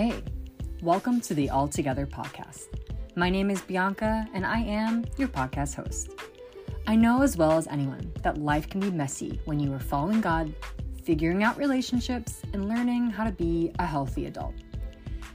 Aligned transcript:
Hey, 0.00 0.24
welcome 0.80 1.20
to 1.20 1.34
the 1.34 1.50
All 1.50 1.68
Together 1.68 2.06
podcast. 2.06 2.68
My 3.16 3.28
name 3.28 3.50
is 3.50 3.60
Bianca, 3.60 4.26
and 4.32 4.46
I 4.46 4.60
am 4.60 5.04
your 5.18 5.28
podcast 5.28 5.74
host. 5.74 6.12
I 6.86 6.96
know 6.96 7.20
as 7.20 7.36
well 7.36 7.58
as 7.58 7.66
anyone 7.66 8.10
that 8.22 8.38
life 8.38 8.66
can 8.66 8.80
be 8.80 8.90
messy 8.90 9.42
when 9.44 9.60
you 9.60 9.70
are 9.74 9.78
following 9.78 10.22
God, 10.22 10.54
figuring 11.04 11.42
out 11.42 11.58
relationships, 11.58 12.40
and 12.54 12.66
learning 12.66 13.10
how 13.10 13.24
to 13.24 13.30
be 13.30 13.72
a 13.78 13.84
healthy 13.84 14.24
adult. 14.24 14.54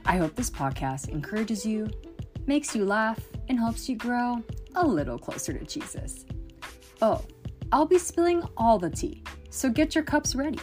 I 0.04 0.16
hope 0.16 0.34
this 0.34 0.50
podcast 0.50 1.10
encourages 1.10 1.64
you, 1.64 1.88
makes 2.48 2.74
you 2.74 2.84
laugh, 2.84 3.20
and 3.48 3.60
helps 3.60 3.88
you 3.88 3.94
grow 3.94 4.42
a 4.74 4.84
little 4.84 5.16
closer 5.16 5.52
to 5.52 5.64
Jesus. 5.64 6.24
Oh, 7.00 7.22
I'll 7.70 7.86
be 7.86 7.98
spilling 7.98 8.42
all 8.56 8.80
the 8.80 8.90
tea, 8.90 9.22
so 9.48 9.70
get 9.70 9.94
your 9.94 10.02
cups 10.02 10.34
ready. 10.34 10.58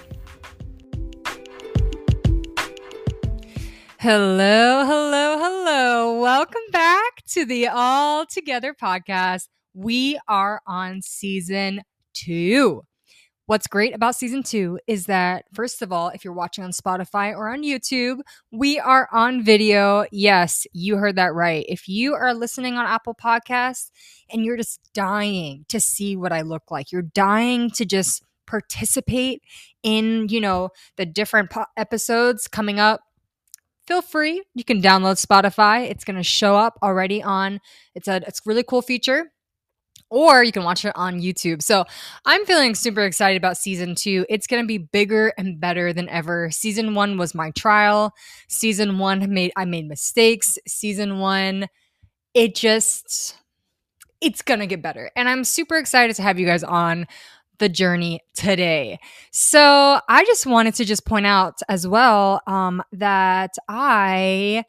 Hello, 4.03 4.85
hello, 4.85 5.38
hello. 5.38 6.20
Welcome 6.20 6.62
back 6.73 7.23
to 7.27 7.45
the 7.45 7.70
All 7.70 8.26
Together 8.26 8.73
podcast. 8.73 9.48
We 9.73 10.20
are 10.27 10.59
on 10.67 11.02
season 11.02 11.84
two. 12.13 12.81
What's 13.45 13.66
great 13.66 13.95
about 13.95 14.17
season 14.17 14.43
two 14.43 14.77
is 14.88 15.05
that, 15.05 15.45
first 15.53 15.81
of 15.81 15.93
all, 15.93 16.09
if 16.09 16.26
you're 16.26 16.34
watching 16.34 16.66
on 16.66 16.71
Spotify 16.71 17.31
or 17.31 17.48
on 17.49 17.63
YouTube, 17.63 18.20
we 18.52 18.77
are 18.77 19.07
on 19.13 19.41
video. 19.41 20.05
Yes, 20.12 20.67
you 20.73 20.98
heard 20.98 21.15
that 21.15 21.34
right. 21.34 21.63
If 21.70 21.88
you 21.88 22.13
are 22.13 22.34
listening 22.34 22.73
on 22.73 22.85
Apple 22.85 23.15
Podcasts 23.15 23.90
and 24.29 24.43
you're 24.43 24.57
just 24.57 24.81
dying 24.93 25.63
to 25.70 25.79
see 25.79 26.17
what 26.17 26.34
I 26.34 26.41
look 26.41 26.70
like, 26.70 26.91
you're 26.91 27.04
dying 27.04 27.70
to 27.70 27.85
just 27.85 28.21
participate 28.48 29.43
in, 29.81 30.27
you 30.27 30.41
know, 30.41 30.71
the 30.98 31.05
different 31.05 31.51
po- 31.51 31.67
episodes 31.77 32.49
coming 32.49 32.81
up 32.81 32.99
feel 33.87 34.01
free. 34.01 34.43
You 34.53 34.63
can 34.63 34.81
download 34.81 35.23
Spotify. 35.23 35.89
It's 35.89 36.03
going 36.03 36.17
to 36.17 36.23
show 36.23 36.55
up 36.55 36.77
already 36.81 37.21
on 37.21 37.59
it's 37.95 38.07
a 38.07 38.17
it's 38.27 38.40
a 38.40 38.43
really 38.45 38.63
cool 38.63 38.81
feature. 38.81 39.31
Or 40.09 40.43
you 40.43 40.51
can 40.51 40.63
watch 40.63 40.85
it 40.85 40.93
on 40.95 41.21
YouTube. 41.21 41.63
So 41.63 41.85
I'm 42.25 42.45
feeling 42.45 42.75
super 42.75 43.01
excited 43.01 43.35
about 43.35 43.57
season 43.57 43.95
two. 43.95 44.27
It's 44.29 44.45
to 44.45 44.63
be 44.67 44.77
bigger 44.77 45.34
and 45.40 45.59
better 45.59 45.91
than 45.91 46.07
ever. 46.07 46.51
Season 46.51 46.93
one 46.93 47.17
was 47.17 47.34
my 47.34 47.49
trial. 47.51 48.13
Season 48.48 48.99
one 48.99 49.34
made 49.34 49.51
I 49.55 49.65
made 49.65 49.87
mistakes. 49.87 50.59
Season 50.68 51.18
one, 51.18 51.68
it 52.35 52.53
just 52.53 53.37
it's 54.21 54.43
gonna 54.43 54.68
get 54.68 54.84
better. 54.84 55.09
And 55.15 55.27
I'm 55.27 55.43
super 55.43 55.77
excited 55.77 56.15
to 56.18 56.21
have 56.21 56.40
you 56.40 56.45
guys 56.45 56.63
on 56.63 57.07
the 57.59 57.70
journey 57.70 58.21
today. 58.34 58.99
So 59.32 59.99
I 60.09 60.26
just 60.26 60.46
wanted 60.46 60.76
to 60.76 60.85
just 60.85 61.05
point 61.05 61.26
out 61.26 61.59
as 61.70 61.87
well 61.87 62.41
um, 62.48 62.84
that 62.91 63.55
I 63.68 64.66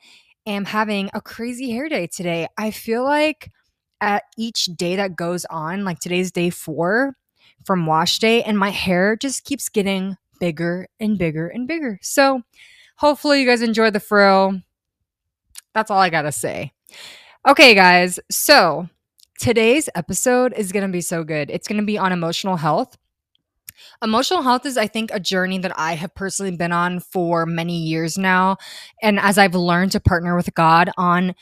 am 0.47 0.65
having 0.65 1.11
a 1.15 1.21
crazy 1.21 1.71
hair 1.71 1.89
day 1.89 2.07
today. 2.07 2.47
I 2.59 2.71
feel 2.71 3.05
like 3.05 3.51
at 4.01 4.25
each 4.37 4.67
day 4.67 4.97
that 4.97 5.17
goes 5.17 5.45
on, 5.47 5.85
like 5.85 5.99
today's 5.99 6.31
day 6.31 6.51
four 6.51 7.17
from 7.65 7.87
wash 7.87 8.19
day, 8.19 8.43
and 8.43 8.59
my 8.59 8.71
hair 8.71 9.17
just 9.17 9.45
keeps 9.45 9.69
getting 9.69 10.17
bigger 10.41 10.87
and 11.01 11.17
bigger 11.19 11.49
and 11.49 11.67
bigger. 11.67 11.99
So 12.03 12.43
hopefully 12.97 13.41
you 13.41 13.47
guys 13.47 13.63
enjoy 13.63 13.91
the 13.91 14.01
frill. 14.01 14.61
That's 15.73 15.91
all 15.91 15.99
I 15.99 16.11
gotta 16.11 16.33
say. 16.33 16.73
Okay, 17.47 17.75
guys. 17.75 18.21
So 18.31 18.89
Today's 19.39 19.89
episode 19.95 20.53
is 20.57 20.73
going 20.73 20.87
to 20.87 20.93
be 20.93 21.01
so 21.01 21.25
good. 21.25 21.51
It's 21.51 21.67
going 21.67 21.81
to 21.81 21.87
be 21.87 21.99
on 21.99 22.13
emotional 22.13 22.57
health. 22.57 22.97
Emotional 24.03 24.43
health 24.43 24.65
is, 24.65 24.77
I 24.77 24.87
think, 24.87 25.11
a 25.13 25.21
journey 25.21 25.59
that 25.59 25.79
I 25.79 25.95
have 25.95 26.15
personally 26.15 26.57
been 26.57 26.73
on 26.73 27.01
for 27.01 27.45
many 27.45 27.77
years 27.77 28.17
now. 28.17 28.57
And 29.03 29.19
as 29.19 29.37
I've 29.37 29.55
learned 29.55 29.93
to 29.93 30.01
partner 30.01 30.37
with 30.37 30.55
God 30.55 30.91
on 30.97 31.35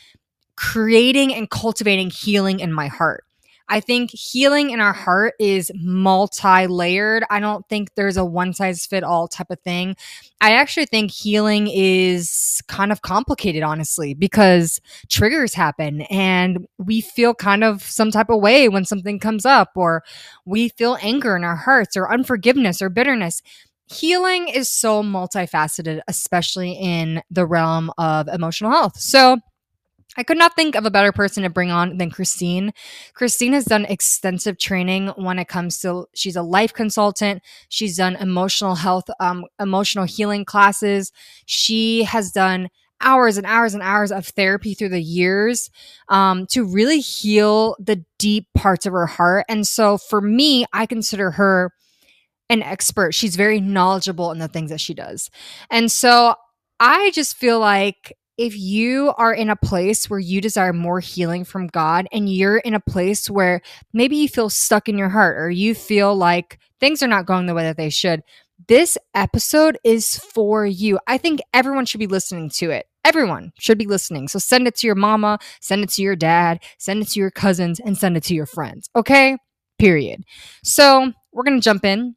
creating 0.57 1.35
and 1.35 1.51
cultivating 1.51 2.11
healing 2.11 2.61
in 2.61 2.73
my 2.73 2.87
heart. 2.87 3.25
I 3.73 3.81
think 3.81 4.11
healing 4.11 4.69
in 4.69 4.81
our 4.81 4.93
heart 4.93 5.33
is 5.41 5.73
multi 5.75 6.67
layered. 6.67 7.25
I 7.31 7.41
don't 7.41 7.67
think 7.71 7.95
there's 7.95 8.19
a 8.19 8.25
one 8.25 8.53
size 8.53 8.85
fit 8.85 9.03
all 9.03 9.29
type 9.29 9.47
of 9.49 9.61
thing. 9.61 9.97
I 10.43 10.53
actually 10.53 10.85
think 10.85 11.11
healing 11.11 11.69
is 11.69 12.61
kind 12.69 12.93
of 12.93 13.01
complicated, 13.01 13.63
honestly, 13.63 14.13
because 14.13 14.79
triggers 15.09 15.55
happen 15.55 16.03
and 16.03 16.67
we 16.77 17.01
feel 17.01 17.33
kind 17.33 17.65
of 17.65 17.83
some 17.83 18.11
type 18.11 18.29
of 18.29 18.43
way 18.43 18.69
when 18.69 18.85
something 18.85 19.19
comes 19.19 19.47
up, 19.47 19.71
or 19.75 20.05
we 20.45 20.69
feel 20.69 20.99
anger 21.01 21.35
in 21.35 21.43
our 21.43 21.57
hearts, 21.57 21.97
or 21.97 22.13
unforgiveness, 22.13 22.83
or 22.83 22.91
bitterness 22.91 23.41
healing 23.87 24.49
is 24.49 24.71
so 24.71 25.03
multifaceted, 25.03 26.01
especially 26.09 26.73
in 26.73 27.23
the 27.31 27.45
realm 27.47 27.91
of 27.99 28.27
emotional 28.29 28.71
health. 28.71 28.99
So, 28.99 29.39
I 30.17 30.23
could 30.23 30.37
not 30.37 30.55
think 30.55 30.75
of 30.75 30.85
a 30.85 30.91
better 30.91 31.13
person 31.13 31.43
to 31.43 31.51
bring 31.51 31.71
on 31.71 31.97
than 31.97 32.11
Christine. 32.11 32.73
Christine 33.15 33.55
has 33.55 33.65
done 33.65 33.87
extensive 33.87 34.59
training 34.59 35.09
when 35.17 35.39
it 35.39 35.49
comes 35.49 35.79
to 35.81 36.07
she's 36.15 36.37
a 36.37 36.43
life 36.43 36.73
consultant. 36.73 37.43
She's 37.69 37.97
done 37.97 38.17
emotional 38.17 38.75
health, 38.75 39.05
um, 39.21 39.47
emotional 39.59 40.05
healing 40.05 40.45
classes. 40.45 41.13
She 41.47 42.05
has 42.05 42.31
done 42.31 42.69
hours 43.01 43.37
and 43.37 43.47
hours 43.47 43.75
and 43.75 43.83
hours 43.83 44.13
of 44.13 44.27
therapy 44.27 44.75
through 44.75 44.91
the 44.91 45.03
years 45.03 45.71
um, 46.09 46.47
to 46.47 46.65
really 46.65 47.01
heal 47.01 47.77
the 47.81 48.05
deep 48.19 48.47
parts 48.55 48.87
of 48.87 48.93
her 48.93 49.07
heart. 49.07 49.45
And 49.49 49.67
so 49.67 49.99
for 49.99 50.21
me, 50.21 50.65
I 50.73 50.87
consider 50.87 51.33
her 51.33 51.73
an 52.49 52.63
expert. 52.63 53.13
She's 53.13 53.35
very 53.35 53.61
knowledgeable 53.61 54.31
in 54.31 54.39
the 54.39 54.49
things 54.49 54.71
that 54.71 54.81
she 54.81 54.95
does. 54.95 55.31
And 55.71 55.91
so 55.91 56.35
I 56.79 57.11
just 57.13 57.37
feel 57.37 57.59
like 57.59 58.15
if 58.39 58.57
you 58.57 59.13
are 59.19 59.35
in 59.35 59.51
a 59.51 59.57
place 59.57 60.09
where 60.09 60.19
you 60.19 60.41
desire 60.41 60.73
more 60.73 61.01
healing 61.01 61.45
from 61.45 61.67
God 61.67 62.07
and 62.13 62.33
you're 62.33 62.59
in 62.59 62.75
a 62.75 62.81
place 62.81 63.29
where 63.29 63.61
maybe 63.93 64.17
you 64.17 64.29
feel 64.29 64.49
stuck 64.49 64.89
in 64.89 64.99
your 64.99 65.09
heart 65.09 65.37
or 65.39 65.51
you 65.51 65.75
feel 65.75 66.15
like 66.15 66.59
things 66.81 67.03
are 67.03 67.09
not 67.09 67.27
going 67.27 67.47
the 67.47 67.55
way 67.55 67.63
that 67.65 67.77
they 67.77 67.91
should, 67.91 68.23
this 68.69 68.97
episode 69.15 69.79
is 69.85 70.19
for 70.19 70.65
you. 70.67 70.99
I 71.07 71.19
think 71.19 71.41
everyone 71.53 71.85
should 71.85 72.01
be 72.01 72.07
listening 72.07 72.49
to 72.51 72.71
it. 72.71 72.87
Everyone 73.05 73.53
should 73.59 73.79
be 73.79 73.87
listening. 73.87 74.29
So 74.29 74.39
send 74.39 74.69
it 74.69 74.77
to 74.77 74.87
your 74.87 74.97
mama, 74.97 75.39
send 75.61 75.83
it 75.83 75.91
to 75.91 76.03
your 76.03 76.17
dad, 76.17 76.63
send 76.79 77.03
it 77.03 77.09
to 77.09 77.21
your 77.21 77.31
cousins, 77.31 77.81
and 77.81 77.99
send 77.99 78.17
it 78.17 78.23
to 78.25 78.35
your 78.35 78.47
friends. 78.47 78.89
Okay? 78.95 79.37
Period. 79.79 80.23
So 80.63 81.13
we're 81.33 81.43
going 81.43 81.59
to 81.59 81.65
jump 81.65 81.85
in 81.85 82.15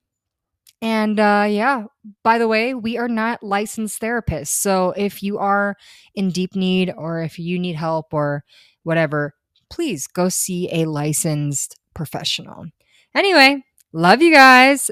and 0.85 1.19
uh, 1.19 1.47
yeah, 1.50 1.85
by 2.23 2.38
the 2.38 2.47
way, 2.47 2.75
we 2.75 2.96
are 2.96 3.07
not 3.07 3.41
licensed 3.41 4.00
therapists. 4.00 4.50
So 4.50 4.94
if 4.96 5.23
you 5.23 5.40
are 5.40 5.75
in 6.13 6.29
deep 6.29 6.56
need 6.56 6.94
or 6.96 7.23
if 7.23 7.40
you 7.40 7.57
need 7.57 7.75
help 7.75 8.13
or 8.13 8.44
whatever, 8.84 9.34
please 9.68 10.06
go 10.06 10.29
see 10.29 10.69
a 10.72 10.85
licensed 10.85 11.79
professional. 11.95 12.68
Anyway, 13.16 13.63
love 13.94 14.22
you 14.22 14.31
guys. 14.31 14.91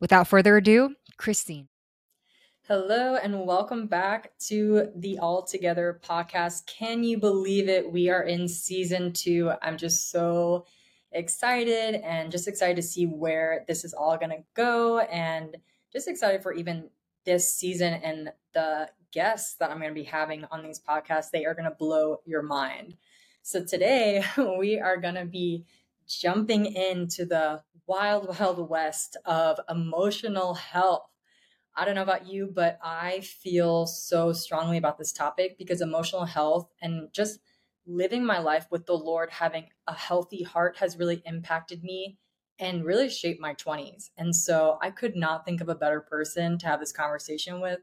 Without 0.00 0.28
further 0.28 0.56
ado, 0.56 0.94
Christine. 1.18 1.68
Hello 2.66 3.16
and 3.16 3.46
welcome 3.46 3.88
back 3.88 4.32
to 4.46 4.88
the 4.96 5.18
All 5.18 5.42
Together 5.42 6.00
podcast. 6.02 6.64
Can 6.64 7.04
you 7.04 7.18
believe 7.18 7.68
it? 7.68 7.92
We 7.92 8.08
are 8.08 8.22
in 8.22 8.48
season 8.48 9.12
two. 9.12 9.52
I'm 9.60 9.76
just 9.76 10.10
so 10.10 10.64
excited 11.16 11.96
and 11.96 12.30
just 12.30 12.48
excited 12.48 12.76
to 12.76 12.82
see 12.82 13.06
where 13.06 13.64
this 13.66 13.84
is 13.84 13.94
all 13.94 14.16
going 14.16 14.30
to 14.30 14.44
go 14.54 15.00
and 15.00 15.56
just 15.92 16.08
excited 16.08 16.42
for 16.42 16.52
even 16.52 16.90
this 17.24 17.54
season 17.54 17.94
and 17.94 18.30
the 18.52 18.88
guests 19.12 19.56
that 19.56 19.70
I'm 19.70 19.78
going 19.78 19.90
to 19.90 19.94
be 19.94 20.04
having 20.04 20.44
on 20.50 20.62
these 20.62 20.80
podcasts. 20.80 21.30
They 21.30 21.46
are 21.46 21.54
going 21.54 21.68
to 21.68 21.76
blow 21.76 22.18
your 22.24 22.42
mind. 22.42 22.96
So 23.42 23.64
today 23.64 24.24
we 24.58 24.78
are 24.78 24.96
going 24.96 25.14
to 25.14 25.24
be 25.24 25.64
jumping 26.06 26.66
into 26.66 27.24
the 27.24 27.62
wild, 27.86 28.38
wild 28.38 28.68
west 28.68 29.16
of 29.24 29.58
emotional 29.68 30.54
health. 30.54 31.08
I 31.74 31.84
don't 31.84 31.94
know 31.94 32.02
about 32.02 32.26
you, 32.26 32.50
but 32.52 32.78
I 32.82 33.20
feel 33.20 33.86
so 33.86 34.32
strongly 34.32 34.78
about 34.78 34.98
this 34.98 35.12
topic 35.12 35.58
because 35.58 35.80
emotional 35.80 36.24
health 36.24 36.70
and 36.80 37.12
just 37.12 37.40
living 37.86 38.24
my 38.24 38.38
life 38.38 38.66
with 38.70 38.86
the 38.86 38.96
Lord, 38.96 39.30
having 39.30 39.66
a 39.86 39.94
healthy 39.94 40.42
heart 40.42 40.76
has 40.78 40.98
really 40.98 41.22
impacted 41.24 41.82
me 41.82 42.18
and 42.58 42.84
really 42.84 43.08
shaped 43.08 43.40
my 43.40 43.54
20s. 43.54 44.10
And 44.16 44.34
so 44.34 44.78
I 44.82 44.90
could 44.90 45.14
not 45.14 45.44
think 45.44 45.60
of 45.60 45.68
a 45.68 45.74
better 45.74 46.00
person 46.00 46.58
to 46.58 46.66
have 46.66 46.80
this 46.80 46.92
conversation 46.92 47.60
with 47.60 47.80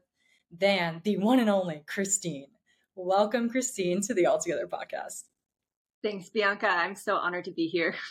than 0.50 1.00
the 1.04 1.16
one 1.18 1.40
and 1.40 1.48
only 1.48 1.82
Christine. 1.86 2.48
Welcome, 2.94 3.48
Christine, 3.48 4.00
to 4.02 4.14
the 4.14 4.26
All 4.26 4.38
Together 4.38 4.68
podcast. 4.68 5.24
Thanks, 6.02 6.28
Bianca. 6.28 6.68
I'm 6.68 6.94
so 6.94 7.16
honored 7.16 7.44
to 7.44 7.52
be 7.52 7.66
here. 7.66 7.94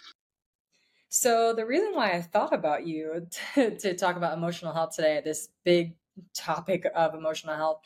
So, 1.16 1.54
the 1.54 1.68
reason 1.68 1.94
why 1.94 2.14
I 2.14 2.24
thought 2.24 2.56
about 2.56 2.88
you 2.88 3.28
to, 3.54 3.78
to 3.78 3.94
talk 3.96 4.16
about 4.16 4.36
emotional 4.36 4.74
health 4.74 4.96
today, 4.96 5.22
this 5.24 5.50
big 5.64 5.96
topic 6.36 6.88
of 6.96 7.14
emotional 7.14 7.56
health, 7.56 7.82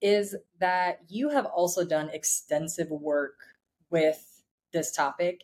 is 0.00 0.34
that 0.58 0.98
you 1.06 1.28
have 1.28 1.46
also 1.46 1.84
done 1.84 2.10
extensive 2.12 2.90
work 2.90 3.36
with 3.92 4.42
this 4.72 4.90
topic. 4.90 5.42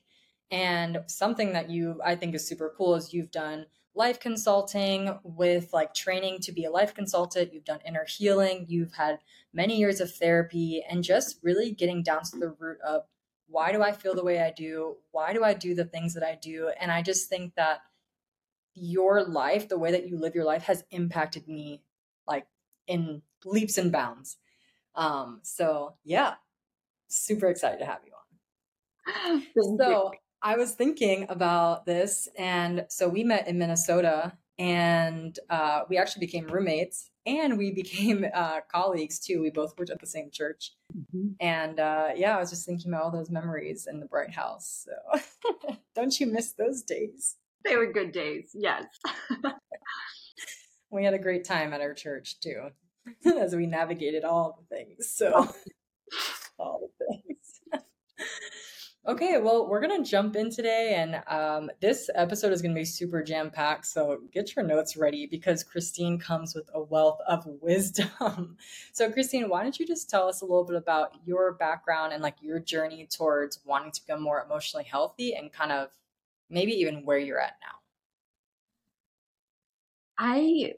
And 0.50 1.02
something 1.06 1.52
that 1.52 1.70
you, 1.70 2.00
I 2.04 2.16
think, 2.16 2.34
is 2.34 2.48
super 2.48 2.74
cool 2.76 2.94
is 2.94 3.12
you've 3.12 3.30
done 3.30 3.66
life 3.94 4.18
consulting 4.20 5.18
with 5.22 5.72
like 5.72 5.92
training 5.92 6.38
to 6.40 6.52
be 6.52 6.64
a 6.64 6.70
life 6.70 6.94
consultant. 6.94 7.52
You've 7.52 7.64
done 7.64 7.80
inner 7.86 8.06
healing. 8.08 8.64
You've 8.68 8.94
had 8.94 9.18
many 9.52 9.76
years 9.76 10.00
of 10.00 10.14
therapy 10.14 10.82
and 10.88 11.04
just 11.04 11.38
really 11.42 11.72
getting 11.72 12.02
down 12.02 12.22
to 12.24 12.38
the 12.38 12.54
root 12.58 12.78
of 12.86 13.02
why 13.48 13.72
do 13.72 13.82
I 13.82 13.92
feel 13.92 14.14
the 14.14 14.24
way 14.24 14.40
I 14.40 14.52
do? 14.52 14.96
Why 15.10 15.32
do 15.32 15.42
I 15.42 15.54
do 15.54 15.74
the 15.74 15.84
things 15.84 16.14
that 16.14 16.22
I 16.22 16.38
do? 16.40 16.70
And 16.80 16.92
I 16.92 17.02
just 17.02 17.28
think 17.28 17.54
that 17.56 17.80
your 18.74 19.24
life, 19.24 19.68
the 19.68 19.78
way 19.78 19.90
that 19.90 20.08
you 20.08 20.18
live 20.18 20.34
your 20.34 20.44
life, 20.44 20.64
has 20.64 20.84
impacted 20.90 21.48
me 21.48 21.82
like 22.26 22.46
in 22.86 23.22
leaps 23.44 23.78
and 23.78 23.90
bounds. 23.90 24.36
Um, 24.94 25.40
so 25.42 25.94
yeah, 26.04 26.34
super 27.08 27.48
excited 27.48 27.78
to 27.80 27.86
have 27.86 28.00
you. 28.06 28.07
so. 29.78 30.12
I 30.40 30.56
was 30.56 30.72
thinking 30.72 31.26
about 31.28 31.84
this, 31.84 32.28
and 32.38 32.86
so 32.88 33.08
we 33.08 33.24
met 33.24 33.48
in 33.48 33.58
Minnesota, 33.58 34.34
and 34.58 35.36
uh, 35.50 35.82
we 35.88 35.98
actually 35.98 36.26
became 36.26 36.46
roommates, 36.46 37.10
and 37.26 37.58
we 37.58 37.70
became 37.74 38.24
uh, 38.32 38.60
colleagues 38.70 39.18
too. 39.18 39.40
We 39.40 39.50
both 39.50 39.76
worked 39.76 39.90
at 39.90 40.00
the 40.00 40.06
same 40.06 40.30
church, 40.30 40.72
mm-hmm. 40.96 41.30
and 41.40 41.80
uh, 41.80 42.10
yeah, 42.14 42.36
I 42.36 42.40
was 42.40 42.50
just 42.50 42.66
thinking 42.66 42.92
about 42.92 43.02
all 43.02 43.10
those 43.10 43.30
memories 43.30 43.88
in 43.90 43.98
the 43.98 44.06
Bright 44.06 44.32
House. 44.32 44.86
So, 44.86 45.20
don't 45.96 46.18
you 46.18 46.26
miss 46.26 46.52
those 46.52 46.82
days? 46.82 47.36
They 47.64 47.76
were 47.76 47.92
good 47.92 48.12
days, 48.12 48.50
yes. 48.54 48.84
we 50.90 51.04
had 51.04 51.14
a 51.14 51.18
great 51.18 51.44
time 51.44 51.72
at 51.72 51.80
our 51.80 51.94
church 51.94 52.38
too, 52.40 52.68
as 53.26 53.56
we 53.56 53.66
navigated 53.66 54.24
all 54.24 54.56
the 54.60 54.76
things. 54.76 55.10
So, 55.10 55.52
all 56.58 56.88
the 56.98 57.06
things. 57.06 57.84
Okay, 59.08 59.38
well, 59.38 59.66
we're 59.66 59.80
gonna 59.80 60.04
jump 60.04 60.36
in 60.36 60.50
today, 60.50 60.92
and 60.98 61.22
um, 61.28 61.70
this 61.80 62.10
episode 62.14 62.52
is 62.52 62.60
gonna 62.60 62.74
be 62.74 62.84
super 62.84 63.22
jam 63.22 63.50
packed. 63.50 63.86
So 63.86 64.18
get 64.34 64.54
your 64.54 64.66
notes 64.66 64.98
ready 64.98 65.24
because 65.24 65.64
Christine 65.64 66.18
comes 66.18 66.54
with 66.54 66.68
a 66.74 66.82
wealth 66.82 67.18
of 67.26 67.46
wisdom. 67.62 68.58
so, 68.92 69.10
Christine, 69.10 69.48
why 69.48 69.62
don't 69.62 69.80
you 69.80 69.86
just 69.86 70.10
tell 70.10 70.28
us 70.28 70.42
a 70.42 70.44
little 70.44 70.64
bit 70.64 70.76
about 70.76 71.12
your 71.24 71.54
background 71.54 72.12
and 72.12 72.22
like 72.22 72.36
your 72.42 72.60
journey 72.60 73.08
towards 73.10 73.60
wanting 73.64 73.92
to 73.92 74.02
become 74.06 74.22
more 74.22 74.44
emotionally 74.44 74.84
healthy, 74.84 75.32
and 75.34 75.50
kind 75.54 75.72
of 75.72 75.88
maybe 76.50 76.72
even 76.72 77.06
where 77.06 77.18
you're 77.18 77.40
at 77.40 77.56
now? 77.62 77.78
I 80.18 80.74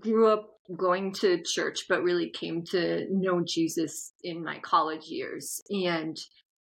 grew 0.00 0.26
up 0.26 0.58
going 0.76 1.12
to 1.12 1.40
church, 1.44 1.84
but 1.88 2.02
really 2.02 2.30
came 2.30 2.64
to 2.64 3.06
know 3.12 3.44
Jesus 3.46 4.12
in 4.24 4.42
my 4.42 4.58
college 4.58 5.06
years, 5.06 5.62
and 5.70 6.18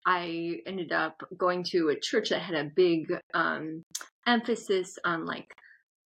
I 0.05 0.61
ended 0.65 0.91
up 0.91 1.21
going 1.37 1.63
to 1.65 1.89
a 1.89 1.99
church 1.99 2.29
that 2.29 2.41
had 2.41 2.55
a 2.55 2.71
big 2.75 3.13
um, 3.33 3.83
emphasis 4.25 4.97
on 5.05 5.25
like 5.25 5.53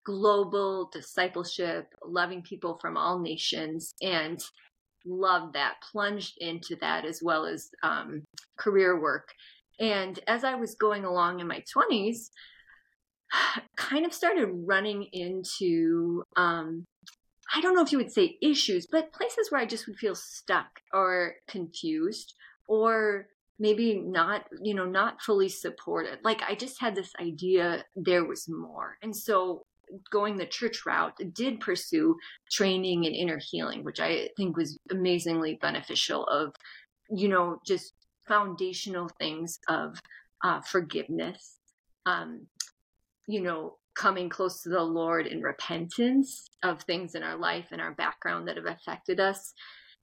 global 0.06 0.90
discipleship, 0.92 1.88
loving 2.06 2.42
people 2.42 2.78
from 2.82 2.98
all 2.98 3.20
nations, 3.20 3.94
and 4.02 4.40
loved 5.06 5.54
that, 5.54 5.76
plunged 5.92 6.36
into 6.40 6.76
that 6.82 7.06
as 7.06 7.22
well 7.24 7.46
as 7.46 7.70
um, 7.84 8.24
career 8.58 9.00
work. 9.00 9.30
And 9.80 10.20
as 10.28 10.44
I 10.44 10.56
was 10.56 10.76
going 10.76 11.06
along 11.06 11.40
in 11.40 11.48
my 11.48 11.64
20s, 11.76 12.30
kind 13.78 14.06
of 14.06 14.14
started 14.14 14.50
running 14.66 15.08
into 15.14 16.24
um, 16.36 16.86
I 17.54 17.62
don't 17.62 17.74
know 17.74 17.82
if 17.82 17.92
you 17.92 17.98
would 17.98 18.12
say 18.12 18.38
issues, 18.42 18.86
but 18.92 19.12
places 19.12 19.50
where 19.50 19.60
I 19.60 19.66
just 19.66 19.88
would 19.88 19.98
feel 19.98 20.16
stuck 20.16 20.68
or 20.94 21.36
confused 21.48 22.36
or 22.68 23.28
maybe 23.60 24.00
not 24.00 24.46
you 24.62 24.74
know 24.74 24.86
not 24.86 25.22
fully 25.22 25.50
supported. 25.50 26.20
Like 26.24 26.42
i 26.48 26.56
just 26.56 26.80
had 26.80 26.96
this 26.96 27.12
idea 27.20 27.84
there 27.96 28.26
was 28.26 28.48
more. 28.48 28.98
And 29.02 29.16
so 29.16 29.66
going 30.12 30.38
the 30.38 30.46
church 30.46 30.86
route 30.86 31.14
did 31.34 31.60
pursue 31.60 32.16
training 32.52 33.06
in 33.06 33.14
inner 33.16 33.40
healing 33.40 33.84
which 33.84 34.00
i 34.00 34.30
think 34.38 34.56
was 34.56 34.78
amazingly 34.92 35.58
beneficial 35.64 36.26
of 36.26 36.54
you 37.10 37.28
know 37.28 37.60
just 37.66 37.94
foundational 38.28 39.10
things 39.18 39.58
of 39.68 40.00
uh, 40.44 40.62
forgiveness 40.62 41.56
um, 42.06 42.46
you 43.28 43.42
know 43.42 43.78
coming 43.96 44.30
close 44.30 44.62
to 44.62 44.70
the 44.70 44.80
lord 44.80 45.26
in 45.26 45.42
repentance 45.42 46.50
of 46.64 46.82
things 46.84 47.16
in 47.16 47.24
our 47.24 47.38
life 47.38 47.68
and 47.72 47.82
our 47.82 47.94
background 47.94 48.48
that 48.48 48.58
have 48.58 48.66
affected 48.66 49.20
us. 49.20 49.54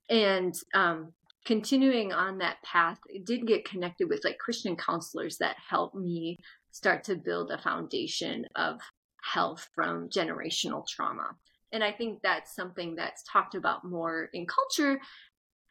And 0.09 0.53
um, 0.73 1.13
continuing 1.45 2.11
on 2.11 2.39
that 2.39 2.61
path, 2.63 2.99
I 3.13 3.19
did 3.23 3.47
get 3.47 3.69
connected 3.69 4.09
with 4.09 4.23
like 4.23 4.37
Christian 4.37 4.75
counselors 4.75 5.37
that 5.37 5.55
helped 5.69 5.95
me 5.95 6.37
start 6.71 7.03
to 7.05 7.15
build 7.15 7.51
a 7.51 7.57
foundation 7.57 8.45
of 8.55 8.79
health 9.23 9.67
from 9.73 10.09
generational 10.09 10.85
trauma. 10.87 11.35
And 11.71 11.83
I 11.83 11.91
think 11.91 12.19
that's 12.21 12.55
something 12.55 12.95
that's 12.95 13.23
talked 13.23 13.55
about 13.55 13.83
more 13.83 14.29
in 14.33 14.45
culture. 14.45 14.99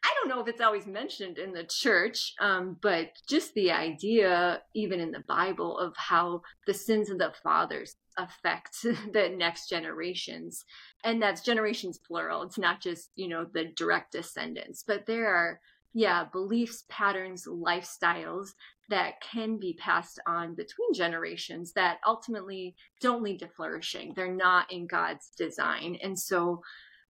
I 0.03 0.13
don't 0.15 0.29
know 0.29 0.41
if 0.41 0.47
it's 0.47 0.61
always 0.61 0.85
mentioned 0.85 1.37
in 1.37 1.53
the 1.53 1.65
church, 1.69 2.33
um, 2.39 2.77
but 2.81 3.09
just 3.27 3.53
the 3.55 3.71
idea, 3.71 4.61
even 4.75 4.99
in 4.99 5.11
the 5.11 5.23
Bible, 5.27 5.77
of 5.77 5.93
how 5.97 6.41
the 6.67 6.73
sins 6.73 7.09
of 7.09 7.17
the 7.17 7.33
fathers 7.43 7.95
affect 8.17 8.77
the 8.83 9.33
next 9.35 9.69
generations. 9.69 10.65
And 11.03 11.21
that's 11.21 11.41
generations 11.41 11.99
plural. 11.99 12.43
It's 12.43 12.57
not 12.57 12.81
just 12.81 13.11
you 13.15 13.27
know 13.27 13.45
the 13.53 13.65
direct 13.75 14.11
descendants 14.11 14.83
but 14.85 15.05
there 15.05 15.27
are 15.27 15.59
yeah 15.93 16.25
beliefs 16.25 16.83
patterns 16.89 17.47
lifestyles 17.47 18.49
that 18.89 19.19
can 19.21 19.57
be 19.57 19.73
passed 19.79 20.19
on 20.27 20.55
between 20.55 20.93
generations 20.93 21.73
that 21.73 21.97
ultimately 22.05 22.75
don't 23.01 23.23
lead 23.23 23.39
to 23.39 23.47
flourishing. 23.47 24.13
They're 24.15 24.33
not 24.33 24.71
in 24.71 24.87
god's 24.87 25.31
design. 25.37 25.97
And 26.01 26.17
so 26.17 26.61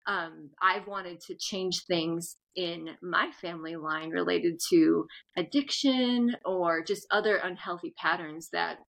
um, 0.07 0.49
I've 0.61 0.87
wanted 0.87 1.19
to 1.21 1.35
change 1.35 1.83
things 1.83 2.37
in 2.55 2.89
my 3.01 3.29
family 3.41 3.75
line 3.75 4.09
related 4.09 4.59
to 4.69 5.05
addiction 5.35 6.35
or 6.45 6.81
just 6.81 7.05
other 7.11 7.35
unhealthy 7.35 7.93
patterns 7.97 8.49
that 8.53 8.79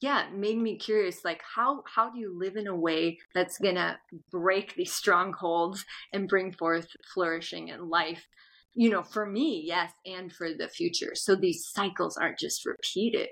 yeah 0.00 0.26
made 0.32 0.58
me 0.58 0.76
curious 0.76 1.24
like 1.24 1.42
how 1.54 1.82
how 1.94 2.10
do 2.10 2.18
you 2.18 2.36
live 2.36 2.56
in 2.56 2.66
a 2.66 2.76
way 2.76 3.18
that's 3.34 3.58
gonna 3.58 3.98
break 4.30 4.74
these 4.74 4.92
strongholds 5.02 5.84
and 6.12 6.28
bring 6.28 6.52
forth 6.52 6.88
flourishing 7.12 7.70
and 7.70 7.88
life? 7.88 8.26
You 8.74 8.90
know 8.90 9.02
for 9.02 9.26
me 9.26 9.62
yes 9.66 9.92
and 10.06 10.32
for 10.32 10.48
the 10.54 10.68
future. 10.68 11.14
So 11.14 11.34
these 11.34 11.68
cycles 11.68 12.16
aren't 12.16 12.38
just 12.38 12.64
repeated. 12.64 13.28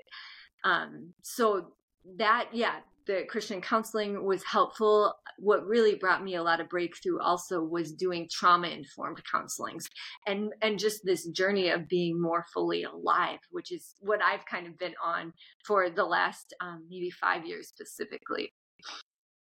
Um 0.63 1.13
so 1.21 1.73
that 2.17 2.49
yeah 2.53 2.79
the 3.07 3.25
Christian 3.27 3.61
counseling 3.61 4.23
was 4.23 4.43
helpful. 4.43 5.15
What 5.39 5.65
really 5.65 5.95
brought 5.95 6.23
me 6.23 6.35
a 6.35 6.43
lot 6.43 6.59
of 6.59 6.69
breakthrough 6.69 7.19
also 7.19 7.63
was 7.63 7.93
doing 7.93 8.27
trauma 8.29 8.67
informed 8.67 9.21
counselings 9.33 9.85
and 10.27 10.53
and 10.61 10.77
just 10.77 11.03
this 11.03 11.25
journey 11.27 11.69
of 11.69 11.87
being 11.87 12.21
more 12.21 12.45
fully 12.53 12.83
alive, 12.83 13.39
which 13.49 13.71
is 13.71 13.95
what 13.99 14.21
I've 14.21 14.45
kind 14.45 14.67
of 14.67 14.77
been 14.77 14.95
on 15.03 15.33
for 15.65 15.89
the 15.89 16.03
last 16.03 16.53
um, 16.59 16.85
maybe 16.89 17.09
five 17.09 17.45
years 17.45 17.69
specifically. 17.69 18.53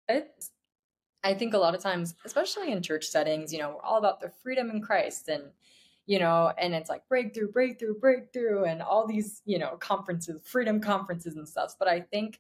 It's 0.07 0.51
I 1.23 1.33
think 1.33 1.53
a 1.53 1.57
lot 1.57 1.75
of 1.75 1.81
times, 1.81 2.15
especially 2.25 2.71
in 2.71 2.81
church 2.81 3.05
settings, 3.05 3.51
you 3.51 3.59
know, 3.59 3.71
we're 3.71 3.83
all 3.83 3.97
about 3.97 4.21
the 4.21 4.31
freedom 4.41 4.69
in 4.71 4.81
Christ 4.81 5.27
and 5.27 5.43
you 6.05 6.17
know, 6.17 6.51
and 6.57 6.73
it's 6.73 6.89
like 6.89 7.07
breakthrough, 7.07 7.51
breakthrough, 7.51 7.93
breakthrough, 7.99 8.63
and 8.63 8.81
all 8.81 9.05
these, 9.05 9.43
you 9.45 9.59
know, 9.59 9.77
conferences, 9.79 10.41
freedom 10.43 10.81
conferences 10.81 11.35
and 11.35 11.47
stuff. 11.47 11.75
But 11.77 11.87
I 11.87 11.99
think 11.99 12.39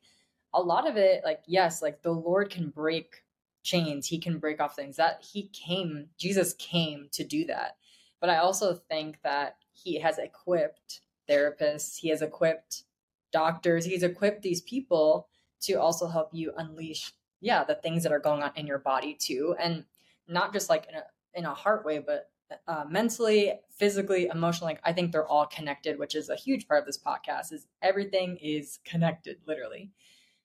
a 0.53 0.61
lot 0.61 0.87
of 0.87 0.97
it, 0.97 1.21
like, 1.23 1.41
yes, 1.45 1.81
like 1.81 2.01
the 2.01 2.11
Lord 2.11 2.49
can 2.49 2.69
break 2.69 3.23
chains, 3.63 4.07
He 4.07 4.19
can 4.19 4.39
break 4.39 4.59
off 4.59 4.75
things. 4.75 4.95
That 4.95 5.23
He 5.31 5.49
came, 5.49 6.07
Jesus 6.17 6.53
came 6.53 7.07
to 7.11 7.23
do 7.23 7.45
that. 7.45 7.77
But 8.19 8.29
I 8.29 8.37
also 8.37 8.73
think 8.73 9.19
that 9.23 9.57
He 9.73 9.99
has 9.99 10.17
equipped 10.17 11.01
therapists, 11.29 11.97
He 11.97 12.09
has 12.09 12.21
equipped 12.21 12.83
doctors, 13.31 13.85
He's 13.85 14.03
equipped 14.03 14.41
these 14.41 14.61
people 14.61 15.27
to 15.61 15.73
also 15.73 16.07
help 16.07 16.29
you 16.33 16.53
unleash, 16.57 17.13
yeah, 17.41 17.63
the 17.63 17.75
things 17.75 18.03
that 18.03 18.11
are 18.11 18.19
going 18.19 18.41
on 18.41 18.51
in 18.55 18.67
your 18.67 18.79
body 18.79 19.15
too. 19.19 19.55
And 19.59 19.85
not 20.27 20.53
just 20.53 20.69
like 20.69 20.87
in 20.87 20.95
a 20.95 21.03
in 21.33 21.45
a 21.45 21.53
heart 21.53 21.85
way, 21.85 21.99
but 21.99 22.29
uh, 22.67 22.83
mentally, 22.89 23.53
physically, 23.77 24.27
emotionally. 24.27 24.77
I 24.83 24.93
think 24.93 25.11
they're 25.11 25.27
all 25.27 25.45
connected, 25.45 25.99
which 25.99 26.15
is 26.15 26.29
a 26.29 26.35
huge 26.35 26.67
part 26.67 26.79
of 26.79 26.87
this 26.87 26.97
podcast. 26.97 27.53
Is 27.53 27.67
everything 27.81 28.37
is 28.41 28.79
connected, 28.83 29.37
literally 29.45 29.91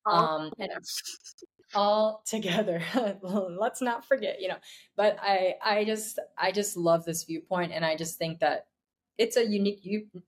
um 0.06 0.52
and 0.58 0.70
all 1.75 2.23
together. 2.26 2.82
Let's 3.23 3.80
not 3.80 4.04
forget 4.04 4.40
you 4.40 4.49
know 4.49 4.56
but 4.96 5.16
i 5.20 5.54
i 5.62 5.84
just 5.84 6.18
i 6.38 6.52
just 6.52 6.76
love 6.76 7.04
this 7.04 7.25
viewpoint 7.25 7.73
and 7.73 7.84
i 7.84 7.96
just 7.96 8.18
think 8.18 8.40
that 8.40 8.66
it's 9.18 9.37
a 9.37 9.46
unique 9.46 9.80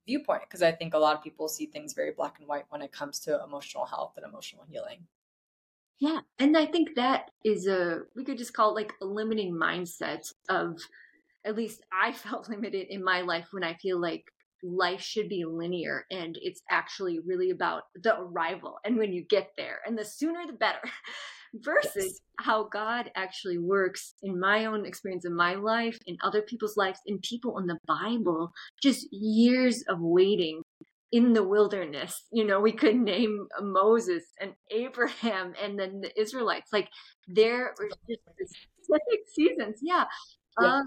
viewpoint 0.07 0.43
because 0.43 0.63
i 0.63 0.73
think 0.73 0.95
a 0.95 0.99
lot 0.99 1.17
of 1.17 1.23
people 1.23 1.49
see 1.49 1.67
things 1.67 1.95
very 1.95 2.13
black 2.17 2.37
and 2.39 2.49
white 2.49 2.65
when 2.71 2.83
it 2.83 2.93
comes 2.93 3.21
to 3.21 3.43
emotional 3.45 3.85
health 3.85 4.13
and 4.17 4.25
emotional 4.25 4.65
healing. 4.71 5.07
Yeah 5.99 6.21
and 6.39 6.57
i 6.57 6.67
think 6.67 6.95
that 6.97 7.31
is 7.45 7.67
a 7.67 8.03
we 8.15 8.25
could 8.25 8.39
just 8.39 8.53
call 8.53 8.71
it 8.71 8.83
like 8.83 8.93
a 9.01 9.05
limiting 9.05 9.55
mindset 9.55 10.33
of 10.49 10.79
at 11.45 11.57
least 11.57 11.83
i 11.93 12.13
felt 12.25 12.49
limited 12.49 12.89
in 12.89 13.03
my 13.03 13.23
life 13.23 13.49
when 13.51 13.65
i 13.65 13.75
feel 13.75 14.01
like 14.01 14.25
life 14.63 15.01
should 15.01 15.29
be 15.29 15.45
linear 15.45 16.07
and 16.11 16.39
it's 16.41 16.63
actually 16.71 17.19
really 17.27 17.51
about 17.51 17.85
the 18.03 18.19
arrival 18.19 18.77
and 18.85 18.97
when 18.97 19.13
you 19.13 19.25
get 19.29 19.51
there 19.57 19.81
and 19.87 19.99
the 19.99 20.05
sooner 20.05 20.47
the 20.47 20.53
better 20.53 20.81
versus 21.55 21.95
yes. 21.97 22.21
how 22.41 22.65
God 22.65 23.11
actually 23.15 23.59
works 23.59 24.15
in 24.23 24.39
my 24.39 24.67
own 24.67 24.85
experience 24.85 25.25
in 25.25 25.35
my 25.35 25.55
life, 25.55 25.99
in 26.07 26.17
other 26.23 26.43
people's 26.43 26.77
lives, 26.77 27.01
in 27.07 27.19
people 27.19 27.59
in 27.59 27.67
the 27.67 27.79
Bible, 27.87 28.53
just 28.83 29.07
years 29.11 29.83
of 29.89 29.99
waiting 30.01 30.63
in 31.13 31.33
the 31.33 31.45
wilderness. 31.45 32.25
You 32.33 32.45
know, 32.45 32.61
we 32.61 32.73
could 32.73 32.97
name 32.97 33.47
Moses 33.61 34.25
and 34.41 34.53
Abraham 34.71 35.55
and 35.63 35.79
then 35.79 36.01
the 36.01 36.21
Israelites. 36.21 36.73
Like 36.73 36.89
there 37.29 37.75
were 37.79 37.89
just 38.09 38.21
specific 38.83 39.21
seasons. 39.35 39.79
Yeah. 39.83 40.05
Yeah. 40.61 40.77
Um, 40.77 40.87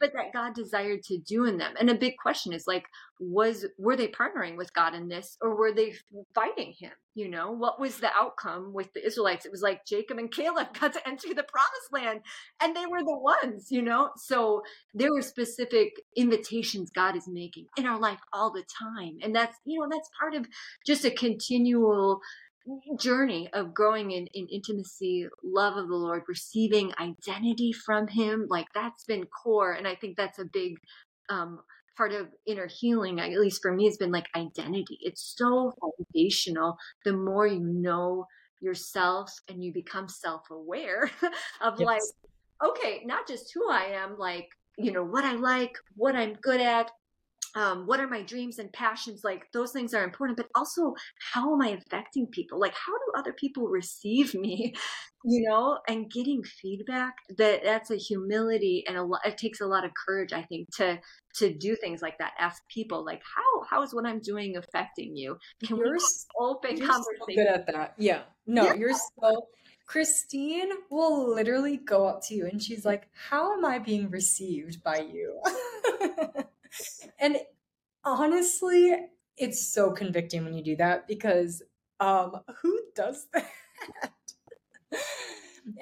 but 0.00 0.12
that 0.14 0.32
God 0.32 0.54
desired 0.54 1.02
to 1.04 1.18
do 1.18 1.44
in 1.44 1.58
them. 1.58 1.74
And 1.78 1.88
a 1.88 1.94
big 1.94 2.14
question 2.20 2.52
is 2.52 2.64
like, 2.66 2.84
was 3.20 3.64
were 3.78 3.96
they 3.96 4.08
partnering 4.08 4.56
with 4.56 4.72
God 4.74 4.94
in 4.94 5.08
this, 5.08 5.36
or 5.40 5.56
were 5.56 5.72
they 5.72 5.94
fighting 6.34 6.74
Him? 6.78 6.90
You 7.14 7.28
know, 7.28 7.52
what 7.52 7.78
was 7.78 7.98
the 7.98 8.10
outcome 8.12 8.72
with 8.72 8.92
the 8.92 9.06
Israelites? 9.06 9.46
It 9.46 9.52
was 9.52 9.62
like 9.62 9.86
Jacob 9.86 10.18
and 10.18 10.32
Caleb 10.32 10.68
got 10.80 10.92
to 10.94 11.08
enter 11.08 11.28
the 11.28 11.44
Promised 11.44 11.92
Land, 11.92 12.20
and 12.60 12.74
they 12.74 12.86
were 12.86 13.04
the 13.04 13.16
ones. 13.16 13.68
You 13.70 13.82
know, 13.82 14.10
so 14.16 14.62
there 14.94 15.12
were 15.12 15.22
specific 15.22 15.92
invitations 16.16 16.90
God 16.90 17.16
is 17.16 17.28
making 17.28 17.66
in 17.76 17.86
our 17.86 18.00
life 18.00 18.20
all 18.32 18.52
the 18.52 18.64
time, 18.78 19.18
and 19.22 19.34
that's 19.34 19.56
you 19.64 19.80
know 19.80 19.86
that's 19.90 20.10
part 20.18 20.34
of 20.34 20.46
just 20.84 21.04
a 21.04 21.10
continual 21.10 22.20
journey 22.98 23.48
of 23.52 23.74
growing 23.74 24.10
in, 24.10 24.26
in 24.34 24.46
intimacy, 24.48 25.26
love 25.42 25.76
of 25.76 25.88
the 25.88 25.94
Lord, 25.94 26.22
receiving 26.28 26.92
identity 26.98 27.72
from 27.72 28.08
Him, 28.08 28.46
like 28.48 28.66
that's 28.74 29.04
been 29.04 29.26
core. 29.26 29.72
And 29.72 29.86
I 29.86 29.94
think 29.94 30.16
that's 30.16 30.38
a 30.38 30.44
big 30.44 30.76
um, 31.28 31.60
part 31.96 32.12
of 32.12 32.28
inner 32.46 32.66
healing, 32.66 33.20
at 33.20 33.30
least 33.30 33.62
for 33.62 33.72
me, 33.72 33.86
has 33.86 33.96
been 33.96 34.12
like 34.12 34.26
identity. 34.34 34.98
It's 35.02 35.34
so 35.36 35.72
foundational. 35.80 36.76
The 37.04 37.12
more 37.12 37.46
you 37.46 37.60
know 37.60 38.26
yourself 38.60 39.30
and 39.48 39.62
you 39.62 39.72
become 39.72 40.08
self 40.08 40.50
aware 40.50 41.10
of 41.60 41.78
yes. 41.78 41.86
like, 41.86 42.02
okay, 42.64 43.02
not 43.04 43.28
just 43.28 43.52
who 43.54 43.70
I 43.70 43.84
am, 44.02 44.18
like, 44.18 44.48
you 44.78 44.90
know, 44.90 45.04
what 45.04 45.24
I 45.24 45.34
like, 45.34 45.76
what 45.96 46.16
I'm 46.16 46.34
good 46.34 46.60
at, 46.60 46.90
um, 47.54 47.86
what 47.86 48.00
are 48.00 48.08
my 48.08 48.22
dreams 48.22 48.58
and 48.58 48.72
passions? 48.72 49.22
Like 49.22 49.46
those 49.52 49.72
things 49.72 49.94
are 49.94 50.04
important 50.04 50.36
but 50.36 50.48
also 50.54 50.94
how 51.32 51.52
am 51.54 51.62
i 51.62 51.68
affecting 51.68 52.26
people? 52.26 52.58
Like 52.58 52.74
how 52.74 52.92
do 52.92 53.18
other 53.18 53.32
people 53.32 53.68
receive 53.68 54.34
me? 54.34 54.74
You 55.24 55.48
know 55.48 55.78
and 55.88 56.10
getting 56.10 56.42
feedback 56.42 57.14
that 57.38 57.62
that's 57.64 57.90
a 57.90 57.96
humility 57.96 58.84
and 58.86 58.98
a 58.98 59.02
lot 59.02 59.20
it 59.24 59.38
takes 59.38 59.62
a 59.62 59.66
lot 59.66 59.82
of 59.82 59.90
courage 60.06 60.34
i 60.34 60.42
think 60.42 60.68
to 60.76 60.98
to 61.36 61.52
do 61.52 61.74
things 61.76 62.02
like 62.02 62.18
that. 62.18 62.32
Ask 62.38 62.62
people 62.68 63.04
like 63.04 63.22
how 63.34 63.64
how 63.68 63.82
is 63.82 63.94
what 63.94 64.06
i'm 64.06 64.20
doing 64.20 64.56
affecting 64.56 65.16
you? 65.16 65.38
Can 65.64 65.78
you're, 65.78 65.92
we 65.92 66.04
open 66.38 66.76
you're 66.76 66.86
conversation 66.86 67.18
so 67.20 67.34
good 67.34 67.46
at 67.46 67.66
that. 67.68 67.94
Yeah. 67.96 68.22
No 68.46 68.64
yeah. 68.64 68.74
you're 68.74 68.92
so 68.92 69.46
Christine 69.86 70.70
will 70.90 71.34
literally 71.34 71.76
go 71.76 72.06
up 72.06 72.22
to 72.28 72.34
you 72.34 72.46
and 72.46 72.62
she's 72.62 72.84
like, 72.84 73.08
How 73.28 73.52
am 73.52 73.64
I 73.64 73.78
being 73.78 74.10
received 74.10 74.82
by 74.82 74.98
you? 74.98 75.40
and 77.18 77.38
honestly, 78.04 78.94
it's 79.36 79.66
so 79.66 79.90
convicting 79.90 80.44
when 80.44 80.54
you 80.54 80.62
do 80.62 80.76
that 80.76 81.08
because 81.08 81.62
um 82.00 82.36
who 82.62 82.80
does 82.94 83.26
that? 83.32 83.48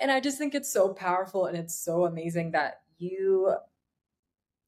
and 0.00 0.10
I 0.10 0.20
just 0.20 0.38
think 0.38 0.54
it's 0.54 0.72
so 0.72 0.92
powerful 0.92 1.46
and 1.46 1.56
it's 1.56 1.74
so 1.78 2.04
amazing 2.04 2.52
that 2.52 2.80
you 2.98 3.54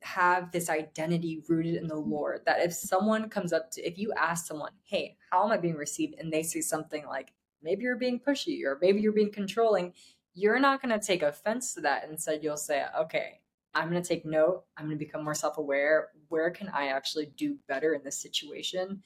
have 0.03 0.53
this 0.53 0.69
identity 0.69 1.43
rooted 1.49 1.77
in 1.77 1.87
the 1.87 1.97
Lord. 1.97 2.43
That 2.47 2.61
if 2.61 2.73
someone 2.73 3.31
comes 3.31 3.53
up 3.53 3.71
to, 3.73 3.83
if 3.83 3.99
you 3.99 4.13
ask 4.19 4.47
someone, 4.47 4.73
hey, 4.85 5.17
how 5.31 5.45
am 5.45 5.53
I 5.53 5.57
being 5.57 5.77
received? 5.77 6.17
And 6.19 6.33
they 6.33 6.43
say 6.43 6.61
something 6.61 7.07
like, 7.07 7.33
maybe 7.63 7.85
you're 7.85 7.97
being 7.97 8.21
pushy 8.21 8.65
or 8.65 8.79
maybe 8.83 9.01
you're 9.01 9.13
being 9.13 9.33
controlling, 9.33 9.95
you're 10.35 10.59
not 10.59 10.83
going 10.83 10.99
to 10.99 11.05
take 11.05 11.23
offense 11.23 11.73
to 11.75 11.81
that. 11.81 12.07
Instead, 12.09 12.45
you'll 12.45 12.57
say, 12.59 12.85
okay, 13.01 13.41
I'm 13.75 13.91
going 13.91 14.03
to 14.03 14.09
take 14.09 14.25
note. 14.25 14.65
I'm 14.77 14.87
going 14.87 14.99
to 14.99 15.05
become 15.05 15.25
more 15.25 15.35
self 15.35 15.59
aware. 15.59 16.09
Where 16.29 16.51
can 16.51 16.69
I 16.69 16.89
actually 16.89 17.33
do 17.37 17.57
better 17.69 17.95
in 17.95 18.03
this 18.05 18.21
situation? 18.21 19.03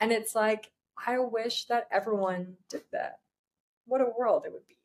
And 0.00 0.12
it's 0.12 0.34
like, 0.34 0.70
I 1.06 1.18
wish 1.18 1.66
that 1.66 1.88
everyone 1.90 2.56
did 2.68 2.82
that. 2.92 3.20
What 3.86 4.00
a 4.00 4.06
world 4.16 4.44
it 4.46 4.52
would 4.52 4.66
be. 4.68 4.76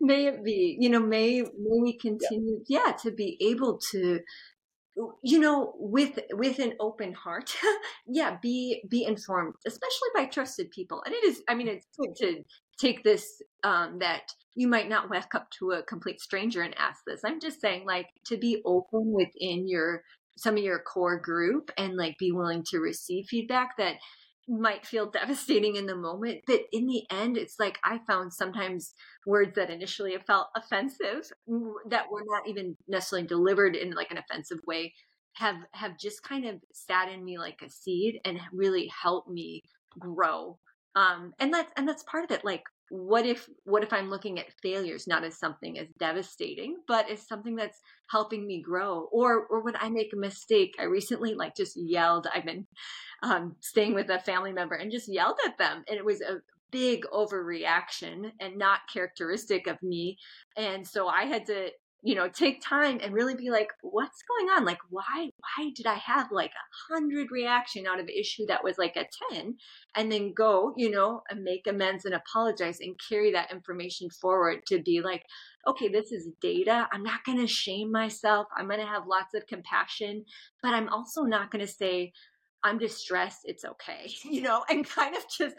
May 0.00 0.26
it 0.26 0.44
be, 0.44 0.76
you 0.78 0.88
know, 0.88 1.00
may, 1.00 1.42
may 1.42 1.80
we 1.80 1.98
continue, 1.98 2.60
yeah. 2.68 2.80
yeah, 2.86 2.92
to 3.02 3.10
be 3.10 3.36
able 3.40 3.78
to, 3.90 4.20
you 5.22 5.38
know, 5.38 5.74
with 5.76 6.18
with 6.32 6.58
an 6.58 6.74
open 6.78 7.14
heart, 7.14 7.56
yeah, 8.06 8.36
be 8.40 8.82
be 8.88 9.04
informed, 9.04 9.54
especially 9.66 10.08
by 10.14 10.26
trusted 10.26 10.70
people. 10.70 11.02
And 11.04 11.14
it 11.14 11.24
is, 11.24 11.42
I 11.48 11.54
mean, 11.54 11.68
it's 11.68 11.86
good 11.98 12.14
to 12.16 12.44
take 12.78 13.02
this 13.04 13.42
um, 13.64 13.98
that 14.00 14.22
you 14.54 14.68
might 14.68 14.88
not 14.88 15.10
walk 15.10 15.34
up 15.34 15.48
to 15.58 15.72
a 15.72 15.82
complete 15.82 16.20
stranger 16.20 16.62
and 16.62 16.74
ask 16.78 17.00
this. 17.06 17.20
I'm 17.24 17.40
just 17.40 17.60
saying, 17.60 17.84
like, 17.86 18.06
to 18.26 18.36
be 18.36 18.62
open 18.64 19.12
within 19.12 19.68
your 19.68 20.02
some 20.38 20.56
of 20.56 20.62
your 20.62 20.78
core 20.78 21.18
group 21.18 21.70
and 21.76 21.96
like 21.96 22.16
be 22.18 22.32
willing 22.32 22.62
to 22.64 22.78
receive 22.78 23.26
feedback 23.26 23.76
that 23.76 23.96
might 24.48 24.86
feel 24.86 25.10
devastating 25.10 25.76
in 25.76 25.86
the 25.86 25.96
moment 25.96 26.40
but 26.46 26.60
in 26.72 26.86
the 26.86 27.02
end 27.10 27.36
it's 27.36 27.56
like 27.58 27.78
i 27.84 27.98
found 28.06 28.32
sometimes 28.32 28.94
words 29.26 29.54
that 29.56 29.68
initially 29.68 30.16
felt 30.26 30.46
offensive 30.56 31.30
that 31.90 32.06
were 32.10 32.22
not 32.26 32.48
even 32.48 32.76
necessarily 32.86 33.26
delivered 33.26 33.74
in 33.76 33.90
like 33.90 34.10
an 34.10 34.18
offensive 34.18 34.58
way 34.66 34.94
have 35.34 35.56
have 35.72 35.98
just 35.98 36.22
kind 36.22 36.46
of 36.46 36.56
sat 36.72 37.08
in 37.08 37.24
me 37.24 37.36
like 37.38 37.60
a 37.64 37.68
seed 37.68 38.20
and 38.24 38.40
really 38.52 38.90
helped 39.02 39.28
me 39.28 39.62
grow 39.98 40.58
um 40.96 41.32
and 41.38 41.52
that's 41.52 41.72
and 41.76 41.88
that's 41.88 42.02
part 42.04 42.24
of 42.24 42.30
it 42.30 42.44
like 42.44 42.62
what 42.90 43.26
if 43.26 43.48
what 43.64 43.82
if 43.82 43.92
i'm 43.92 44.08
looking 44.08 44.38
at 44.38 44.52
failures 44.62 45.06
not 45.06 45.24
as 45.24 45.38
something 45.38 45.78
as 45.78 45.88
devastating 45.98 46.76
but 46.86 47.10
as 47.10 47.26
something 47.26 47.54
that's 47.54 47.78
helping 48.10 48.46
me 48.46 48.62
grow? 48.62 49.08
Or 49.12 49.46
or 49.46 49.62
when 49.62 49.76
i 49.76 49.88
make 49.88 50.12
a 50.12 50.16
mistake? 50.16 50.74
I 50.78 50.84
recently 50.84 51.34
like 51.34 51.54
just 51.54 51.76
yelled 51.76 52.26
i've 52.34 52.46
been 52.46 52.66
um, 53.22 53.56
staying 53.60 53.94
with 53.94 54.10
a 54.10 54.20
family 54.20 54.52
member 54.52 54.76
and 54.76 54.92
just 54.92 55.12
yelled 55.12 55.38
at 55.44 55.58
them 55.58 55.84
and 55.88 55.98
it 55.98 56.04
was 56.04 56.20
a 56.20 56.38
big 56.70 57.04
overreaction 57.12 58.30
and 58.40 58.56
not 58.56 58.80
characteristic 58.92 59.66
of 59.66 59.82
me. 59.82 60.18
And 60.56 60.86
so 60.86 61.08
i 61.08 61.24
had 61.24 61.46
to 61.46 61.70
you 62.02 62.14
know 62.14 62.28
take 62.28 62.62
time 62.62 63.00
and 63.02 63.12
really 63.12 63.34
be 63.34 63.50
like 63.50 63.68
what's 63.82 64.22
going 64.22 64.50
on? 64.50 64.64
Like 64.64 64.78
why 64.90 65.30
why 65.40 65.70
did 65.74 65.86
i 65.86 65.94
have 65.94 66.30
like 66.30 66.50
a 66.52 66.92
hundred 66.94 67.30
reaction 67.30 67.86
out 67.86 68.00
of 68.00 68.08
issue 68.08 68.46
that 68.46 68.64
was 68.64 68.78
like 68.78 68.96
a 68.96 69.06
10 69.32 69.56
and 69.94 70.10
then 70.10 70.32
go 70.32 70.72
you 70.76 70.90
know 70.90 71.22
and 71.28 71.42
make 71.42 71.66
amends 71.66 72.04
and 72.04 72.14
apologize 72.14 72.78
and 72.80 72.98
carry 73.08 73.32
that 73.32 73.50
information 73.52 74.08
forward 74.10 74.64
to 74.66 74.80
be 74.82 75.00
like 75.00 75.24
okay 75.66 75.88
this 75.88 76.12
is 76.12 76.28
data. 76.40 76.88
I'm 76.92 77.02
not 77.02 77.24
going 77.24 77.38
to 77.38 77.46
shame 77.46 77.92
myself. 77.92 78.46
I'm 78.56 78.68
going 78.68 78.80
to 78.80 78.86
have 78.86 79.06
lots 79.06 79.34
of 79.34 79.46
compassion 79.46 80.24
but 80.62 80.74
i'm 80.74 80.88
also 80.88 81.22
not 81.22 81.50
going 81.50 81.64
to 81.64 81.72
say 81.72 82.12
i'm 82.64 82.78
distressed. 82.78 83.40
It's 83.44 83.64
okay 83.64 84.10
you 84.24 84.42
know 84.42 84.64
and 84.68 84.88
kind 84.88 85.16
of 85.16 85.24
just 85.28 85.56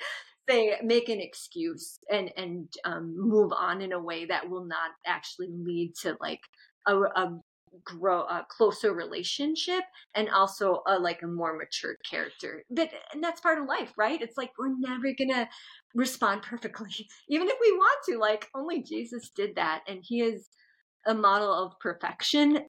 say 0.49 0.77
make 0.83 1.09
an 1.09 1.19
excuse 1.19 1.99
and 2.11 2.31
and 2.37 2.67
um, 2.85 3.15
move 3.17 3.51
on 3.51 3.81
in 3.81 3.93
a 3.93 4.01
way 4.01 4.25
that 4.25 4.49
will 4.49 4.65
not 4.65 4.91
actually 5.05 5.49
lead 5.51 5.93
to 6.01 6.17
like 6.19 6.41
a, 6.87 6.95
a 6.95 7.39
grow 7.83 8.21
a 8.21 8.45
closer 8.49 8.93
relationship 8.93 9.83
and 10.15 10.27
also 10.29 10.81
a 10.87 10.97
like 10.97 11.21
a 11.21 11.27
more 11.27 11.55
mature 11.55 11.95
character. 12.09 12.63
But 12.69 12.89
and 13.13 13.23
that's 13.23 13.41
part 13.41 13.59
of 13.59 13.67
life 13.67 13.93
right? 13.97 14.21
It's 14.21 14.37
like 14.37 14.51
we're 14.57 14.75
never 14.77 15.13
gonna 15.17 15.47
respond 15.95 16.41
perfectly 16.41 17.07
even 17.29 17.47
if 17.47 17.55
we 17.61 17.71
want 17.73 17.99
to 18.07 18.17
like 18.19 18.47
only 18.55 18.83
jesus 18.83 19.31
did 19.35 19.55
that 19.55 19.81
and 19.87 19.99
he 20.03 20.21
is 20.21 20.49
a 21.07 21.13
model 21.13 21.51
of 21.51 21.79
perfection 21.79 22.59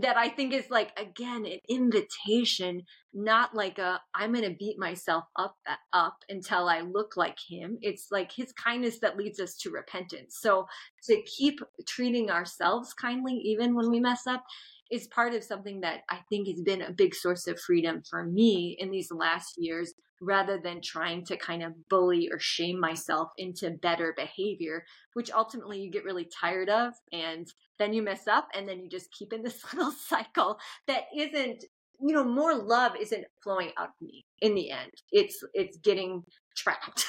that 0.00 0.16
I 0.16 0.28
think 0.28 0.54
is 0.54 0.70
like 0.70 0.92
again 0.98 1.44
an 1.44 1.58
invitation, 1.68 2.82
not 3.12 3.54
like 3.54 3.78
a 3.78 4.00
I'm 4.14 4.32
going 4.32 4.44
to 4.44 4.56
beat 4.56 4.78
myself 4.78 5.24
up 5.36 5.56
uh, 5.68 5.74
up 5.92 6.18
until 6.28 6.68
I 6.68 6.80
look 6.80 7.16
like 7.16 7.38
him. 7.48 7.78
It's 7.82 8.08
like 8.10 8.30
his 8.30 8.52
kindness 8.52 9.00
that 9.00 9.16
leads 9.16 9.40
us 9.40 9.56
to 9.58 9.70
repentance. 9.70 10.38
So 10.40 10.66
to 11.04 11.20
keep 11.22 11.58
treating 11.86 12.30
ourselves 12.30 12.94
kindly 12.94 13.34
even 13.44 13.74
when 13.74 13.90
we 13.90 14.00
mess 14.00 14.26
up 14.26 14.44
is 14.90 15.08
part 15.08 15.34
of 15.34 15.44
something 15.44 15.80
that 15.80 16.00
I 16.08 16.20
think 16.30 16.48
has 16.48 16.62
been 16.62 16.82
a 16.82 16.92
big 16.92 17.14
source 17.14 17.46
of 17.46 17.60
freedom 17.60 18.02
for 18.08 18.24
me 18.24 18.76
in 18.78 18.90
these 18.90 19.10
last 19.10 19.54
years 19.58 19.92
rather 20.20 20.58
than 20.58 20.80
trying 20.80 21.24
to 21.24 21.36
kind 21.36 21.62
of 21.62 21.88
bully 21.88 22.28
or 22.32 22.38
shame 22.40 22.80
myself 22.80 23.28
into 23.36 23.70
better 23.70 24.14
behavior, 24.16 24.84
which 25.14 25.30
ultimately 25.30 25.80
you 25.80 25.90
get 25.90 26.04
really 26.04 26.28
tired 26.40 26.68
of. 26.68 26.94
And 27.12 27.46
then 27.78 27.92
you 27.92 28.02
mess 28.02 28.26
up 28.26 28.48
and 28.54 28.68
then 28.68 28.80
you 28.80 28.88
just 28.88 29.12
keep 29.12 29.32
in 29.32 29.42
this 29.42 29.62
little 29.72 29.92
cycle 29.92 30.58
that 30.86 31.04
isn't, 31.16 31.64
you 32.00 32.14
know, 32.14 32.24
more 32.24 32.54
love 32.54 32.92
isn't 33.00 33.24
flowing 33.42 33.70
out 33.78 33.88
of 33.88 33.94
me 34.00 34.24
in 34.40 34.54
the 34.54 34.70
end. 34.70 34.92
It's, 35.10 35.42
it's 35.54 35.76
getting 35.78 36.24
trapped. 36.56 37.06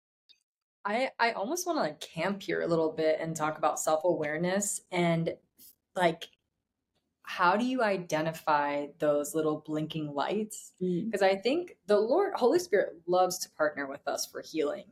I, 0.84 1.10
I 1.18 1.32
almost 1.32 1.66
want 1.66 1.76
to 1.76 1.82
like 1.82 2.00
camp 2.00 2.42
here 2.42 2.62
a 2.62 2.66
little 2.66 2.92
bit 2.92 3.18
and 3.20 3.36
talk 3.36 3.58
about 3.58 3.78
self 3.78 4.02
awareness 4.04 4.80
and 4.90 5.34
like 5.94 6.28
how 7.30 7.56
do 7.56 7.64
you 7.64 7.80
identify 7.80 8.86
those 8.98 9.36
little 9.36 9.62
blinking 9.64 10.12
lights? 10.14 10.72
Because 10.80 11.20
mm. 11.20 11.30
I 11.30 11.36
think 11.36 11.76
the 11.86 11.96
Lord, 11.96 12.32
Holy 12.34 12.58
Spirit, 12.58 12.94
loves 13.06 13.38
to 13.38 13.50
partner 13.50 13.86
with 13.86 14.08
us 14.08 14.26
for 14.26 14.42
healing. 14.42 14.86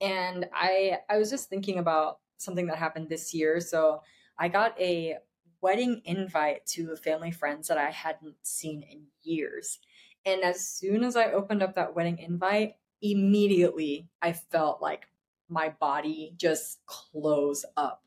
And 0.00 0.46
I 0.52 0.98
I 1.08 1.18
was 1.18 1.30
just 1.30 1.48
thinking 1.48 1.78
about 1.78 2.18
something 2.38 2.66
that 2.66 2.78
happened 2.78 3.08
this 3.08 3.32
year. 3.32 3.60
So 3.60 4.02
I 4.38 4.48
got 4.48 4.78
a 4.80 5.18
wedding 5.60 6.02
invite 6.04 6.66
to 6.66 6.92
a 6.92 6.96
family 6.96 7.30
friends 7.30 7.68
that 7.68 7.78
I 7.78 7.90
hadn't 7.90 8.36
seen 8.42 8.82
in 8.82 9.04
years. 9.22 9.78
And 10.24 10.42
as 10.42 10.66
soon 10.66 11.04
as 11.04 11.16
I 11.16 11.32
opened 11.32 11.62
up 11.62 11.74
that 11.74 11.94
wedding 11.94 12.18
invite, 12.18 12.76
immediately 13.00 14.08
I 14.20 14.32
felt 14.32 14.82
like 14.82 15.08
my 15.48 15.68
body 15.68 16.34
just 16.36 16.84
close 16.86 17.64
up. 17.76 18.02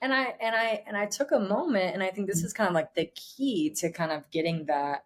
And 0.00 0.12
I 0.12 0.34
and 0.40 0.56
I 0.56 0.82
and 0.86 0.96
I 0.96 1.06
took 1.06 1.30
a 1.30 1.38
moment 1.38 1.94
and 1.94 2.02
I 2.02 2.10
think 2.10 2.26
this 2.26 2.42
mm. 2.42 2.46
is 2.46 2.52
kind 2.52 2.68
of 2.68 2.74
like 2.74 2.94
the 2.94 3.10
key 3.14 3.70
to 3.76 3.90
kind 3.90 4.10
of 4.10 4.28
getting 4.30 4.66
that 4.66 5.04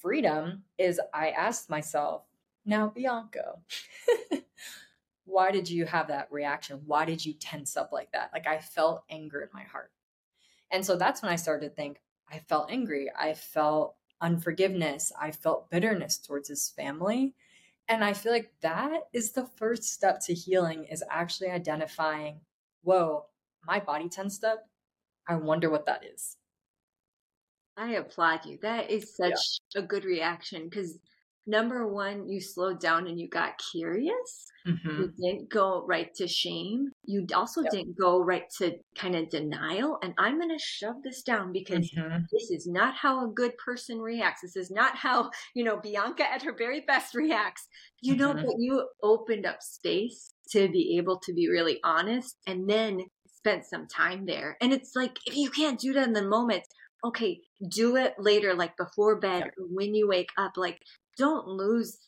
freedom 0.00 0.64
is 0.78 1.00
I 1.14 1.30
asked 1.30 1.70
myself, 1.70 2.22
now 2.64 2.88
Bianca, 2.88 3.58
why 5.30 5.50
did 5.50 5.70
you 5.70 5.86
have 5.86 6.08
that 6.08 6.28
reaction? 6.30 6.80
Why 6.86 7.04
did 7.04 7.24
you 7.24 7.34
tense 7.34 7.76
up 7.76 7.90
like 7.92 8.10
that? 8.12 8.30
Like 8.32 8.46
I 8.46 8.58
felt 8.58 9.04
anger 9.08 9.40
in 9.40 9.48
my 9.52 9.62
heart. 9.62 9.90
And 10.70 10.84
so 10.84 10.96
that's 10.96 11.22
when 11.22 11.32
I 11.32 11.36
started 11.36 11.68
to 11.68 11.74
think, 11.74 12.00
I 12.30 12.38
felt 12.38 12.70
angry. 12.70 13.10
I 13.18 13.34
felt 13.34 13.96
unforgiveness. 14.20 15.12
I 15.20 15.30
felt 15.32 15.70
bitterness 15.70 16.18
towards 16.18 16.48
his 16.48 16.70
family. 16.70 17.34
And 17.88 18.04
I 18.04 18.12
feel 18.12 18.32
like 18.32 18.52
that 18.60 19.02
is 19.12 19.32
the 19.32 19.48
first 19.56 19.84
step 19.84 20.20
to 20.26 20.34
healing 20.34 20.84
is 20.84 21.02
actually 21.10 21.50
identifying, 21.50 22.40
whoa, 22.82 23.26
my 23.66 23.80
body 23.80 24.08
tensed 24.08 24.44
up. 24.44 24.68
I 25.28 25.36
wonder 25.36 25.70
what 25.70 25.86
that 25.86 26.04
is. 26.04 26.36
I 27.76 27.92
applaud 27.92 28.46
you. 28.46 28.58
That 28.62 28.90
is 28.90 29.16
such 29.16 29.60
yeah. 29.74 29.82
a 29.82 29.86
good 29.86 30.04
reaction 30.04 30.68
because 30.68 30.98
number 31.50 31.86
one, 31.86 32.28
you 32.28 32.40
slowed 32.40 32.80
down 32.80 33.06
and 33.06 33.18
you 33.18 33.28
got 33.28 33.60
curious. 33.72 34.46
Mm-hmm. 34.66 34.88
You 34.88 35.12
didn't 35.20 35.50
go 35.50 35.84
right 35.86 36.14
to 36.16 36.28
shame. 36.28 36.90
You 37.04 37.26
also 37.34 37.62
yep. 37.62 37.72
didn't 37.72 37.98
go 37.98 38.22
right 38.22 38.44
to 38.58 38.76
kind 38.96 39.16
of 39.16 39.28
denial. 39.28 39.98
And 40.02 40.14
I'm 40.18 40.38
going 40.38 40.50
to 40.50 40.62
shove 40.62 41.02
this 41.02 41.22
down 41.22 41.52
because 41.52 41.90
mm-hmm. 41.90 42.18
this 42.32 42.50
is 42.50 42.66
not 42.66 42.94
how 42.94 43.24
a 43.24 43.32
good 43.32 43.56
person 43.58 43.98
reacts. 43.98 44.42
This 44.42 44.56
is 44.56 44.70
not 44.70 44.96
how, 44.96 45.30
you 45.54 45.64
know, 45.64 45.78
Bianca 45.78 46.30
at 46.30 46.42
her 46.42 46.54
very 46.56 46.82
best 46.86 47.14
reacts. 47.14 47.66
You 48.02 48.14
mm-hmm. 48.14 48.22
know, 48.22 48.34
but 48.34 48.54
you 48.58 48.86
opened 49.02 49.46
up 49.46 49.62
space 49.62 50.34
to 50.52 50.68
be 50.68 50.96
able 50.98 51.18
to 51.20 51.32
be 51.32 51.48
really 51.48 51.80
honest 51.84 52.36
and 52.46 52.68
then 52.68 53.00
spent 53.26 53.64
some 53.64 53.86
time 53.86 54.26
there. 54.26 54.56
And 54.60 54.72
it's 54.72 54.92
like, 54.94 55.16
if 55.26 55.36
you 55.36 55.50
can't 55.50 55.80
do 55.80 55.94
that 55.94 56.06
in 56.06 56.12
the 56.12 56.22
moment, 56.22 56.64
okay, 57.04 57.40
do 57.70 57.96
it 57.96 58.14
later, 58.18 58.54
like 58.54 58.76
before 58.76 59.18
bed, 59.18 59.44
yep. 59.44 59.54
when 59.70 59.94
you 59.94 60.06
wake 60.06 60.28
up. 60.36 60.52
Like, 60.56 60.78
don't 61.20 61.46
lose 61.46 61.98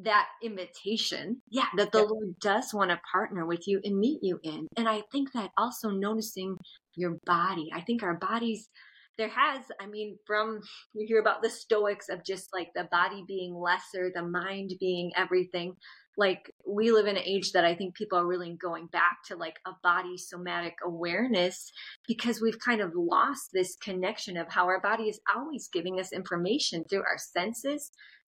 that 0.00 0.26
invitation, 0.42 1.40
yeah, 1.48 1.66
that 1.76 1.90
the 1.90 2.04
Lord 2.04 2.38
does 2.40 2.72
want 2.74 2.90
to 2.90 3.00
partner 3.10 3.46
with 3.46 3.66
you 3.66 3.80
and 3.82 3.98
meet 3.98 4.20
you 4.22 4.38
in. 4.44 4.68
And 4.76 4.86
I 4.86 5.02
think 5.10 5.32
that 5.32 5.50
also 5.56 5.90
noticing 5.90 6.56
your 6.94 7.16
body, 7.24 7.70
I 7.74 7.80
think 7.80 8.02
our 8.02 8.14
bodies, 8.14 8.68
there 9.16 9.30
has, 9.30 9.62
I 9.80 9.86
mean, 9.86 10.16
from 10.26 10.60
you 10.94 11.06
hear 11.08 11.18
about 11.18 11.42
the 11.42 11.50
Stoics 11.50 12.08
of 12.10 12.24
just 12.24 12.50
like 12.52 12.68
the 12.76 12.86
body 12.92 13.24
being 13.26 13.54
lesser, 13.54 14.12
the 14.14 14.22
mind 14.22 14.74
being 14.78 15.10
everything. 15.16 15.72
Like 16.16 16.52
we 16.66 16.92
live 16.92 17.06
in 17.06 17.16
an 17.16 17.22
age 17.24 17.52
that 17.52 17.64
I 17.64 17.74
think 17.74 17.96
people 17.96 18.18
are 18.18 18.26
really 18.26 18.56
going 18.60 18.86
back 18.88 19.18
to 19.28 19.36
like 19.36 19.56
a 19.66 19.70
body 19.82 20.16
somatic 20.18 20.74
awareness 20.84 21.72
because 22.06 22.40
we've 22.40 22.58
kind 22.58 22.80
of 22.80 22.92
lost 22.94 23.50
this 23.52 23.76
connection 23.82 24.36
of 24.36 24.48
how 24.48 24.66
our 24.66 24.80
body 24.80 25.04
is 25.04 25.20
always 25.34 25.68
giving 25.72 25.98
us 25.98 26.12
information 26.12 26.84
through 26.88 27.02
our 27.02 27.18
senses 27.18 27.90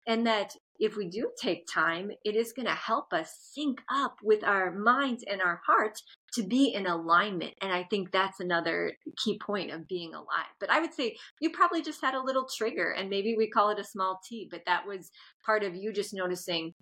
and 0.07 0.27
that 0.27 0.55
if 0.79 0.97
we 0.97 1.09
do 1.09 1.31
take 1.41 1.67
time, 1.73 2.11
it 2.25 2.35
is 2.35 2.53
going 2.53 2.67
to 2.67 2.75
help 2.75 3.13
us 3.13 3.51
sync 3.53 3.81
up 3.91 4.17
with 4.23 4.43
our 4.43 4.73
minds 4.73 5.25
and 5.31 5.41
our 5.41 5.61
hearts 5.67 6.03
to 6.35 6.43
be 6.43 6.75
in 6.75 6.87
alignment. 6.87 7.55
And 7.63 7.73
I 7.73 7.85
think 7.85 8.11
that's 8.11 8.41
another 8.41 8.93
key 9.23 9.39
point 9.39 9.71
of 9.71 9.87
being 9.87 10.15
alive. 10.15 10.53
But 10.59 10.71
I 10.71 10.81
would 10.81 10.93
say 10.93 11.17
you 11.41 11.51
probably 11.51 11.81
just 11.81 12.01
had 12.01 12.15
a 12.15 12.23
little 12.23 12.47
trigger, 12.57 12.91
and 12.91 13.09
maybe 13.09 13.37
we 13.37 13.49
call 13.49 13.71
it 13.71 13.79
a 13.79 13.85
small 13.85 14.21
T, 14.29 14.49
but 14.51 14.63
that 14.67 14.87
was 14.87 15.11
part 15.47 15.63
of 15.63 15.77
you 15.77 15.93
just 15.93 16.13
noticing 16.13 16.75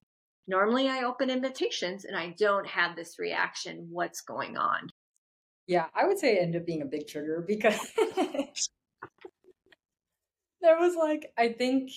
normally 0.48 0.88
I 0.88 1.02
open 1.02 1.28
invitations 1.30 2.04
and 2.04 2.16
I 2.16 2.35
don't 2.38 2.66
have 2.66 2.96
this 2.96 3.18
reaction. 3.18 3.88
What's 3.90 4.22
going 4.22 4.56
on? 4.56 4.88
Yeah, 5.66 5.87
I 5.94 6.06
would 6.06 6.18
say 6.18 6.37
it 6.37 6.42
ended 6.42 6.62
up 6.62 6.66
being 6.66 6.82
a 6.82 6.87
big 6.87 7.06
trigger 7.06 7.44
because 7.46 7.78
there 10.61 10.78
was 10.78 10.96
like, 10.96 11.30
I 11.38 11.50
think 11.50 11.90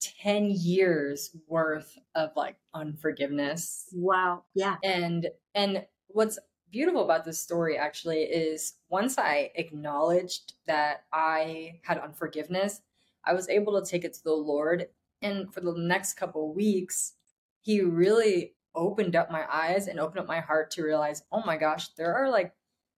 10 0.00 0.50
years 0.50 1.34
worth 1.46 1.98
of 2.14 2.30
like 2.36 2.56
unforgiveness. 2.74 3.88
Wow. 3.92 4.44
Yeah. 4.54 4.76
And 4.82 5.28
and 5.54 5.86
what's 6.08 6.38
beautiful 6.70 7.04
about 7.04 7.24
this 7.24 7.40
story 7.40 7.78
actually 7.78 8.22
is 8.22 8.74
once 8.90 9.18
I 9.18 9.50
acknowledged 9.54 10.54
that 10.66 11.04
I 11.12 11.80
had 11.82 11.98
unforgiveness, 11.98 12.82
I 13.24 13.32
was 13.34 13.48
able 13.48 13.80
to 13.80 13.90
take 13.90 14.04
it 14.04 14.14
to 14.14 14.24
the 14.24 14.32
Lord 14.32 14.88
and 15.22 15.52
for 15.52 15.60
the 15.60 15.74
next 15.76 16.14
couple 16.14 16.54
weeks, 16.54 17.14
he 17.60 17.80
really 17.80 18.54
opened 18.74 19.16
up 19.16 19.30
my 19.30 19.44
eyes 19.50 19.88
and 19.88 19.98
opened 19.98 20.20
up 20.20 20.26
my 20.28 20.40
heart 20.40 20.70
to 20.72 20.84
realize, 20.84 21.22
"Oh 21.32 21.42
my 21.44 21.56
gosh, 21.56 21.88
there 21.94 22.14
are 22.14 22.30
like 22.30 22.54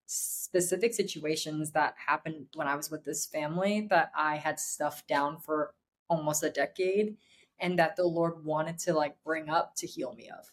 specific 0.07 0.93
situations 0.93 1.71
that 1.73 1.95
happened 2.07 2.49
when 2.55 2.67
I 2.67 2.75
was 2.75 2.91
with 2.91 3.05
this 3.05 3.27
family 3.27 3.87
that 3.91 4.11
I 4.15 4.37
had 4.37 4.59
stuffed 4.59 5.07
down 5.09 5.39
for 5.39 5.75
almost 6.11 6.43
a 6.43 6.51
decade 6.51 7.17
and 7.59 7.79
that 7.79 7.97
the 7.97 8.05
Lord 8.05 8.45
wanted 8.45 8.79
to 8.81 8.93
like 8.93 9.17
bring 9.25 9.49
up 9.49 9.75
to 9.77 9.87
heal 9.87 10.13
me 10.15 10.29
of. 10.29 10.53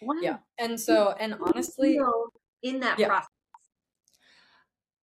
Wow. 0.00 0.14
Yeah. 0.22 0.38
And 0.58 0.80
so, 0.80 1.14
and 1.18 1.34
honestly, 1.34 1.98
in 2.62 2.80
that 2.80 2.98
yeah, 2.98 3.08
process, 3.08 3.28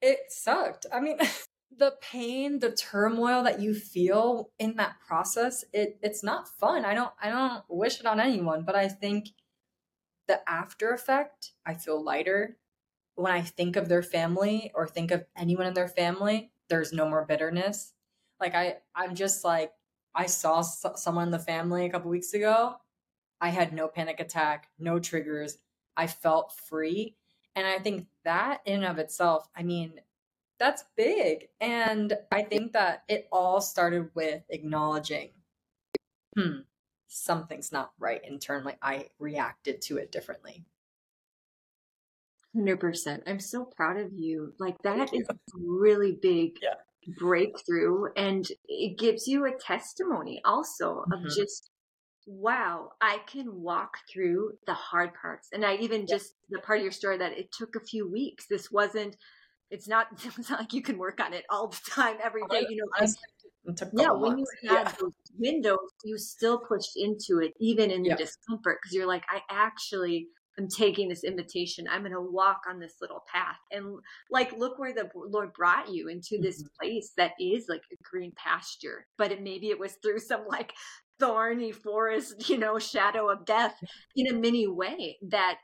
it 0.02 0.20
sucked. 0.30 0.88
I 0.92 1.00
mean, 1.00 1.20
the 1.78 1.94
pain, 2.02 2.60
the 2.60 2.72
turmoil 2.72 3.44
that 3.44 3.60
you 3.60 3.76
feel 3.76 4.50
in 4.58 4.76
that 4.78 4.96
process, 5.06 5.64
it 5.74 6.00
it's 6.02 6.24
not 6.24 6.48
fun. 6.48 6.86
I 6.86 6.96
don't 6.96 7.12
I 7.22 7.30
don't 7.30 7.64
wish 7.70 8.00
it 8.00 8.08
on 8.08 8.20
anyone, 8.20 8.64
but 8.64 8.76
I 8.76 8.88
think 8.88 9.30
the 10.28 10.40
after 10.50 10.92
effect, 10.92 11.52
I 11.66 11.76
feel 11.76 12.04
lighter 12.04 12.58
when 13.16 13.34
I 13.34 13.42
think 13.42 13.76
of 13.76 13.90
their 13.90 14.04
family 14.04 14.72
or 14.76 14.88
think 14.88 15.10
of 15.10 15.26
anyone 15.36 15.66
in 15.66 15.74
their 15.74 15.88
family, 15.88 16.52
there's 16.70 16.94
no 16.94 17.10
more 17.10 17.26
bitterness. 17.26 17.94
Like 18.40 18.56
I, 18.56 18.78
I'm 18.96 19.16
just 19.16 19.44
like, 19.44 19.72
I 20.14 20.26
saw 20.26 20.62
someone 20.62 21.26
in 21.28 21.32
the 21.32 21.40
family 21.40 21.86
a 21.86 21.90
couple 21.90 22.10
weeks 22.10 22.34
ago. 22.34 22.76
I 23.40 23.50
had 23.50 23.74
no 23.74 23.88
panic 23.88 24.20
attack, 24.20 24.68
no 24.80 25.00
triggers. 25.00 25.58
I 25.96 26.08
felt 26.08 26.54
free. 26.54 27.16
And 27.56 27.68
I 27.68 27.80
think 27.80 28.08
that 28.24 28.62
in 28.66 28.84
and 28.84 28.86
of 28.86 29.00
itself, 29.00 29.48
I 29.56 29.64
mean, 29.64 30.00
that's 30.60 30.84
big. 30.96 31.50
And 31.62 32.18
I 32.32 32.44
think 32.44 32.74
that 32.74 33.04
it 33.08 33.28
all 33.32 33.62
started 33.62 34.10
with 34.16 34.44
acknowledging, 34.50 35.30
hmm, 36.36 36.60
something's 37.08 37.72
not 37.72 37.92
right 38.00 38.22
internally. 38.24 38.76
I 38.82 39.10
reacted 39.20 39.82
to 39.84 39.98
it 39.98 40.12
differently. 40.12 40.66
100%. 42.56 43.22
I'm 43.28 43.40
so 43.40 43.66
proud 43.66 43.98
of 43.98 44.14
you. 44.14 44.54
Like, 44.58 44.82
that 44.84 45.14
is 45.14 45.28
really 45.54 46.14
big 46.14 46.58
yeah 46.62 46.76
breakthrough 47.08 48.06
and 48.16 48.48
it 48.68 48.98
gives 48.98 49.28
you 49.28 49.46
a 49.46 49.58
testimony 49.58 50.42
also 50.44 51.04
of 51.12 51.20
mm-hmm. 51.20 51.28
just 51.28 51.70
wow 52.26 52.90
i 53.02 53.20
can 53.28 53.62
walk 53.62 53.98
through 54.12 54.52
the 54.66 54.74
hard 54.74 55.12
parts. 55.20 55.48
And 55.54 55.66
i 55.66 55.76
even 55.76 56.06
just 56.06 56.34
the 56.50 56.60
part 56.60 56.80
of 56.80 56.84
your 56.84 56.92
story 56.92 57.18
that 57.18 57.38
it 57.38 57.52
took 57.52 57.76
a 57.76 57.86
few 57.86 58.10
weeks 58.12 58.46
this 58.50 58.70
wasn't 58.70 59.16
it's 59.70 59.88
not 59.88 60.08
it's 60.38 60.50
not 60.50 60.60
like 60.60 60.74
you 60.74 60.82
can 60.82 60.98
work 60.98 61.20
on 61.22 61.34
it 61.34 61.46
all 61.50 61.68
the 61.70 61.80
time 61.90 62.18
every 62.22 62.44
day 62.50 62.66
you 62.70 62.78
know 62.78 63.08
yeah 63.94 64.12
when 64.12 64.38
you 64.38 64.46
had 64.68 64.84
yeah. 64.84 64.92
those 65.00 65.14
windows 65.38 65.78
you 66.04 66.18
still 66.18 66.58
pushed 66.58 66.96
into 66.96 67.40
it 67.40 67.54
even 67.60 67.92
in 67.92 68.02
the 68.02 68.16
discomfort 68.16 68.80
because 68.82 68.94
you're 68.94 69.08
like 69.08 69.24
i 69.30 69.40
actually 69.50 70.28
I'm 70.60 70.68
taking 70.68 71.10
this 71.10 71.24
invitation. 71.24 71.88
I'm 71.90 72.02
going 72.02 72.14
to 72.14 72.22
walk 72.22 72.62
on 72.70 72.80
this 72.80 72.96
little 73.02 73.24
path. 73.32 73.58
And 73.72 74.00
like, 74.32 74.58
look 74.58 74.80
where 74.80 74.94
the 74.94 75.10
Lord 75.16 75.54
brought 75.54 75.92
you 75.92 76.08
into 76.10 76.42
this 76.42 76.62
mm-hmm. 76.62 76.74
place 76.80 77.12
that 77.18 77.34
is 77.40 77.66
like 77.70 77.84
a 77.92 77.96
green 78.04 78.34
pasture, 78.36 79.06
but 79.18 79.32
it, 79.32 79.44
maybe 79.44 79.68
it 79.68 79.80
was 79.80 79.98
through 80.02 80.20
some 80.20 80.46
like 80.48 80.74
thorny 81.20 81.72
forest, 81.72 82.36
you 82.50 82.58
know, 82.58 82.80
shadow 82.80 83.30
of 83.30 83.46
death 83.46 83.76
in 84.16 84.28
a 84.28 84.34
mini 84.34 84.68
way 84.68 85.18
that 85.30 85.58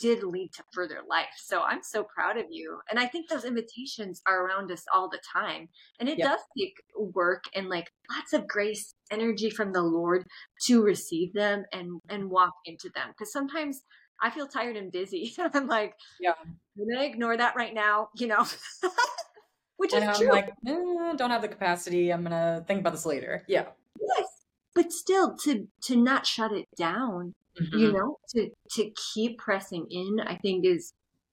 did 0.00 0.22
lead 0.22 0.50
to 0.54 0.62
further 0.72 1.00
life. 1.08 1.34
So 1.36 1.62
I'm 1.62 1.82
so 1.82 2.04
proud 2.04 2.38
of 2.38 2.46
you. 2.50 2.78
And 2.90 2.98
I 2.98 3.06
think 3.06 3.28
those 3.28 3.44
invitations 3.44 4.22
are 4.26 4.46
around 4.46 4.70
us 4.70 4.84
all 4.92 5.08
the 5.08 5.20
time. 5.32 5.68
And 6.00 6.08
it 6.08 6.18
does 6.18 6.40
take 6.58 6.74
work 6.96 7.44
and 7.54 7.68
like 7.68 7.90
lots 8.10 8.32
of 8.32 8.48
grace, 8.48 8.94
energy 9.10 9.50
from 9.50 9.72
the 9.72 9.82
Lord 9.82 10.24
to 10.66 10.82
receive 10.82 11.34
them 11.34 11.64
and 11.72 12.00
and 12.08 12.30
walk 12.30 12.54
into 12.64 12.90
them. 12.94 13.08
Because 13.10 13.32
sometimes 13.32 13.82
I 14.22 14.30
feel 14.30 14.46
tired 14.46 14.76
and 14.76 14.90
busy. 14.90 15.34
I'm 15.54 15.66
like, 15.66 15.94
yeah, 16.20 16.32
I'm 16.40 16.58
gonna 16.78 17.04
ignore 17.04 17.36
that 17.36 17.56
right 17.56 17.74
now, 17.74 18.10
you 18.16 18.26
know. 18.26 18.46
Which 19.76 19.92
and 19.92 20.04
is 20.04 20.08
I'm 20.08 20.16
true. 20.16 20.32
like, 20.32 20.48
eh, 20.66 21.12
don't 21.16 21.30
have 21.30 21.42
the 21.42 21.48
capacity. 21.48 22.10
I'm 22.10 22.22
gonna 22.22 22.64
think 22.66 22.80
about 22.80 22.92
this 22.92 23.04
later. 23.06 23.44
Yeah. 23.46 23.66
Yes, 24.00 24.26
but 24.74 24.92
still, 24.92 25.36
to 25.44 25.68
to 25.82 25.96
not 25.96 26.26
shut 26.26 26.52
it 26.52 26.66
down 26.76 27.34
mm-hmm. 27.60 27.78
you 27.78 27.92
know, 27.92 28.18
to 28.30 28.50
to 28.72 28.90
keep 29.14 29.38
pressing 29.38 29.86
in, 29.90 30.20
I 30.20 30.36
think 30.36 30.64
is 30.64 30.92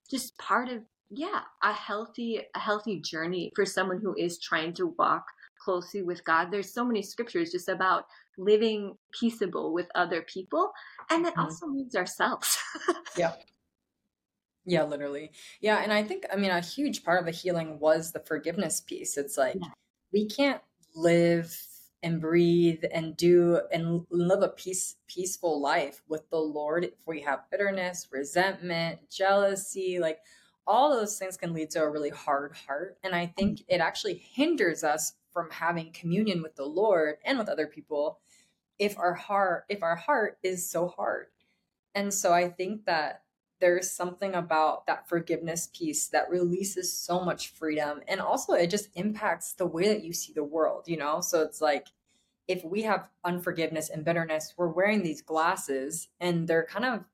just 0.10 0.38
part 0.38 0.70
of 0.70 0.82
yeah, 1.10 1.42
a 1.62 1.74
healthy 1.74 2.42
a 2.56 2.60
healthy 2.60 3.00
journey 3.00 3.52
for 3.56 3.66
someone 3.66 4.00
who 4.02 4.16
is 4.18 4.40
trying 4.40 4.74
to 4.76 4.88
walk 4.98 5.26
closely 5.64 6.02
with 6.02 6.24
God. 6.24 6.52
There's 6.52 6.74
so 6.74 6.86
many 6.86 7.02
scriptures 7.02 7.52
just 7.52 7.70
about 7.70 8.06
living 8.38 8.98
peaceable 9.18 9.74
with 9.74 9.88
other 9.96 10.22
people, 10.22 10.72
and 11.10 11.26
that 11.26 11.34
mm-hmm. 11.34 11.42
also 11.42 11.68
means 11.68 11.96
ourselves. 11.96 12.58
yeah. 13.18 13.34
Yeah, 14.66 14.84
literally. 14.84 15.32
Yeah, 15.60 15.78
and 15.78 15.92
I 15.92 16.04
think 16.04 16.26
I 16.32 16.38
mean 16.38 16.52
a 16.52 16.62
huge 16.62 17.04
part 17.04 17.20
of 17.20 17.26
the 17.26 17.32
healing 17.32 17.80
was 17.80 18.12
the 18.12 18.22
forgiveness 18.22 18.80
piece. 18.80 19.18
It's 19.18 19.38
like 19.38 19.56
yeah. 19.60 19.68
we 20.14 20.26
can't 20.28 20.62
live 20.96 21.54
and 22.02 22.22
breathe 22.22 22.84
and 22.92 23.16
do 23.18 23.62
and 23.72 24.06
live 24.10 24.42
a 24.42 24.50
peace 24.50 24.96
peaceful 25.08 25.62
life 25.62 26.02
with 26.08 26.30
the 26.30 26.38
Lord 26.38 26.86
if 26.86 27.08
we 27.08 27.22
have 27.22 27.50
bitterness, 27.52 28.08
resentment, 28.12 29.00
jealousy, 29.10 30.00
like 30.00 30.20
all 30.66 30.92
those 30.92 31.18
things 31.18 31.38
can 31.38 31.54
lead 31.54 31.70
to 31.72 31.82
a 31.82 31.90
really 31.90 32.10
hard 32.10 32.56
heart. 32.56 32.98
And 33.04 33.16
I 33.16 33.28
think 33.38 33.60
mm. 33.60 33.66
it 33.68 33.82
actually 33.82 34.16
hinders 34.16 34.84
us 34.84 35.14
from 35.34 35.50
having 35.52 35.92
communion 35.92 36.42
with 36.42 36.56
the 36.56 36.66
Lord 36.66 37.16
and 37.26 37.38
with 37.38 37.50
other 37.50 37.68
people 37.68 38.20
if 38.80 38.98
our 38.98 39.14
heart 39.14 39.66
if 39.70 39.84
our 39.84 39.96
heart 39.96 40.38
is 40.44 40.70
so 40.70 40.88
hard. 40.88 41.28
And 41.96 42.14
so 42.14 42.34
I 42.34 42.50
think 42.50 42.86
that 42.86 43.24
there's 43.60 43.90
something 43.90 44.34
about 44.36 44.88
that 44.88 45.08
forgiveness 45.08 45.70
piece 45.74 46.08
that 46.08 46.30
releases 46.30 46.92
so 46.92 47.24
much 47.24 47.50
freedom 47.50 48.02
and 48.08 48.20
also 48.20 48.54
it 48.54 48.70
just 48.70 48.90
impacts 48.96 49.54
the 49.54 49.66
way 49.66 49.88
that 49.88 50.04
you 50.04 50.12
see 50.12 50.34
the 50.34 50.44
world, 50.44 50.88
you 50.88 50.98
know? 50.98 51.22
So 51.22 51.42
it's 51.42 51.62
like 51.62 51.88
if 52.48 52.64
we 52.64 52.82
have 52.82 53.08
unforgiveness 53.24 53.90
and 53.90 54.04
bitterness, 54.04 54.54
we're 54.58 54.68
wearing 54.68 55.02
these 55.02 55.22
glasses 55.22 56.10
and 56.20 56.48
they're 56.48 56.66
kind 56.66 56.86
of 56.86 57.06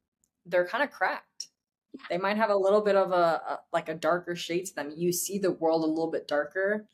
they're 0.45 0.67
kind 0.67 0.83
of 0.83 0.91
cracked. 0.91 1.49
They 2.09 2.17
might 2.17 2.37
have 2.37 2.49
a 2.49 2.55
little 2.55 2.81
bit 2.81 2.95
of 2.95 3.11
a, 3.11 3.41
a 3.47 3.59
like 3.71 3.89
a 3.89 3.93
darker 3.93 4.35
shade 4.35 4.65
to 4.67 4.75
them. 4.75 4.93
You 4.95 5.11
see 5.11 5.37
the 5.37 5.51
world 5.51 5.83
a 5.83 5.87
little 5.87 6.09
bit 6.09 6.27
darker 6.27 6.87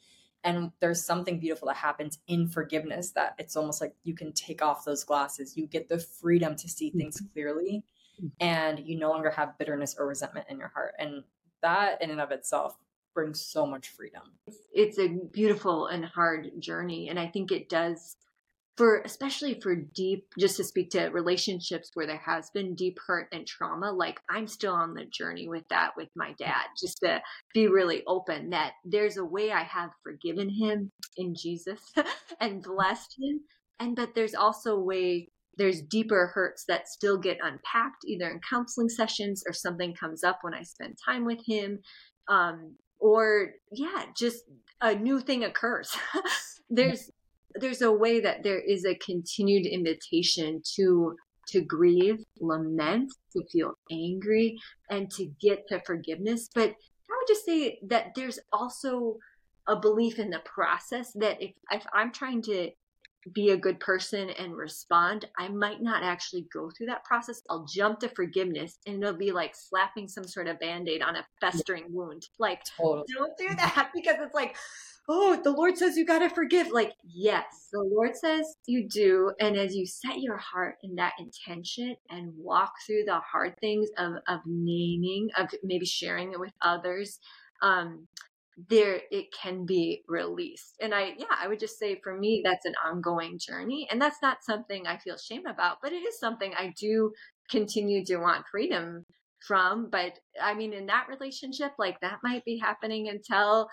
and 0.45 0.71
there's 0.79 1.03
something 1.03 1.39
beautiful 1.39 1.67
that 1.67 1.75
happens 1.75 2.19
in 2.27 2.47
forgiveness 2.47 3.12
that 3.12 3.36
it's 3.38 3.58
almost 3.58 3.81
like 3.81 3.95
you 4.03 4.15
can 4.15 4.31
take 4.31 4.62
off 4.62 4.86
those 4.86 5.03
glasses 5.03 5.58
you 5.58 5.67
get 5.67 5.89
the 5.89 5.99
freedom 5.99 6.55
to 6.55 6.69
see 6.69 6.91
things 6.91 7.17
mm-hmm. 7.17 7.34
clearly 7.34 7.84
mm-hmm. 8.21 8.27
and 8.39 8.79
you 8.79 8.97
no 8.97 9.10
longer 9.10 9.31
have 9.31 9.58
bitterness 9.58 9.95
or 9.99 10.08
resentment 10.08 10.45
in 10.49 10.58
your 10.58 10.69
heart 10.69 10.93
and 10.99 11.23
that 11.62 12.01
in 12.01 12.12
and 12.12 12.21
of 12.21 12.31
itself 12.31 12.77
brings 13.13 13.41
so 13.41 13.65
much 13.65 13.89
freedom 13.89 14.21
it's 14.73 14.99
a 14.99 15.08
beautiful 15.08 15.88
and 15.88 16.05
hard 16.05 16.51
journey 16.60 17.10
and 17.10 17.19
i 17.19 17.27
think 17.27 17.51
it 17.51 17.67
does 17.67 18.15
for 18.77 19.01
especially 19.01 19.59
for 19.61 19.75
deep 19.75 20.25
just 20.38 20.57
to 20.57 20.63
speak 20.63 20.89
to 20.89 21.05
relationships 21.07 21.91
where 21.93 22.07
there 22.07 22.21
has 22.25 22.49
been 22.53 22.75
deep 22.75 22.97
hurt 23.05 23.27
and 23.31 23.47
trauma 23.47 23.91
like 23.91 24.19
i'm 24.29 24.47
still 24.47 24.73
on 24.73 24.93
the 24.93 25.05
journey 25.05 25.47
with 25.47 25.63
that 25.69 25.91
with 25.95 26.09
my 26.15 26.33
dad 26.38 26.65
just 26.79 26.97
to 26.99 27.21
be 27.53 27.67
really 27.67 28.03
open 28.07 28.49
that 28.49 28.73
there's 28.83 29.17
a 29.17 29.25
way 29.25 29.51
i 29.51 29.63
have 29.63 29.89
forgiven 30.03 30.49
him 30.49 30.91
in 31.17 31.33
jesus 31.35 31.79
and 32.39 32.63
blessed 32.63 33.15
him 33.19 33.39
and 33.79 33.95
but 33.95 34.13
there's 34.15 34.35
also 34.35 34.75
a 34.75 34.83
way 34.83 35.29
there's 35.57 35.81
deeper 35.81 36.31
hurts 36.33 36.65
that 36.67 36.88
still 36.88 37.17
get 37.17 37.38
unpacked 37.41 38.03
either 38.05 38.29
in 38.29 38.39
counseling 38.49 38.89
sessions 38.89 39.41
or 39.47 39.53
something 39.53 39.93
comes 39.93 40.23
up 40.23 40.39
when 40.41 40.53
i 40.53 40.63
spend 40.63 40.97
time 41.03 41.25
with 41.25 41.39
him 41.45 41.79
um, 42.27 42.75
or 42.99 43.51
yeah 43.71 44.05
just 44.17 44.43
a 44.81 44.95
new 44.95 45.19
thing 45.19 45.43
occurs. 45.43 45.95
There's 46.69 47.09
there's 47.59 47.81
a 47.81 47.91
way 47.91 48.19
that 48.19 48.43
there 48.43 48.59
is 48.59 48.85
a 48.85 48.95
continued 48.95 49.65
invitation 49.65 50.61
to 50.75 51.15
to 51.49 51.61
grieve, 51.61 52.23
lament, 52.39 53.13
to 53.33 53.43
feel 53.51 53.73
angry, 53.91 54.57
and 54.89 55.11
to 55.11 55.27
get 55.39 55.67
to 55.67 55.79
forgiveness. 55.85 56.49
But 56.53 56.69
I 56.69 57.17
would 57.17 57.27
just 57.27 57.45
say 57.45 57.79
that 57.87 58.15
there's 58.15 58.39
also 58.51 59.17
a 59.67 59.75
belief 59.75 60.19
in 60.19 60.29
the 60.29 60.41
process 60.43 61.11
that 61.13 61.41
if, 61.41 61.51
if 61.71 61.85
I'm 61.93 62.11
trying 62.11 62.41
to 62.43 62.71
be 63.33 63.49
a 63.49 63.57
good 63.57 63.79
person 63.79 64.29
and 64.29 64.55
respond, 64.55 65.25
I 65.37 65.47
might 65.47 65.81
not 65.81 66.03
actually 66.03 66.45
go 66.53 66.69
through 66.69 66.87
that 66.87 67.03
process. 67.03 67.41
I'll 67.49 67.65
jump 67.65 67.99
to 67.99 68.09
forgiveness 68.09 68.77
and 68.85 69.01
it'll 69.01 69.17
be 69.17 69.31
like 69.31 69.55
slapping 69.55 70.07
some 70.07 70.27
sort 70.27 70.47
of 70.47 70.59
band 70.59 70.87
aid 70.87 71.01
on 71.01 71.15
a 71.15 71.25
festering 71.41 71.85
wound. 71.89 72.27
Like, 72.37 72.61
totally. 72.77 73.05
don't 73.17 73.37
do 73.37 73.55
that 73.55 73.89
because 73.95 74.15
it's 74.19 74.35
like, 74.35 74.55
oh, 75.07 75.39
the 75.43 75.51
Lord 75.51 75.77
says 75.77 75.97
you 75.97 76.05
got 76.05 76.19
to 76.19 76.29
forgive. 76.29 76.71
Like, 76.71 76.93
yes, 77.03 77.67
the 77.71 77.81
Lord 77.81 78.15
says 78.15 78.55
you 78.65 78.87
do. 78.87 79.31
And 79.39 79.55
as 79.55 79.75
you 79.75 79.85
set 79.85 80.19
your 80.19 80.37
heart 80.37 80.75
in 80.83 80.95
that 80.95 81.13
intention 81.19 81.95
and 82.09 82.33
walk 82.37 82.71
through 82.85 83.03
the 83.05 83.19
hard 83.19 83.55
things 83.59 83.89
of, 83.97 84.13
of 84.27 84.39
naming, 84.45 85.29
of 85.37 85.49
maybe 85.63 85.85
sharing 85.85 86.31
it 86.31 86.39
with 86.39 86.53
others, 86.61 87.19
um, 87.61 88.07
there 88.69 89.01
it 89.11 89.27
can 89.33 89.65
be 89.65 90.03
released. 90.07 90.75
And 90.81 90.93
I, 90.93 91.13
yeah, 91.17 91.25
I 91.37 91.47
would 91.47 91.59
just 91.59 91.77
say 91.77 91.99
for 92.03 92.17
me, 92.17 92.41
that's 92.43 92.65
an 92.65 92.75
ongoing 92.85 93.37
journey. 93.37 93.87
And 93.91 94.01
that's 94.01 94.21
not 94.21 94.43
something 94.43 94.87
I 94.87 94.97
feel 94.97 95.17
shame 95.17 95.45
about, 95.45 95.77
but 95.83 95.91
it 95.91 96.03
is 96.03 96.19
something 96.19 96.53
I 96.57 96.73
do 96.79 97.11
continue 97.49 98.03
to 98.05 98.17
want 98.17 98.45
freedom 98.49 99.05
from. 99.45 99.89
But 99.89 100.19
I 100.41 100.53
mean, 100.53 100.73
in 100.73 100.85
that 100.87 101.07
relationship, 101.09 101.73
like 101.77 101.99
that 101.99 102.19
might 102.23 102.45
be 102.45 102.57
happening 102.57 103.09
until 103.09 103.67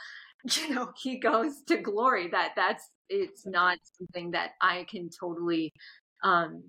you 0.57 0.75
know 0.75 0.93
he 0.97 1.19
goes 1.19 1.63
to 1.67 1.77
glory 1.77 2.29
that 2.29 2.53
that's 2.57 2.91
it's 3.09 3.47
not 3.47 3.79
something 3.99 4.31
that 4.31 4.51
i 4.61 4.85
can 4.91 5.09
totally 5.21 5.73
um 6.25 6.63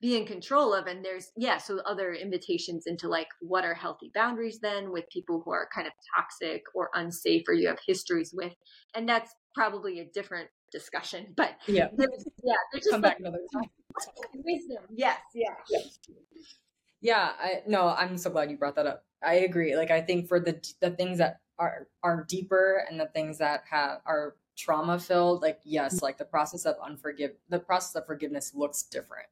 be 0.00 0.18
in 0.18 0.26
control 0.26 0.74
of 0.74 0.86
and 0.86 1.02
there's 1.02 1.30
yeah 1.36 1.56
so 1.56 1.78
other 1.86 2.12
invitations 2.12 2.84
into 2.86 3.08
like 3.08 3.28
what 3.40 3.64
are 3.64 3.72
healthy 3.72 4.10
boundaries 4.14 4.58
then 4.60 4.92
with 4.92 5.08
people 5.10 5.40
who 5.44 5.50
are 5.50 5.66
kind 5.74 5.86
of 5.86 5.92
toxic 6.14 6.62
or 6.74 6.90
unsafe 6.94 7.42
or 7.48 7.54
you 7.54 7.66
have 7.66 7.78
histories 7.86 8.30
with 8.34 8.52
and 8.94 9.08
that's 9.08 9.34
probably 9.54 10.00
a 10.00 10.04
different 10.12 10.48
discussion 10.70 11.26
but 11.36 11.52
yeah. 11.66 11.88
there's, 11.96 12.26
yeah 12.42 12.52
there's 12.70 12.84
just 12.84 12.90
come 12.90 13.00
like, 13.00 13.12
back 13.12 13.20
another 13.20 13.38
time. 13.54 13.70
wisdom. 14.44 14.84
Yes 14.94 15.18
yeah. 15.34 15.54
yeah 15.70 15.80
yeah 17.00 17.30
i 17.40 17.62
no 17.66 17.88
i'm 17.88 18.18
so 18.18 18.28
glad 18.28 18.50
you 18.50 18.58
brought 18.58 18.76
that 18.76 18.86
up. 18.86 19.04
I 19.22 19.36
agree 19.36 19.74
like 19.74 19.90
i 19.90 20.02
think 20.02 20.28
for 20.28 20.38
the 20.38 20.60
the 20.82 20.90
things 20.90 21.16
that 21.16 21.38
are 21.58 21.88
are 22.02 22.24
deeper 22.28 22.84
and 22.88 22.98
the 22.98 23.06
things 23.06 23.38
that 23.38 23.64
have 23.70 24.00
are 24.06 24.36
trauma 24.56 24.98
filled 24.98 25.42
like 25.42 25.60
yes 25.64 26.02
like 26.02 26.16
the 26.16 26.24
process 26.24 26.64
of 26.64 26.76
unforgive 26.78 27.32
the 27.48 27.58
process 27.58 27.94
of 27.94 28.06
forgiveness 28.06 28.52
looks 28.54 28.82
different. 28.82 29.26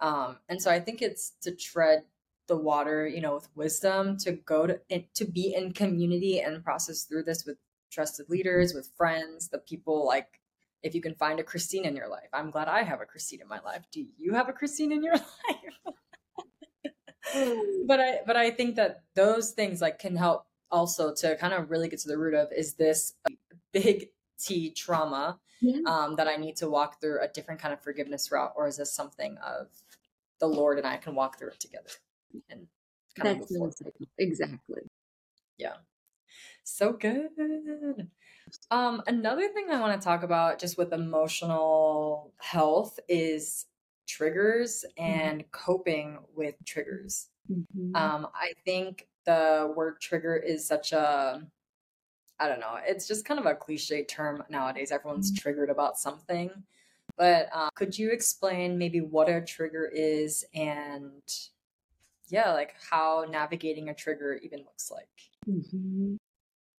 Um 0.00 0.38
and 0.48 0.60
so 0.60 0.70
i 0.70 0.80
think 0.80 1.02
it's 1.02 1.32
to 1.42 1.54
tread 1.54 2.04
the 2.48 2.56
water 2.56 3.06
you 3.06 3.20
know 3.20 3.34
with 3.34 3.48
wisdom 3.54 4.16
to 4.18 4.32
go 4.32 4.66
to 4.66 4.80
to 5.14 5.24
be 5.24 5.54
in 5.54 5.72
community 5.72 6.40
and 6.40 6.64
process 6.64 7.04
through 7.04 7.22
this 7.22 7.44
with 7.46 7.56
trusted 7.90 8.28
leaders 8.28 8.74
with 8.74 8.90
friends 8.96 9.48
the 9.48 9.58
people 9.58 10.06
like 10.06 10.40
if 10.82 10.94
you 10.94 11.00
can 11.00 11.14
find 11.14 11.38
a 11.38 11.44
christine 11.44 11.84
in 11.84 11.94
your 11.94 12.08
life. 12.08 12.28
I'm 12.32 12.50
glad 12.50 12.68
i 12.68 12.82
have 12.82 13.00
a 13.00 13.06
christine 13.06 13.40
in 13.40 13.48
my 13.48 13.60
life. 13.60 13.84
Do 13.92 14.04
you 14.16 14.34
have 14.34 14.48
a 14.48 14.52
christine 14.52 14.92
in 14.92 15.02
your 15.02 15.14
life? 15.48 15.94
But 17.86 18.00
i 18.00 18.18
but 18.26 18.36
i 18.36 18.50
think 18.50 18.76
that 18.76 19.04
those 19.14 19.52
things 19.52 19.80
like 19.80 19.98
can 19.98 20.16
help 20.16 20.46
also 20.70 21.14
to 21.14 21.36
kind 21.36 21.52
of 21.52 21.70
really 21.70 21.88
get 21.88 22.00
to 22.00 22.08
the 22.08 22.18
root 22.18 22.34
of 22.34 22.52
is 22.52 22.74
this 22.74 23.14
a 23.28 23.32
big 23.72 24.08
T 24.38 24.70
trauma 24.70 25.38
yeah. 25.60 25.80
um, 25.86 26.16
that 26.16 26.26
I 26.26 26.36
need 26.36 26.56
to 26.56 26.68
walk 26.68 27.00
through 27.00 27.20
a 27.22 27.28
different 27.28 27.60
kind 27.60 27.72
of 27.74 27.82
forgiveness 27.82 28.30
route, 28.32 28.52
or 28.56 28.66
is 28.66 28.78
this 28.78 28.92
something 28.92 29.36
of 29.38 29.68
the 30.38 30.46
Lord 30.46 30.78
and 30.78 30.86
I 30.86 30.96
can 30.96 31.14
walk 31.14 31.38
through 31.38 31.50
it 31.50 31.60
together 31.60 31.90
and 32.48 32.66
kind 33.18 33.40
That's 33.40 33.54
of 33.54 33.92
exactly. 34.18 34.82
Yeah, 35.58 35.74
so 36.64 36.92
good. 36.92 38.08
Um, 38.70 39.02
another 39.06 39.48
thing 39.48 39.66
I 39.70 39.80
want 39.80 40.00
to 40.00 40.04
talk 40.04 40.22
about 40.22 40.58
just 40.58 40.78
with 40.78 40.92
emotional 40.92 42.32
health 42.38 42.98
is 43.08 43.66
triggers 44.08 44.84
mm-hmm. 44.98 45.12
and 45.12 45.40
mm-hmm. 45.40 45.50
coping 45.52 46.18
with 46.34 46.54
triggers. 46.64 47.28
Mm-hmm. 47.50 47.94
Um, 47.94 48.28
I 48.34 48.52
think 48.64 49.06
the 49.26 49.72
word 49.76 50.00
trigger 50.00 50.36
is 50.36 50.66
such 50.66 50.92
a 50.92 51.42
I 52.40 52.48
don't 52.48 52.60
know. 52.60 52.78
It's 52.86 53.06
just 53.06 53.26
kind 53.26 53.38
of 53.38 53.44
a 53.44 53.54
cliche 53.54 54.02
term 54.02 54.42
nowadays. 54.48 54.90
Everyone's 54.90 55.30
mm-hmm. 55.30 55.42
triggered 55.42 55.68
about 55.68 55.98
something. 55.98 56.50
But 57.18 57.48
um, 57.54 57.68
could 57.74 57.98
you 57.98 58.10
explain 58.10 58.78
maybe 58.78 59.02
what 59.02 59.28
a 59.28 59.42
trigger 59.42 59.84
is 59.92 60.42
and, 60.54 61.22
yeah, 62.28 62.52
like 62.52 62.74
how 62.90 63.26
navigating 63.28 63.90
a 63.90 63.94
trigger 63.94 64.40
even 64.42 64.60
looks 64.60 64.90
like? 64.90 65.08
Mm-hmm. 65.46 66.14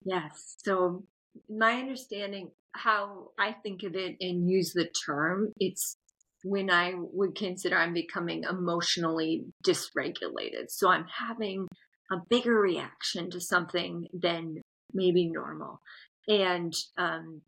Yes. 0.05 0.57
So, 0.64 1.05
my 1.50 1.74
understanding, 1.74 2.53
how 2.72 3.33
I 3.38 3.53
think 3.53 3.83
of 3.83 3.94
it 3.94 4.16
and 4.20 4.48
use 4.48 4.72
the 4.72 4.88
term, 5.05 5.53
it's 5.59 5.96
when 6.42 6.70
I 6.70 6.94
would 6.96 7.35
consider 7.35 7.76
I'm 7.76 7.92
becoming 7.92 8.44
emotionally 8.44 9.44
dysregulated. 9.62 10.70
So, 10.70 10.88
I'm 10.88 11.05
having 11.07 11.68
a 12.11 12.16
bigger 12.29 12.55
reaction 12.55 13.31
to 13.31 13.40
something 13.40 14.07
than 14.12 14.61
maybe 14.92 15.27
normal. 15.27 15.81
And 16.29 16.75
um, 16.99 17.42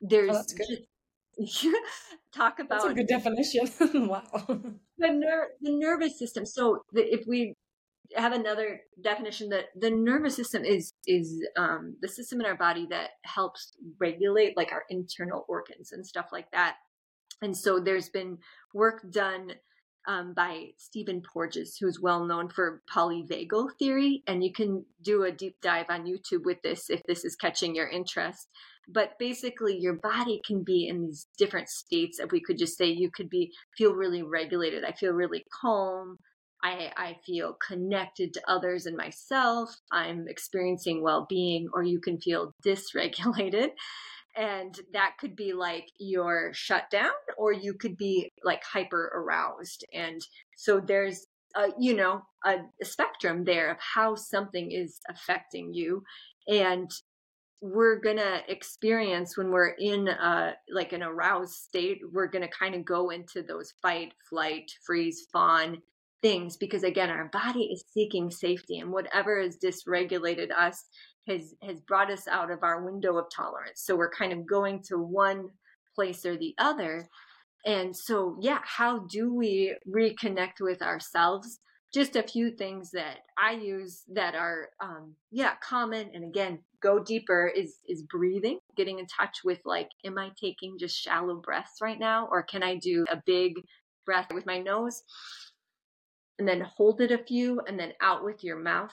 there's 0.00 0.36
oh, 0.36 0.42
just, 1.40 1.74
talk 2.34 2.58
about 2.58 2.82
That's 2.82 2.92
a 2.92 2.94
good 2.94 3.08
definition. 3.08 3.68
wow. 4.08 4.24
the 4.46 5.08
ner- 5.08 5.50
the 5.60 5.72
nervous 5.72 6.18
system. 6.18 6.44
So 6.46 6.82
the, 6.92 7.02
if 7.02 7.26
we 7.26 7.54
have 8.16 8.32
another 8.32 8.80
definition 9.02 9.50
that 9.50 9.66
the 9.78 9.90
nervous 9.90 10.34
system 10.34 10.64
is 10.64 10.92
is 11.06 11.46
um, 11.56 11.96
the 12.00 12.08
system 12.08 12.40
in 12.40 12.46
our 12.46 12.56
body 12.56 12.86
that 12.90 13.10
helps 13.24 13.74
regulate 14.00 14.56
like 14.56 14.72
our 14.72 14.84
internal 14.88 15.44
organs 15.48 15.92
and 15.92 16.06
stuff 16.06 16.26
like 16.32 16.50
that. 16.52 16.76
And 17.42 17.56
so 17.56 17.78
there's 17.78 18.08
been 18.08 18.38
work 18.74 19.02
done 19.10 19.52
um, 20.08 20.32
by 20.32 20.70
Stephen 20.78 21.22
Porges, 21.22 21.76
who's 21.78 22.00
well 22.00 22.24
known 22.24 22.48
for 22.48 22.82
polyvagal 22.92 23.68
theory. 23.78 24.22
And 24.26 24.42
you 24.42 24.52
can 24.52 24.86
do 25.02 25.22
a 25.22 25.30
deep 25.30 25.56
dive 25.60 25.86
on 25.90 26.06
YouTube 26.06 26.44
with 26.44 26.62
this 26.62 26.88
if 26.88 27.02
this 27.06 27.24
is 27.24 27.36
catching 27.36 27.74
your 27.74 27.86
interest. 27.86 28.48
But 28.88 29.18
basically, 29.18 29.76
your 29.76 29.98
body 30.02 30.40
can 30.46 30.64
be 30.64 30.88
in 30.88 31.02
these 31.02 31.26
different 31.36 31.68
states. 31.68 32.18
If 32.18 32.32
we 32.32 32.40
could 32.40 32.56
just 32.56 32.78
say, 32.78 32.86
you 32.86 33.10
could 33.14 33.28
be 33.28 33.52
feel 33.76 33.92
really 33.92 34.22
regulated. 34.22 34.82
I 34.82 34.92
feel 34.92 35.12
really 35.12 35.44
calm. 35.60 36.16
I, 36.64 36.90
I 36.96 37.16
feel 37.24 37.56
connected 37.64 38.32
to 38.32 38.42
others 38.48 38.86
and 38.86 38.96
myself. 38.96 39.76
I'm 39.92 40.26
experiencing 40.26 41.02
well 41.02 41.26
being, 41.28 41.68
or 41.74 41.82
you 41.82 42.00
can 42.00 42.18
feel 42.18 42.54
dysregulated 42.66 43.68
and 44.36 44.78
that 44.92 45.14
could 45.18 45.34
be 45.34 45.52
like 45.52 45.86
your 45.98 46.52
shutdown, 46.52 47.10
or 47.36 47.52
you 47.52 47.74
could 47.74 47.96
be 47.96 48.32
like 48.44 48.62
hyper 48.64 49.10
aroused 49.14 49.84
and 49.92 50.20
so 50.56 50.80
there's 50.80 51.26
a, 51.56 51.68
you 51.78 51.94
know 51.94 52.22
a, 52.44 52.56
a, 52.80 52.84
spectrum 52.84 53.44
there 53.44 53.70
of 53.70 53.78
how 53.80 54.14
something 54.14 54.70
is 54.70 55.00
affecting 55.08 55.72
you 55.72 56.02
and 56.46 56.90
we're 57.60 57.98
gonna 57.98 58.42
experience 58.48 59.36
when 59.36 59.50
we're 59.50 59.74
in 59.78 60.08
a 60.08 60.54
like 60.72 60.92
an 60.92 61.02
aroused 61.02 61.54
state 61.54 62.00
we're 62.12 62.28
gonna 62.28 62.48
kind 62.48 62.74
of 62.74 62.84
go 62.84 63.10
into 63.10 63.42
those 63.42 63.72
fight 63.82 64.12
flight 64.28 64.70
freeze 64.86 65.26
fawn 65.32 65.78
things 66.22 66.56
because 66.56 66.84
again 66.84 67.10
our 67.10 67.28
body 67.32 67.64
is 67.72 67.84
seeking 67.92 68.30
safety 68.30 68.78
and 68.78 68.92
whatever 68.92 69.40
has 69.40 69.56
dysregulated 69.56 70.50
us 70.56 70.84
has 71.28 71.54
has 71.62 71.80
brought 71.80 72.10
us 72.10 72.26
out 72.26 72.50
of 72.50 72.62
our 72.62 72.82
window 72.84 73.16
of 73.16 73.26
tolerance. 73.34 73.82
So 73.82 73.96
we're 73.96 74.10
kind 74.10 74.32
of 74.32 74.46
going 74.46 74.82
to 74.84 74.98
one 74.98 75.50
place 75.94 76.24
or 76.24 76.36
the 76.36 76.54
other. 76.58 77.08
And 77.64 77.94
so, 77.96 78.36
yeah, 78.40 78.60
how 78.62 79.00
do 79.10 79.34
we 79.34 79.76
reconnect 79.88 80.60
with 80.60 80.80
ourselves? 80.80 81.58
Just 81.92 82.16
a 82.16 82.22
few 82.22 82.50
things 82.50 82.90
that 82.92 83.18
I 83.38 83.52
use 83.52 84.02
that 84.12 84.34
are, 84.34 84.68
um, 84.80 85.14
yeah, 85.30 85.54
common. 85.62 86.10
And 86.14 86.22
again, 86.22 86.60
go 86.82 87.02
deeper 87.02 87.50
is 87.54 87.78
is 87.86 88.02
breathing, 88.02 88.58
getting 88.76 88.98
in 88.98 89.06
touch 89.06 89.38
with 89.44 89.58
like, 89.64 89.88
am 90.04 90.18
I 90.18 90.30
taking 90.40 90.78
just 90.78 90.96
shallow 90.96 91.36
breaths 91.36 91.80
right 91.82 91.98
now, 91.98 92.28
or 92.30 92.42
can 92.42 92.62
I 92.62 92.76
do 92.76 93.04
a 93.10 93.22
big 93.24 93.54
breath 94.06 94.28
with 94.32 94.46
my 94.46 94.58
nose, 94.58 95.02
and 96.38 96.46
then 96.46 96.60
hold 96.60 97.00
it 97.00 97.10
a 97.10 97.18
few, 97.18 97.60
and 97.66 97.78
then 97.78 97.92
out 98.00 98.24
with 98.24 98.44
your 98.44 98.58
mouth 98.58 98.92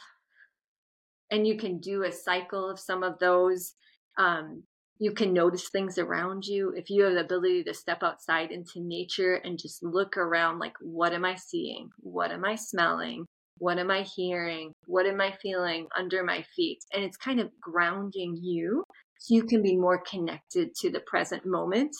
and 1.31 1.47
you 1.47 1.57
can 1.57 1.79
do 1.79 2.03
a 2.03 2.11
cycle 2.11 2.69
of 2.69 2.79
some 2.79 3.03
of 3.03 3.19
those. 3.19 3.73
Um, 4.17 4.63
you 4.97 5.11
can 5.11 5.33
notice 5.33 5.69
things 5.69 5.97
around 5.97 6.45
you. 6.45 6.73
If 6.75 6.89
you 6.89 7.03
have 7.03 7.13
the 7.13 7.21
ability 7.21 7.63
to 7.65 7.73
step 7.73 8.01
outside 8.01 8.51
into 8.51 8.79
nature 8.79 9.35
and 9.35 9.59
just 9.59 9.83
look 9.83 10.15
around, 10.15 10.59
like, 10.59 10.75
what 10.79 11.13
am 11.13 11.25
I 11.25 11.35
seeing? 11.35 11.89
What 11.99 12.31
am 12.31 12.45
I 12.45 12.55
smelling? 12.55 13.25
What 13.57 13.77
am 13.77 13.91
I 13.91 14.03
hearing? 14.03 14.71
What 14.85 15.05
am 15.05 15.19
I 15.19 15.33
feeling 15.41 15.87
under 15.97 16.23
my 16.23 16.45
feet? 16.55 16.79
And 16.93 17.03
it's 17.03 17.17
kind 17.17 17.39
of 17.39 17.49
grounding 17.59 18.37
you 18.41 18.83
so 19.19 19.35
you 19.35 19.43
can 19.43 19.61
be 19.61 19.75
more 19.75 20.01
connected 20.09 20.75
to 20.75 20.91
the 20.91 21.01
present 21.01 21.45
moment 21.45 21.95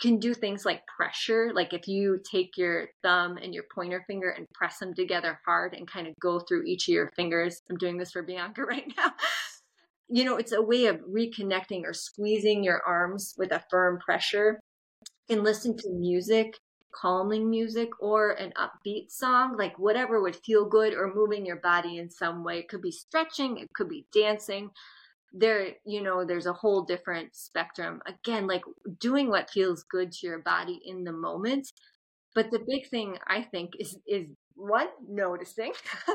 can 0.00 0.18
do 0.18 0.34
things 0.34 0.64
like 0.64 0.86
pressure. 0.86 1.52
Like 1.54 1.72
if 1.72 1.86
you 1.86 2.20
take 2.30 2.56
your 2.56 2.88
thumb 3.02 3.36
and 3.36 3.54
your 3.54 3.64
pointer 3.74 4.02
finger 4.06 4.30
and 4.30 4.46
press 4.54 4.78
them 4.78 4.94
together 4.94 5.38
hard 5.44 5.74
and 5.74 5.90
kind 5.90 6.06
of 6.06 6.14
go 6.20 6.40
through 6.40 6.64
each 6.64 6.88
of 6.88 6.94
your 6.94 7.10
fingers. 7.14 7.60
I'm 7.70 7.76
doing 7.76 7.98
this 7.98 8.10
for 8.10 8.22
Bianca 8.22 8.64
right 8.68 8.90
now. 8.96 9.12
You 10.08 10.24
know, 10.24 10.36
it's 10.36 10.52
a 10.52 10.62
way 10.62 10.86
of 10.86 11.00
reconnecting 11.00 11.82
or 11.84 11.92
squeezing 11.92 12.64
your 12.64 12.82
arms 12.84 13.34
with 13.38 13.52
a 13.52 13.62
firm 13.70 13.98
pressure. 13.98 14.58
And 15.28 15.44
listen 15.44 15.76
to 15.76 15.90
music, 15.90 16.56
calming 16.92 17.48
music, 17.48 17.90
or 18.00 18.30
an 18.30 18.52
upbeat 18.56 19.12
song, 19.12 19.56
like 19.56 19.78
whatever 19.78 20.20
would 20.20 20.34
feel 20.34 20.68
good 20.68 20.92
or 20.92 21.14
moving 21.14 21.46
your 21.46 21.60
body 21.60 21.98
in 21.98 22.10
some 22.10 22.42
way. 22.42 22.58
It 22.58 22.68
could 22.68 22.82
be 22.82 22.90
stretching, 22.90 23.58
it 23.58 23.68
could 23.72 23.88
be 23.88 24.06
dancing 24.12 24.70
there 25.32 25.68
you 25.84 26.02
know 26.02 26.24
there's 26.24 26.46
a 26.46 26.52
whole 26.52 26.82
different 26.82 27.34
spectrum. 27.34 28.02
Again 28.06 28.46
like 28.46 28.62
doing 28.98 29.28
what 29.28 29.50
feels 29.50 29.84
good 29.84 30.12
to 30.12 30.26
your 30.26 30.40
body 30.40 30.80
in 30.84 31.04
the 31.04 31.12
moment. 31.12 31.70
But 32.34 32.50
the 32.50 32.60
big 32.66 32.88
thing 32.88 33.16
i 33.26 33.42
think 33.42 33.72
is 33.78 33.96
is 34.06 34.26
one 34.54 34.88
noticing 35.08 35.72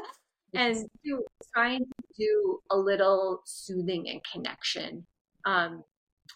and 0.53 0.77
two 1.03 1.23
trying 1.53 1.79
to 1.79 2.03
do 2.17 2.59
a 2.71 2.77
little 2.77 3.41
soothing 3.45 4.09
and 4.09 4.21
connection. 4.31 5.05
Um 5.45 5.83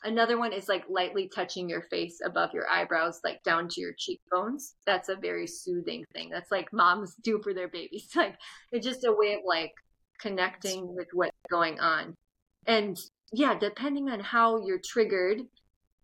another 0.03 0.37
one 0.37 0.53
is 0.53 0.69
like 0.69 0.85
lightly 0.89 1.29
touching 1.33 1.67
your 1.69 1.81
face 1.83 2.19
above 2.25 2.51
your 2.53 2.69
eyebrows 2.69 3.19
like 3.23 3.43
down 3.43 3.67
to 3.69 3.81
your 3.81 3.93
cheekbones. 3.97 4.75
That's 4.85 5.09
a 5.09 5.15
very 5.15 5.47
soothing 5.47 6.05
thing. 6.13 6.29
That's 6.29 6.51
like 6.51 6.71
moms 6.71 7.15
do 7.23 7.41
for 7.43 7.53
their 7.53 7.69
babies. 7.69 8.09
Like 8.15 8.37
it's 8.71 8.85
just 8.85 9.05
a 9.05 9.11
way 9.11 9.33
of 9.33 9.41
like 9.45 9.73
connecting 10.21 10.95
with 10.95 11.07
what's 11.13 11.35
going 11.49 11.79
on 11.79 12.15
and 12.69 12.97
yeah, 13.34 13.58
depending 13.58 14.10
on 14.10 14.19
how 14.19 14.63
you're 14.63 14.79
triggered 14.79 15.41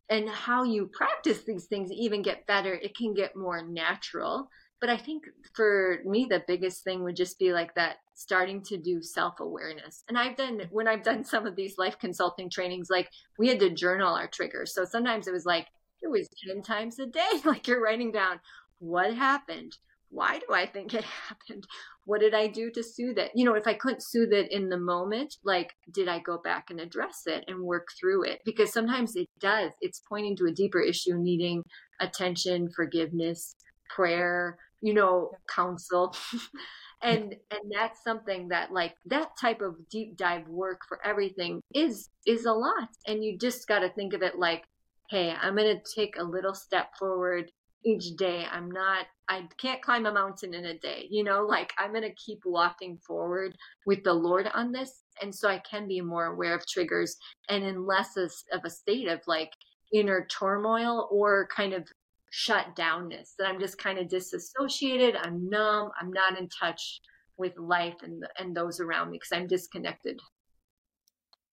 and 0.10 0.28
how 0.28 0.64
you 0.64 0.90
practice 0.92 1.44
these 1.44 1.66
things, 1.66 1.92
even 1.92 2.24
get 2.24 2.48
better, 2.48 2.74
it 2.74 2.98
can 2.98 3.14
get 3.14 3.36
more 3.36 3.62
natural. 3.62 4.50
But 4.82 4.90
I 4.90 4.98
think 4.98 5.24
for 5.54 6.00
me, 6.06 6.26
the 6.28 6.44
biggest 6.48 6.84
thing 6.84 7.04
would 7.04 7.16
just 7.16 7.38
be 7.38 7.54
like 7.54 7.76
that 7.76 7.98
starting 8.16 8.64
to 8.64 8.78
do 8.78 9.02
self 9.02 9.40
awareness. 9.40 10.04
And 10.10 10.18
I've 10.18 10.36
done, 10.36 10.62
when 10.72 10.88
I've 10.88 11.04
done 11.04 11.24
some 11.24 11.46
of 11.46 11.56
these 11.56 11.78
life 11.78 12.00
consulting 12.00 12.50
trainings, 12.50 12.90
like 12.90 13.10
we 13.38 13.48
had 13.48 13.60
to 13.60 13.70
journal 13.70 14.16
our 14.16 14.28
triggers. 14.28 14.74
So 14.74 14.86
sometimes 14.86 15.28
it 15.28 15.34
was 15.34 15.46
like, 15.46 15.68
it 16.02 16.10
was 16.10 16.28
10 16.48 16.64
times 16.64 16.98
a 16.98 17.06
day, 17.06 17.30
like 17.46 17.68
you're 17.68 17.82
writing 17.82 18.12
down 18.12 18.40
what 18.80 19.14
happened, 19.14 19.78
why 20.10 20.40
do 20.40 20.54
I 20.54 20.66
think 20.66 20.94
it 20.94 21.04
happened? 21.28 21.66
What 22.06 22.22
did 22.22 22.34
I 22.34 22.48
do 22.48 22.72
to 22.72 22.84
soothe 22.84 23.18
it? 23.18 23.32
You 23.36 23.46
know, 23.46 23.56
if 23.56 23.68
I 23.68 23.74
couldn't 23.74 24.04
soothe 24.04 24.34
it 24.34 24.52
in 24.52 24.70
the 24.70 24.78
moment, 24.78 25.38
like, 25.44 25.74
did 25.92 26.08
I 26.08 26.20
go 26.20 26.38
back 26.38 26.70
and 26.70 26.80
address 26.80 27.24
it 27.26 27.44
and 27.48 27.62
work 27.62 27.88
through 28.00 28.24
it? 28.24 28.42
Because 28.46 28.72
sometimes 28.72 29.16
it 29.16 29.28
does. 29.40 29.72
It's 29.82 30.02
pointing 30.08 30.36
to 30.38 30.46
a 30.46 30.52
deeper 30.52 30.82
issue 30.82 31.18
needing 31.18 31.64
attention, 32.00 32.70
forgiveness, 32.76 33.56
prayer, 33.90 34.58
you 34.82 34.94
know, 34.94 35.32
counsel. 35.48 36.16
and 37.02 37.36
and 37.52 37.72
that's 37.72 38.04
something 38.04 38.48
that 38.48 38.72
like 38.72 38.96
that 39.06 39.30
type 39.40 39.62
of 39.62 39.76
deep 39.90 40.18
dive 40.18 40.48
work 40.48 40.82
for 40.88 41.00
everything 41.06 41.62
is 41.74 42.10
is 42.26 42.46
a 42.46 42.52
lot 42.52 42.90
and 43.08 43.24
you 43.24 43.38
just 43.38 43.68
got 43.68 43.80
to 43.80 43.90
think 43.90 44.14
of 44.14 44.22
it 44.22 44.40
like 44.40 44.64
hey 45.10 45.34
i'm 45.42 45.56
going 45.56 45.78
to 45.78 45.96
take 45.96 46.16
a 46.18 46.24
little 46.24 46.54
step 46.54 46.88
forward 46.98 47.52
each 47.86 48.16
day. 48.18 48.46
I'm 48.52 48.70
not, 48.70 49.06
I 49.30 49.48
can't 49.60 49.82
climb 49.82 50.06
a 50.06 50.12
mountain 50.12 50.54
in 50.54 50.66
a 50.66 50.78
day, 50.80 51.08
you 51.10 51.24
know, 51.24 51.46
like 51.46 51.72
I'm 51.78 51.92
going 51.92 52.02
to 52.02 52.14
keep 52.16 52.40
walking 52.46 52.98
forward 52.98 53.56
with 53.86 54.04
the 54.04 54.14
Lord 54.14 54.50
on 54.54 54.72
this. 54.72 55.04
And 55.22 55.34
so 55.34 55.48
I 55.48 55.62
can 55.70 55.88
be 55.88 56.02
more 56.02 56.26
aware 56.26 56.56
of 56.56 56.68
triggers 56.68 57.16
and 57.50 57.64
in 57.64 57.86
less 57.86 58.18
of 58.18 58.32
a 58.64 58.70
state 58.70 59.08
of 59.08 59.22
like 59.28 59.52
inner 59.94 60.28
turmoil 60.30 61.08
or 61.12 61.48
kind 61.56 61.74
of 61.74 61.88
shut 62.32 62.76
downness 62.76 63.30
that 63.38 63.48
I'm 63.48 63.60
just 63.60 63.78
kind 63.78 63.98
of 63.98 64.10
disassociated. 64.10 65.16
I'm 65.16 65.50
numb. 65.50 65.92
I'm 66.02 66.12
not 66.12 66.38
in 66.38 66.50
touch 66.50 67.00
with 67.38 67.58
life 67.58 67.96
and, 68.04 68.26
and 68.40 68.56
those 68.56 68.80
around 68.80 69.12
me 69.12 69.18
because 69.18 69.38
I'm 69.38 69.48
disconnected. 69.48 70.20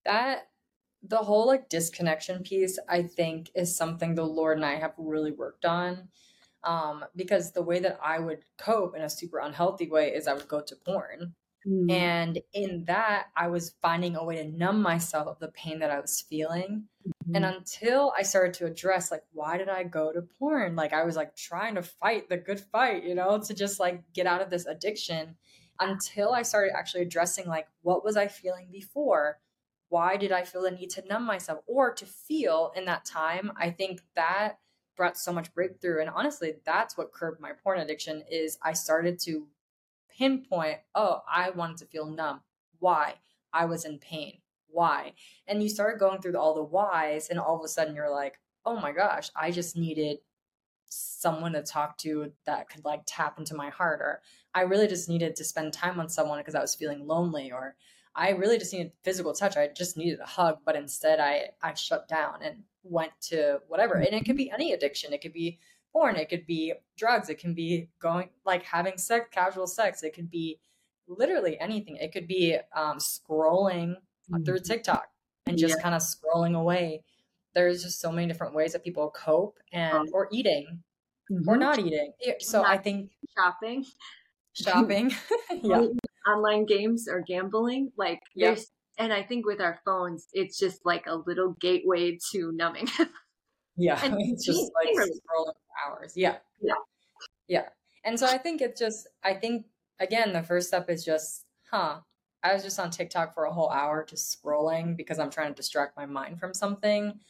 That 0.04 0.48
the 1.02 1.18
whole 1.18 1.46
like 1.46 1.68
disconnection 1.68 2.42
piece 2.42 2.78
i 2.88 3.02
think 3.02 3.50
is 3.54 3.76
something 3.76 4.14
the 4.14 4.24
lord 4.24 4.56
and 4.56 4.66
i 4.66 4.76
have 4.76 4.92
really 4.96 5.32
worked 5.32 5.64
on 5.64 6.08
um, 6.64 7.04
because 7.16 7.50
the 7.52 7.62
way 7.62 7.80
that 7.80 7.98
i 8.04 8.18
would 8.18 8.44
cope 8.58 8.96
in 8.96 9.02
a 9.02 9.10
super 9.10 9.38
unhealthy 9.38 9.88
way 9.88 10.08
is 10.08 10.26
i 10.26 10.34
would 10.34 10.48
go 10.48 10.60
to 10.60 10.76
porn. 10.76 11.34
Mm. 11.66 11.92
and 11.92 12.40
in 12.52 12.84
that 12.86 13.26
i 13.36 13.46
was 13.46 13.74
finding 13.80 14.16
a 14.16 14.24
way 14.24 14.36
to 14.36 14.48
numb 14.48 14.82
myself 14.82 15.28
of 15.28 15.38
the 15.38 15.48
pain 15.48 15.78
that 15.80 15.90
i 15.90 16.00
was 16.00 16.24
feeling. 16.28 16.84
Mm-hmm. 17.06 17.36
and 17.36 17.44
until 17.44 18.12
i 18.18 18.22
started 18.22 18.54
to 18.54 18.66
address 18.66 19.10
like 19.10 19.22
why 19.32 19.58
did 19.58 19.68
i 19.68 19.82
go 19.82 20.12
to 20.12 20.22
porn? 20.22 20.76
Like 20.76 20.92
i 20.92 21.04
was 21.04 21.16
like 21.16 21.36
trying 21.36 21.76
to 21.76 21.82
fight 21.82 22.28
the 22.28 22.36
good 22.36 22.60
fight 22.60 23.04
you 23.04 23.14
know 23.14 23.40
to 23.40 23.54
just 23.54 23.80
like 23.80 24.02
get 24.12 24.26
out 24.26 24.42
of 24.42 24.50
this 24.50 24.66
addiction. 24.66 25.36
Until 25.80 26.32
i 26.32 26.42
started 26.42 26.76
actually 26.76 27.02
addressing 27.02 27.48
like 27.48 27.66
what 27.82 28.04
was 28.04 28.16
i 28.16 28.28
feeling 28.28 28.68
before 28.70 29.38
why 29.92 30.16
did 30.16 30.32
I 30.32 30.44
feel 30.44 30.62
the 30.62 30.70
need 30.70 30.88
to 30.92 31.06
numb 31.06 31.26
myself 31.26 31.58
or 31.66 31.92
to 31.92 32.06
feel 32.06 32.72
in 32.74 32.86
that 32.86 33.04
time? 33.04 33.52
I 33.56 33.68
think 33.68 34.00
that 34.16 34.54
brought 34.96 35.18
so 35.18 35.34
much 35.34 35.52
breakthrough. 35.52 36.00
And 36.00 36.08
honestly, 36.08 36.54
that's 36.64 36.96
what 36.96 37.12
curbed 37.12 37.42
my 37.42 37.52
porn 37.62 37.78
addiction 37.78 38.24
is 38.30 38.56
I 38.62 38.72
started 38.72 39.18
to 39.24 39.46
pinpoint, 40.16 40.78
oh, 40.94 41.20
I 41.30 41.50
wanted 41.50 41.76
to 41.76 41.84
feel 41.84 42.06
numb. 42.06 42.40
Why? 42.78 43.16
I 43.52 43.66
was 43.66 43.84
in 43.84 43.98
pain. 43.98 44.38
Why? 44.68 45.12
And 45.46 45.62
you 45.62 45.68
start 45.68 46.00
going 46.00 46.22
through 46.22 46.38
all 46.38 46.54
the 46.54 46.64
whys, 46.64 47.28
and 47.28 47.38
all 47.38 47.58
of 47.58 47.64
a 47.64 47.68
sudden 47.68 47.94
you're 47.94 48.10
like, 48.10 48.38
oh 48.64 48.80
my 48.80 48.92
gosh, 48.92 49.28
I 49.36 49.50
just 49.50 49.76
needed 49.76 50.20
someone 50.88 51.52
to 51.52 51.62
talk 51.62 51.98
to 51.98 52.32
that 52.46 52.70
could 52.70 52.82
like 52.82 53.02
tap 53.04 53.38
into 53.38 53.54
my 53.54 53.68
heart 53.68 54.00
or 54.00 54.20
I 54.54 54.62
really 54.62 54.86
just 54.86 55.08
needed 55.08 55.36
to 55.36 55.44
spend 55.44 55.72
time 55.72 55.98
on 56.00 56.08
someone 56.08 56.38
because 56.38 56.54
I 56.54 56.60
was 56.60 56.74
feeling 56.74 57.06
lonely 57.06 57.50
or 57.50 57.76
I 58.14 58.30
really 58.30 58.58
just 58.58 58.72
needed 58.72 58.92
physical 59.02 59.32
touch. 59.32 59.56
I 59.56 59.68
just 59.68 59.96
needed 59.96 60.20
a 60.20 60.26
hug, 60.26 60.58
but 60.64 60.76
instead 60.76 61.20
I 61.20 61.50
I 61.62 61.74
shut 61.74 62.08
down 62.08 62.40
and 62.42 62.64
went 62.82 63.12
to 63.28 63.60
whatever. 63.68 63.94
And 63.94 64.12
it 64.14 64.24
could 64.24 64.36
be 64.36 64.50
any 64.50 64.72
addiction. 64.72 65.12
It 65.12 65.22
could 65.22 65.32
be 65.32 65.58
porn, 65.92 66.16
it 66.16 66.28
could 66.28 66.46
be 66.46 66.72
drugs, 66.96 67.28
it 67.28 67.38
can 67.38 67.54
be 67.54 67.88
going 68.00 68.30
like 68.44 68.62
having 68.64 68.98
sex, 68.98 69.28
casual 69.30 69.66
sex, 69.66 70.02
it 70.02 70.14
could 70.14 70.30
be 70.30 70.58
literally 71.06 71.58
anything. 71.60 71.96
It 71.96 72.12
could 72.12 72.26
be 72.26 72.56
um, 72.74 72.98
scrolling 72.98 73.96
mm-hmm. 74.30 74.42
through 74.44 74.60
TikTok 74.60 75.06
and 75.46 75.58
just 75.58 75.76
yeah. 75.76 75.82
kind 75.82 75.94
of 75.94 76.02
scrolling 76.02 76.56
away. 76.56 77.04
There's 77.54 77.82
just 77.82 78.00
so 78.00 78.10
many 78.10 78.26
different 78.26 78.54
ways 78.54 78.72
that 78.72 78.82
people 78.82 79.10
cope 79.10 79.58
and 79.72 79.94
um, 79.94 80.08
or 80.12 80.28
eating 80.32 80.82
mm-hmm. 81.30 81.48
or 81.48 81.56
not 81.56 81.78
eating. 81.78 82.12
So 82.40 82.62
not 82.62 82.70
I 82.70 82.78
think 82.78 83.10
shopping, 83.36 83.84
shopping, 84.54 85.12
yeah, 85.62 85.86
online 86.26 86.66
games 86.66 87.08
or 87.08 87.20
gambling. 87.20 87.92
Like 87.96 88.20
there's, 88.36 88.66
and 88.98 89.12
I 89.12 89.22
think 89.22 89.46
with 89.46 89.60
our 89.60 89.78
phones, 89.84 90.26
it's 90.32 90.58
just 90.58 90.80
like 90.84 91.06
a 91.06 91.16
little 91.26 91.56
gateway 91.60 92.18
to 92.32 92.52
numbing. 92.52 92.88
yeah, 93.76 93.98
and 94.02 94.16
it's 94.20 94.44
just 94.44 94.70
like 94.74 94.94
scrolling 94.94 95.54
for 95.54 95.54
hours. 95.86 96.12
Yeah, 96.16 96.36
yeah, 96.60 96.74
yeah. 97.48 97.68
And 98.04 98.18
so 98.18 98.26
I 98.26 98.38
think 98.38 98.60
it's 98.60 98.80
just, 98.80 99.08
I 99.22 99.34
think 99.34 99.66
again, 100.00 100.32
the 100.32 100.42
first 100.42 100.68
step 100.68 100.90
is 100.90 101.04
just, 101.04 101.44
huh, 101.70 102.00
I 102.42 102.52
was 102.52 102.62
just 102.62 102.78
on 102.80 102.90
TikTok 102.90 103.34
for 103.34 103.44
a 103.44 103.52
whole 103.52 103.70
hour 103.70 104.04
just 104.04 104.36
scrolling 104.36 104.96
because 104.96 105.18
I'm 105.18 105.30
trying 105.30 105.48
to 105.48 105.54
distract 105.54 105.96
my 105.96 106.06
mind 106.06 106.40
from 106.40 106.54
something. 106.54 107.20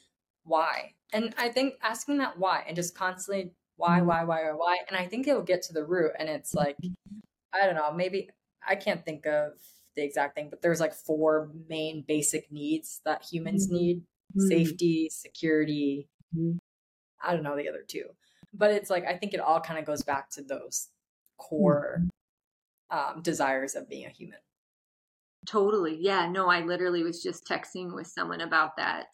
Why? 0.45 0.95
And 1.13 1.35
I 1.37 1.51
think 1.51 1.75
asking 1.83 2.19
that 2.19 2.39
why 2.39 2.65
and 2.67 2.75
just 2.75 2.97
constantly 2.97 3.53
why, 3.77 3.99
mm-hmm. 3.99 4.07
why, 4.07 4.25
why, 4.25 4.43
why. 4.53 4.79
And 4.89 4.97
I 4.97 5.07
think 5.07 5.29
it'll 5.29 5.43
get 5.43 5.63
to 5.63 5.75
the 5.75 5.85
root. 5.85 6.13
And 6.19 6.29
it's 6.29 6.55
like, 6.55 6.77
I 7.53 7.67
don't 7.67 7.75
know, 7.75 7.93
maybe 7.93 8.31
I 8.69 8.77
can't 8.77 9.05
think 9.05 9.27
of 9.27 9.53
the 9.97 10.05
exact 10.05 10.35
thing, 10.35 10.49
but 10.51 10.63
there's 10.63 10.81
like 10.81 10.95
four 10.95 11.51
main 11.69 12.05
basic 12.07 12.51
needs 12.51 13.01
that 13.05 13.25
humans 13.31 13.67
mm-hmm. 13.67 13.77
need 13.77 13.97
mm-hmm. 13.99 14.49
safety, 14.49 15.09
security. 15.11 16.09
Mm-hmm. 16.37 16.59
I 17.23 17.35
don't 17.35 17.43
know 17.43 17.57
the 17.57 17.69
other 17.69 17.85
two. 17.87 18.05
But 18.55 18.73
it's 18.73 18.91
like, 18.91 19.07
I 19.07 19.17
think 19.17 19.35
it 19.35 19.41
all 19.41 19.61
kind 19.61 19.79
of 19.79 19.85
goes 19.85 20.03
back 20.03 20.31
to 20.31 20.43
those 20.43 20.89
core 21.39 22.03
mm-hmm. 22.93 23.17
um, 23.17 23.23
desires 23.23 23.75
of 23.75 23.89
being 23.89 24.07
a 24.07 24.11
human. 24.11 24.39
Totally. 25.47 25.97
Yeah. 26.01 26.29
No, 26.29 26.49
I 26.49 26.61
literally 26.61 27.03
was 27.03 27.23
just 27.23 27.47
texting 27.47 27.95
with 27.95 28.07
someone 28.07 28.41
about 28.41 28.77
that 28.77 29.07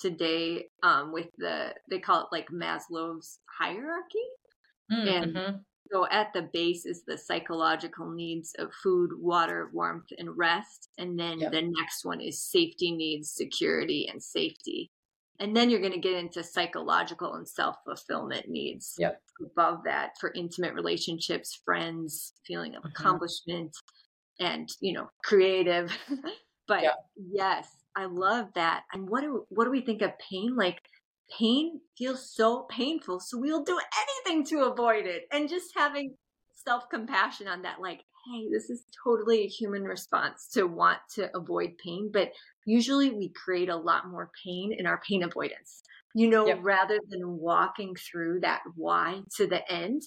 today 0.00 0.66
um, 0.82 1.12
with 1.12 1.28
the, 1.38 1.74
they 1.90 1.98
call 1.98 2.22
it 2.22 2.28
like 2.32 2.48
Maslow's 2.50 3.38
hierarchy. 3.46 4.18
Mm-hmm. 4.92 5.08
And 5.08 5.60
so 5.92 6.06
at 6.10 6.32
the 6.32 6.48
base 6.52 6.86
is 6.86 7.02
the 7.04 7.18
psychological 7.18 8.10
needs 8.10 8.54
of 8.58 8.72
food, 8.82 9.10
water, 9.18 9.70
warmth, 9.72 10.08
and 10.18 10.36
rest. 10.36 10.88
And 10.98 11.18
then 11.18 11.40
yep. 11.40 11.52
the 11.52 11.62
next 11.62 12.04
one 12.04 12.20
is 12.20 12.42
safety 12.42 12.92
needs, 12.92 13.30
security, 13.30 14.08
and 14.10 14.22
safety. 14.22 14.90
And 15.38 15.56
then 15.56 15.68
you're 15.68 15.80
going 15.80 15.92
to 15.92 15.98
get 15.98 16.14
into 16.14 16.42
psychological 16.42 17.34
and 17.34 17.46
self 17.46 17.76
fulfillment 17.84 18.48
needs 18.48 18.94
yep. 18.98 19.20
above 19.40 19.80
that 19.84 20.12
for 20.20 20.32
intimate 20.34 20.74
relationships, 20.74 21.60
friends, 21.64 22.32
feeling 22.46 22.74
of 22.74 22.82
mm-hmm. 22.82 22.92
accomplishment, 22.92 23.76
and 24.40 24.68
you 24.80 24.92
know 24.92 25.08
creative 25.24 25.96
but 26.68 26.84
yes 27.16 27.68
i 27.96 28.04
love 28.04 28.48
that 28.54 28.82
and 28.92 29.08
what 29.08 29.22
do 29.22 29.46
what 29.50 29.64
do 29.64 29.70
we 29.70 29.80
think 29.80 30.02
of 30.02 30.10
pain 30.18 30.56
like 30.56 30.80
pain 31.38 31.80
feels 31.96 32.34
so 32.34 32.66
painful 32.70 33.20
so 33.20 33.38
we'll 33.38 33.64
do 33.64 33.78
anything 34.26 34.44
to 34.44 34.64
avoid 34.64 35.06
it 35.06 35.22
and 35.32 35.48
just 35.48 35.72
having 35.76 36.14
self-compassion 36.64 37.48
on 37.48 37.62
that 37.62 37.80
like 37.80 38.00
hey 38.26 38.48
this 38.52 38.70
is 38.70 38.84
totally 39.02 39.42
a 39.42 39.48
human 39.48 39.82
response 39.82 40.48
to 40.52 40.64
want 40.64 40.98
to 41.12 41.34
avoid 41.36 41.76
pain 41.82 42.10
but 42.12 42.30
usually 42.64 43.10
we 43.10 43.28
create 43.30 43.68
a 43.68 43.76
lot 43.76 44.08
more 44.08 44.30
pain 44.44 44.74
in 44.76 44.86
our 44.86 45.00
pain 45.08 45.22
avoidance 45.22 45.82
you 46.14 46.28
know 46.28 46.46
yep. 46.46 46.58
rather 46.62 46.98
than 47.08 47.38
walking 47.38 47.94
through 47.94 48.40
that 48.40 48.60
why 48.76 49.20
to 49.36 49.46
the 49.46 49.70
end 49.72 50.02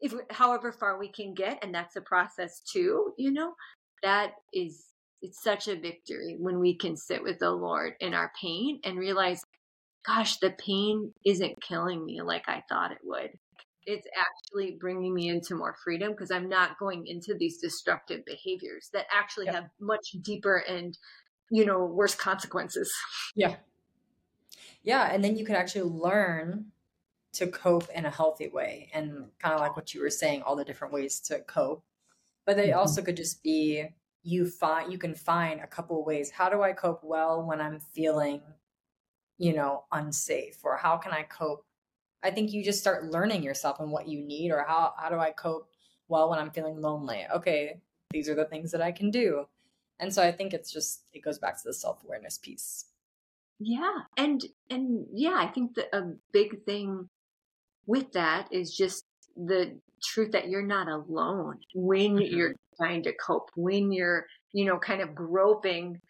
if 0.00 0.12
however 0.30 0.72
far 0.72 0.98
we 0.98 1.10
can 1.10 1.34
get 1.34 1.58
and 1.62 1.74
that's 1.74 1.96
a 1.96 2.00
process 2.00 2.60
too 2.60 3.12
you 3.16 3.32
know 3.32 3.54
that 4.02 4.32
is 4.52 4.86
it's 5.22 5.42
such 5.42 5.66
a 5.66 5.80
victory 5.80 6.36
when 6.38 6.60
we 6.60 6.76
can 6.76 6.96
sit 6.96 7.22
with 7.22 7.38
the 7.38 7.50
lord 7.50 7.94
in 8.00 8.14
our 8.14 8.30
pain 8.40 8.78
and 8.84 8.98
realize 8.98 9.42
gosh 10.06 10.38
the 10.38 10.50
pain 10.50 11.12
isn't 11.24 11.60
killing 11.60 12.04
me 12.04 12.22
like 12.22 12.48
i 12.48 12.62
thought 12.68 12.92
it 12.92 12.98
would. 13.02 13.30
It's 13.88 14.06
actually 14.18 14.76
bringing 14.80 15.14
me 15.14 15.28
into 15.28 15.54
more 15.54 15.76
freedom 15.84 16.12
because 16.12 16.30
i'm 16.30 16.48
not 16.48 16.78
going 16.78 17.06
into 17.06 17.34
these 17.38 17.58
destructive 17.58 18.24
behaviors 18.24 18.90
that 18.92 19.06
actually 19.12 19.46
yep. 19.46 19.54
have 19.54 19.64
much 19.80 20.16
deeper 20.22 20.64
and 20.68 20.96
you 21.50 21.64
know 21.64 21.84
worse 21.84 22.14
consequences. 22.14 22.92
Yeah. 23.34 23.56
Yeah 24.82 25.08
and 25.10 25.22
then 25.22 25.36
you 25.36 25.44
can 25.44 25.56
actually 25.56 25.90
learn 25.90 26.66
to 27.34 27.46
cope 27.46 27.88
in 27.94 28.06
a 28.06 28.10
healthy 28.10 28.48
way 28.48 28.90
and 28.94 29.26
kind 29.38 29.54
of 29.54 29.60
like 29.60 29.76
what 29.76 29.92
you 29.92 30.00
were 30.00 30.10
saying 30.10 30.42
all 30.42 30.56
the 30.56 30.64
different 30.64 30.94
ways 30.94 31.20
to 31.20 31.40
cope. 31.40 31.84
But 32.44 32.56
they 32.56 32.68
mm-hmm. 32.68 32.78
also 32.78 33.02
could 33.02 33.16
just 33.16 33.42
be 33.42 33.88
you 34.22 34.48
find 34.48 34.90
you 34.90 34.98
can 34.98 35.14
find 35.14 35.60
a 35.60 35.66
couple 35.66 36.04
ways. 36.04 36.30
How 36.30 36.48
do 36.48 36.62
i 36.62 36.72
cope 36.72 37.04
well 37.04 37.44
when 37.44 37.60
i'm 37.60 37.78
feeling 37.78 38.40
you 39.38 39.54
know 39.54 39.84
unsafe 39.92 40.58
or 40.64 40.76
how 40.76 40.96
can 40.96 41.12
i 41.12 41.22
cope? 41.22 41.64
I 42.22 42.30
think 42.30 42.52
you 42.52 42.64
just 42.64 42.80
start 42.80 43.10
learning 43.10 43.42
yourself 43.42 43.78
and 43.78 43.90
what 43.90 44.08
you 44.08 44.20
need 44.20 44.50
or 44.50 44.64
how 44.66 44.94
how 44.98 45.08
do 45.08 45.16
i 45.18 45.30
cope 45.30 45.68
well 46.08 46.30
when 46.30 46.38
i'm 46.38 46.50
feeling 46.50 46.80
lonely? 46.80 47.26
Okay 47.32 47.80
these 48.10 48.28
are 48.28 48.34
the 48.34 48.44
things 48.44 48.70
that 48.72 48.80
i 48.80 48.92
can 48.92 49.10
do. 49.10 49.46
And 49.98 50.12
so 50.12 50.22
i 50.22 50.32
think 50.32 50.52
it's 50.52 50.72
just 50.72 51.04
it 51.12 51.22
goes 51.22 51.38
back 51.38 51.56
to 51.56 51.62
the 51.64 51.74
self-awareness 51.74 52.38
piece. 52.38 52.86
Yeah 53.58 54.00
and 54.16 54.44
and 54.70 55.06
yeah 55.12 55.36
i 55.36 55.46
think 55.46 55.74
that 55.76 55.94
a 55.96 56.12
big 56.32 56.64
thing 56.64 57.08
with 57.86 58.12
that 58.12 58.48
is 58.52 58.76
just 58.76 59.04
the 59.36 59.78
truth 60.02 60.32
that 60.32 60.48
you're 60.48 60.62
not 60.62 60.88
alone 60.88 61.58
when 61.74 62.16
mm-hmm. 62.16 62.36
you're 62.36 62.54
trying 62.76 63.02
to 63.04 63.12
cope, 63.14 63.50
when 63.56 63.92
you're, 63.92 64.26
you 64.52 64.64
know, 64.64 64.78
kind 64.78 65.00
of 65.00 65.14
groping 65.14 66.00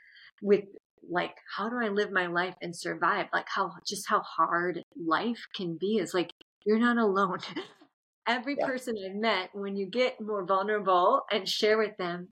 with 0.42 0.64
like, 1.08 1.34
how 1.56 1.68
do 1.68 1.76
I 1.76 1.88
live 1.88 2.10
my 2.10 2.26
life 2.26 2.54
and 2.60 2.74
survive? 2.74 3.26
Like 3.32 3.46
how, 3.48 3.72
just 3.86 4.08
how 4.08 4.20
hard 4.20 4.82
life 4.96 5.46
can 5.54 5.76
be 5.78 5.98
is 5.98 6.14
like, 6.14 6.30
you're 6.64 6.78
not 6.78 6.98
alone. 6.98 7.38
Every 8.28 8.56
yeah. 8.58 8.66
person 8.66 8.96
I've 8.98 9.14
met, 9.14 9.50
when 9.54 9.76
you 9.76 9.86
get 9.86 10.20
more 10.20 10.44
vulnerable 10.44 11.22
and 11.30 11.48
share 11.48 11.78
with 11.78 11.96
them, 11.96 12.28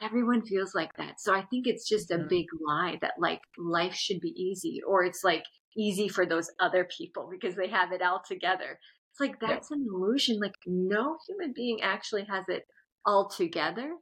everyone 0.00 0.42
feels 0.42 0.74
like 0.74 0.96
that. 0.96 1.20
So 1.20 1.34
I 1.34 1.42
think 1.42 1.66
it's 1.66 1.88
just 1.88 2.10
a 2.10 2.14
mm-hmm. 2.14 2.28
big 2.28 2.46
lie 2.66 2.98
that 3.00 3.14
like 3.18 3.40
life 3.56 3.94
should 3.94 4.20
be 4.20 4.30
easy 4.30 4.80
or 4.86 5.04
it's 5.04 5.24
like 5.24 5.44
easy 5.76 6.08
for 6.08 6.26
those 6.26 6.50
other 6.60 6.88
people 6.96 7.28
because 7.30 7.54
they 7.54 7.68
have 7.68 7.92
it 7.92 8.02
all 8.02 8.22
together. 8.26 8.78
It's 9.12 9.20
like 9.20 9.40
that's 9.40 9.70
yeah. 9.70 9.76
an 9.76 9.86
illusion. 9.88 10.38
Like 10.40 10.54
no 10.66 11.16
human 11.28 11.52
being 11.54 11.82
actually 11.82 12.24
has 12.24 12.44
it 12.48 12.64
all 13.04 13.28
together. 13.28 13.92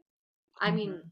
I 0.61 0.69
mm-hmm. 0.69 0.77
mean, 0.77 1.03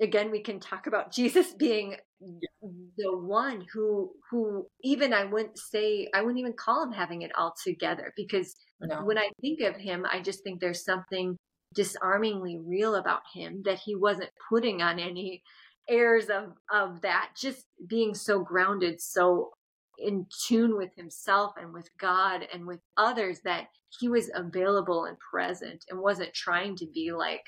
again, 0.00 0.30
we 0.30 0.40
can 0.40 0.60
talk 0.60 0.86
about 0.86 1.12
Jesus 1.12 1.52
being 1.52 1.96
the 2.20 3.16
one 3.16 3.66
who 3.72 4.10
who 4.30 4.66
even 4.82 5.12
I 5.12 5.24
wouldn't 5.24 5.58
say 5.58 6.08
I 6.14 6.20
wouldn't 6.20 6.38
even 6.38 6.52
call 6.52 6.82
him 6.82 6.92
having 6.92 7.22
it 7.22 7.32
all 7.36 7.54
together 7.64 8.12
because 8.16 8.54
no. 8.80 9.04
when 9.04 9.18
I 9.18 9.30
think 9.40 9.60
of 9.60 9.76
him, 9.76 10.06
I 10.10 10.20
just 10.20 10.42
think 10.42 10.60
there's 10.60 10.84
something 10.84 11.36
disarmingly 11.74 12.58
real 12.58 12.96
about 12.96 13.22
him 13.32 13.62
that 13.64 13.78
he 13.78 13.94
wasn't 13.94 14.30
putting 14.48 14.82
on 14.82 14.98
any 14.98 15.42
airs 15.88 16.26
of 16.26 16.52
of 16.70 17.00
that 17.02 17.30
just 17.36 17.66
being 17.88 18.14
so 18.14 18.40
grounded 18.40 19.00
so 19.00 19.50
in 19.98 20.26
tune 20.46 20.76
with 20.76 20.94
himself 20.96 21.52
and 21.60 21.72
with 21.72 21.88
God 21.98 22.46
and 22.52 22.66
with 22.66 22.80
others 22.96 23.40
that 23.44 23.66
he 23.98 24.08
was 24.08 24.30
available 24.34 25.04
and 25.04 25.16
present 25.18 25.84
and 25.88 26.00
wasn't 26.00 26.32
trying 26.34 26.76
to 26.76 26.86
be 26.86 27.12
like, 27.12 27.42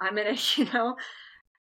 I'm 0.00 0.16
to, 0.16 0.36
you 0.56 0.72
know, 0.72 0.96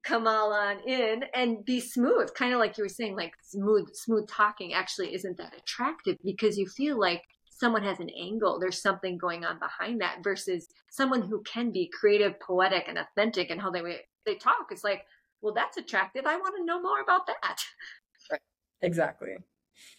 come 0.02 0.26
all 0.26 0.52
on 0.52 0.80
in 0.86 1.24
and 1.34 1.64
be 1.64 1.80
smooth. 1.80 2.32
Kind 2.34 2.52
of 2.52 2.58
like 2.58 2.76
you 2.78 2.84
were 2.84 2.88
saying, 2.88 3.16
like 3.16 3.32
smooth, 3.42 3.88
smooth 3.94 4.28
talking 4.28 4.72
actually 4.72 5.14
isn't 5.14 5.36
that 5.38 5.54
attractive 5.56 6.16
because 6.24 6.56
you 6.56 6.66
feel 6.66 6.98
like 6.98 7.22
someone 7.50 7.82
has 7.82 8.00
an 8.00 8.10
angle. 8.18 8.58
There's 8.58 8.80
something 8.80 9.18
going 9.18 9.44
on 9.44 9.58
behind 9.58 10.00
that 10.00 10.24
versus 10.24 10.68
someone 10.90 11.22
who 11.22 11.42
can 11.42 11.70
be 11.70 11.90
creative, 11.92 12.40
poetic, 12.40 12.84
and 12.88 12.98
authentic 12.98 13.50
and 13.50 13.60
how 13.60 13.70
they, 13.70 13.82
they 14.24 14.36
talk. 14.36 14.68
It's 14.70 14.84
like, 14.84 15.04
well, 15.42 15.54
that's 15.54 15.76
attractive. 15.76 16.24
I 16.26 16.36
want 16.36 16.56
to 16.56 16.64
know 16.64 16.80
more 16.80 17.00
about 17.00 17.26
that. 17.26 17.58
Exactly. 18.82 19.36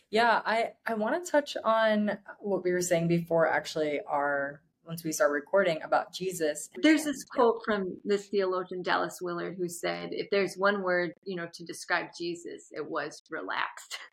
Yeah, 0.09 0.41
I 0.45 0.71
I 0.85 0.95
want 0.95 1.23
to 1.23 1.31
touch 1.31 1.55
on 1.63 2.17
what 2.39 2.63
we 2.63 2.71
were 2.71 2.81
saying 2.81 3.07
before 3.07 3.47
actually 3.47 4.01
our 4.07 4.61
once 4.85 5.03
we 5.03 5.11
start 5.11 5.31
recording 5.31 5.81
about 5.83 6.13
Jesus. 6.13 6.69
There's 6.81 7.03
this 7.03 7.23
quote 7.23 7.61
from 7.65 7.97
this 8.03 8.27
theologian 8.27 8.81
Dallas 8.81 9.19
Willard 9.21 9.55
who 9.57 9.69
said 9.69 10.09
if 10.11 10.29
there's 10.31 10.55
one 10.55 10.81
word, 10.83 11.13
you 11.23 11.35
know, 11.35 11.47
to 11.53 11.63
describe 11.65 12.07
Jesus, 12.17 12.67
it 12.71 12.89
was 12.89 13.21
relaxed. 13.29 13.97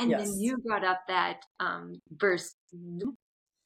And 0.00 0.12
Yes. 0.12 0.28
then 0.28 0.38
you 0.38 0.58
brought 0.58 0.84
up 0.84 1.00
that 1.08 1.40
um, 1.58 2.00
verse 2.12 2.54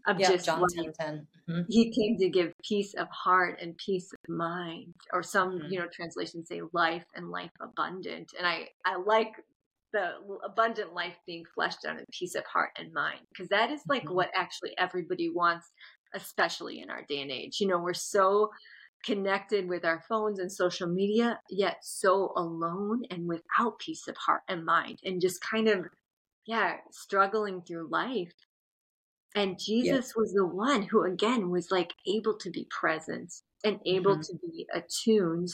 of 0.06 0.18
Yeah, 0.18 0.28
just 0.28 0.46
John 0.46 0.62
like, 0.62 0.94
10 0.98 1.26
10. 1.46 1.56
Mhm. 1.56 1.66
he 1.68 1.90
came 1.92 2.16
to 2.16 2.30
give 2.30 2.54
peace 2.66 2.94
of 2.94 3.06
heart 3.10 3.58
and 3.60 3.76
peace 3.76 4.10
of 4.14 4.34
mind 4.34 4.94
or 5.12 5.22
some 5.22 5.58
Mhm. 5.58 5.70
you 5.70 5.78
know 5.78 5.88
translations 5.92 6.48
say 6.48 6.62
life 6.72 7.04
and 7.14 7.30
life 7.30 7.50
abundant 7.60 8.32
and 8.38 8.46
i 8.46 8.66
i 8.86 8.96
like 8.96 9.32
the 9.92 10.14
abundant 10.42 10.94
life 10.94 11.18
being 11.26 11.44
fleshed 11.54 11.84
out 11.84 11.98
in 11.98 12.04
peace 12.18 12.34
of 12.34 12.44
heart 12.46 12.70
and 12.78 12.90
mind 12.94 13.20
because 13.28 13.48
that 13.50 13.70
is 13.70 13.82
like 13.86 14.04
Mhm. 14.04 14.14
what 14.14 14.30
actually 14.34 14.72
everybody 14.78 15.28
wants 15.28 15.70
especially 16.14 16.80
in 16.80 16.90
our 16.90 17.02
day 17.08 17.20
and 17.22 17.30
age. 17.30 17.60
You 17.60 17.68
know 17.68 17.78
we're 17.78 17.94
so 17.94 18.50
connected 19.04 19.68
with 19.68 19.84
our 19.84 20.00
phones 20.08 20.38
and 20.38 20.50
social 20.52 20.88
media 20.88 21.40
yet 21.50 21.78
so 21.82 22.32
alone 22.36 23.02
and 23.10 23.26
without 23.26 23.78
peace 23.80 24.06
of 24.06 24.16
heart 24.16 24.42
and 24.48 24.64
mind 24.64 25.00
and 25.04 25.20
just 25.20 25.40
kind 25.40 25.66
of 25.68 25.86
yeah 26.46 26.76
struggling 26.92 27.62
through 27.62 27.88
life. 27.90 28.32
And 29.34 29.58
Jesus 29.58 30.14
was 30.14 30.32
the 30.34 30.46
one 30.46 30.82
who, 30.82 31.04
again, 31.04 31.50
was 31.50 31.70
like 31.70 31.94
able 32.06 32.36
to 32.38 32.50
be 32.50 32.66
present 32.70 33.32
and 33.64 33.80
able 33.86 34.18
Mhm. 34.18 34.26
to 34.26 34.34
be 34.38 34.66
attuned 34.74 35.48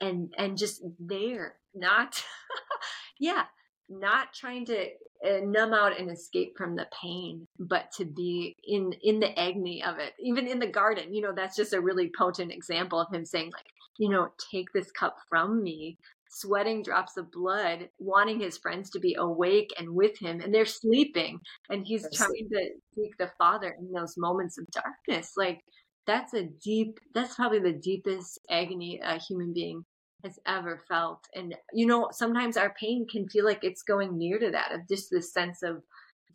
and 0.00 0.34
and 0.36 0.58
just 0.58 0.82
there, 0.98 1.58
not, 1.74 2.22
yeah, 3.18 3.46
not 3.88 4.32
trying 4.32 4.66
to 4.66 4.86
uh, 5.26 5.40
numb 5.42 5.72
out 5.72 5.98
and 5.98 6.10
escape 6.10 6.54
from 6.56 6.76
the 6.76 6.86
pain, 7.02 7.46
but 7.58 7.90
to 7.96 8.04
be 8.04 8.56
in 8.64 8.92
in 9.02 9.20
the 9.20 9.38
agony 9.38 9.82
of 9.82 9.98
it. 9.98 10.12
Even 10.20 10.46
in 10.46 10.58
the 10.58 10.66
garden, 10.66 11.14
you 11.14 11.22
know, 11.22 11.32
that's 11.34 11.56
just 11.56 11.72
a 11.72 11.80
really 11.80 12.10
potent 12.16 12.52
example 12.52 13.00
of 13.00 13.12
him 13.12 13.24
saying, 13.24 13.50
like, 13.52 13.66
you 13.98 14.08
know, 14.08 14.28
take 14.50 14.66
this 14.72 14.90
cup 14.90 15.16
from 15.28 15.62
me, 15.62 15.96
sweating 16.30 16.82
drops 16.82 17.16
of 17.16 17.30
blood, 17.30 17.88
wanting 17.98 18.40
his 18.40 18.58
friends 18.58 18.90
to 18.90 19.00
be 19.00 19.14
awake 19.18 19.72
and 19.78 19.94
with 19.94 20.18
him, 20.18 20.40
and 20.40 20.52
they're 20.52 20.66
sleeping, 20.66 21.40
and 21.68 21.86
he's 21.86 22.02
They're 22.02 22.26
trying 22.26 22.48
to 22.52 22.70
seek 22.94 23.16
the 23.18 23.30
Father 23.38 23.76
in 23.78 23.92
those 23.92 24.14
moments 24.16 24.58
of 24.58 24.66
darkness. 24.70 25.32
Like 25.36 25.60
that's 26.06 26.34
a 26.34 26.44
deep, 26.62 26.98
that's 27.14 27.34
probably 27.34 27.60
the 27.60 27.78
deepest 27.78 28.38
agony 28.50 29.00
a 29.02 29.18
human 29.18 29.52
being 29.54 29.84
has 30.24 30.38
ever 30.46 30.82
felt. 30.88 31.26
And 31.34 31.54
you 31.72 31.86
know, 31.86 32.08
sometimes 32.12 32.56
our 32.56 32.74
pain 32.80 33.06
can 33.10 33.28
feel 33.28 33.44
like 33.44 33.62
it's 33.62 33.82
going 33.82 34.16
near 34.18 34.38
to 34.38 34.50
that 34.50 34.72
of 34.72 34.88
just 34.88 35.10
this 35.10 35.32
sense 35.32 35.62
of 35.62 35.82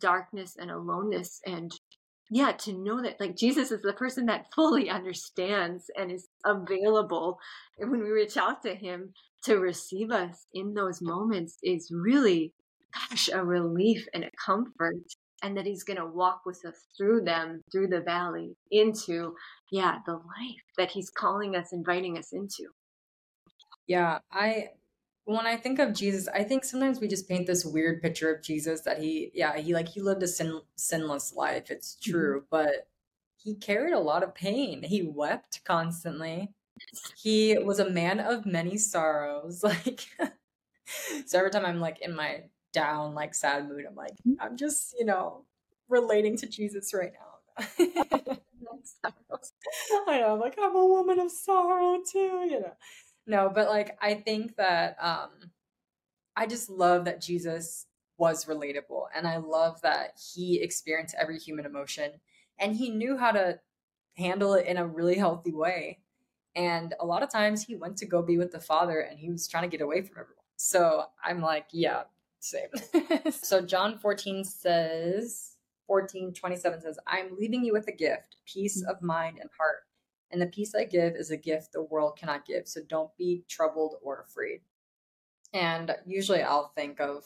darkness 0.00 0.56
and 0.58 0.70
aloneness. 0.70 1.40
And 1.46 1.72
yeah, 2.30 2.52
to 2.52 2.72
know 2.72 3.02
that 3.02 3.20
like 3.20 3.36
Jesus 3.36 3.70
is 3.70 3.82
the 3.82 3.92
person 3.92 4.26
that 4.26 4.46
fully 4.54 4.88
understands 4.88 5.90
and 5.96 6.10
is 6.10 6.28
available. 6.44 7.38
And 7.78 7.90
when 7.90 8.02
we 8.02 8.10
reach 8.10 8.36
out 8.36 8.62
to 8.62 8.74
him 8.74 9.12
to 9.44 9.58
receive 9.58 10.10
us 10.10 10.46
in 10.54 10.74
those 10.74 11.02
moments 11.02 11.58
is 11.62 11.90
really 11.92 12.52
gosh 12.94 13.28
a 13.32 13.44
relief 13.44 14.06
and 14.14 14.24
a 14.24 14.30
comfort. 14.44 15.02
And 15.42 15.56
that 15.56 15.64
he's 15.64 15.84
going 15.84 15.96
to 15.96 16.04
walk 16.04 16.42
with 16.44 16.62
us 16.66 16.76
through 16.98 17.22
them 17.22 17.62
through 17.72 17.86
the 17.86 18.02
valley 18.02 18.56
into 18.70 19.34
yeah 19.72 19.96
the 20.04 20.12
life 20.12 20.62
that 20.76 20.90
he's 20.90 21.08
calling 21.08 21.56
us 21.56 21.72
inviting 21.72 22.18
us 22.18 22.28
into 22.34 22.66
Yeah, 23.90 24.20
I 24.30 24.68
when 25.24 25.48
I 25.48 25.56
think 25.56 25.80
of 25.80 25.92
Jesus, 25.94 26.28
I 26.28 26.44
think 26.44 26.64
sometimes 26.64 27.00
we 27.00 27.08
just 27.08 27.28
paint 27.28 27.48
this 27.48 27.64
weird 27.64 28.00
picture 28.00 28.32
of 28.32 28.40
Jesus 28.40 28.82
that 28.82 29.00
he, 29.00 29.32
yeah, 29.34 29.56
he 29.56 29.74
like 29.74 29.88
he 29.88 30.00
lived 30.00 30.22
a 30.22 30.28
sin, 30.28 30.60
sinless 30.76 31.34
life. 31.34 31.72
It's 31.72 31.96
mm-hmm. 31.96 32.12
true, 32.12 32.44
but 32.52 32.86
he 33.36 33.56
carried 33.56 33.92
a 33.92 33.98
lot 33.98 34.22
of 34.22 34.32
pain. 34.32 34.84
He 34.84 35.02
wept 35.02 35.62
constantly. 35.64 36.50
He 37.16 37.58
was 37.58 37.80
a 37.80 37.90
man 37.90 38.20
of 38.20 38.46
many 38.46 38.78
sorrows. 38.78 39.64
Like, 39.64 40.06
so 41.26 41.38
every 41.38 41.50
time 41.50 41.66
I'm 41.66 41.80
like 41.80 42.00
in 42.00 42.14
my 42.14 42.44
down, 42.72 43.16
like 43.16 43.34
sad 43.34 43.68
mood, 43.68 43.86
I'm 43.88 43.96
like, 43.96 44.12
mm-hmm. 44.24 44.40
I'm 44.40 44.56
just, 44.56 44.94
you 44.96 45.04
know, 45.04 45.46
relating 45.88 46.36
to 46.36 46.46
Jesus 46.46 46.94
right 46.94 47.12
now. 47.12 47.64
I 50.06 50.20
know, 50.20 50.34
I'm 50.34 50.40
like, 50.40 50.56
I'm 50.62 50.76
a 50.76 50.86
woman 50.86 51.18
of 51.18 51.32
sorrow 51.32 51.98
too, 52.08 52.46
you 52.48 52.60
know. 52.60 52.76
No, 53.26 53.50
but 53.54 53.68
like 53.68 53.96
I 54.00 54.14
think 54.14 54.56
that 54.56 54.96
um 55.00 55.30
I 56.36 56.46
just 56.46 56.70
love 56.70 57.04
that 57.04 57.20
Jesus 57.20 57.86
was 58.16 58.44
relatable 58.44 59.04
and 59.14 59.26
I 59.26 59.38
love 59.38 59.80
that 59.82 60.18
he 60.34 60.60
experienced 60.60 61.14
every 61.18 61.38
human 61.38 61.66
emotion 61.66 62.12
and 62.58 62.76
he 62.76 62.90
knew 62.90 63.16
how 63.16 63.32
to 63.32 63.58
handle 64.16 64.54
it 64.54 64.66
in 64.66 64.76
a 64.76 64.86
really 64.86 65.16
healthy 65.16 65.52
way. 65.52 65.98
And 66.54 66.94
a 67.00 67.06
lot 67.06 67.22
of 67.22 67.30
times 67.30 67.64
he 67.64 67.76
went 67.76 67.96
to 67.98 68.06
go 68.06 68.22
be 68.22 68.36
with 68.36 68.52
the 68.52 68.60
Father 68.60 69.00
and 69.00 69.18
he 69.18 69.30
was 69.30 69.48
trying 69.48 69.68
to 69.68 69.74
get 69.76 69.82
away 69.82 70.02
from 70.02 70.16
everyone. 70.18 70.36
So 70.56 71.04
I'm 71.24 71.40
like, 71.40 71.66
yeah, 71.72 72.02
same. 72.40 72.68
so 73.30 73.62
John 73.62 73.98
14 73.98 74.44
says, 74.44 75.56
14, 75.86 76.34
27 76.34 76.80
says, 76.82 76.98
I'm 77.06 77.36
leaving 77.38 77.64
you 77.64 77.72
with 77.72 77.88
a 77.88 77.92
gift, 77.92 78.36
peace 78.46 78.82
of 78.82 79.00
mind 79.00 79.38
and 79.40 79.48
heart. 79.58 79.84
And 80.30 80.40
the 80.40 80.46
peace 80.46 80.74
I 80.74 80.84
give 80.84 81.14
is 81.14 81.30
a 81.30 81.36
gift 81.36 81.72
the 81.72 81.82
world 81.82 82.16
cannot 82.16 82.46
give. 82.46 82.68
So 82.68 82.80
don't 82.88 83.16
be 83.16 83.44
troubled 83.48 83.96
or 84.02 84.24
afraid. 84.28 84.60
And 85.52 85.94
usually 86.06 86.42
I'll 86.42 86.72
think 86.76 87.00
of, 87.00 87.24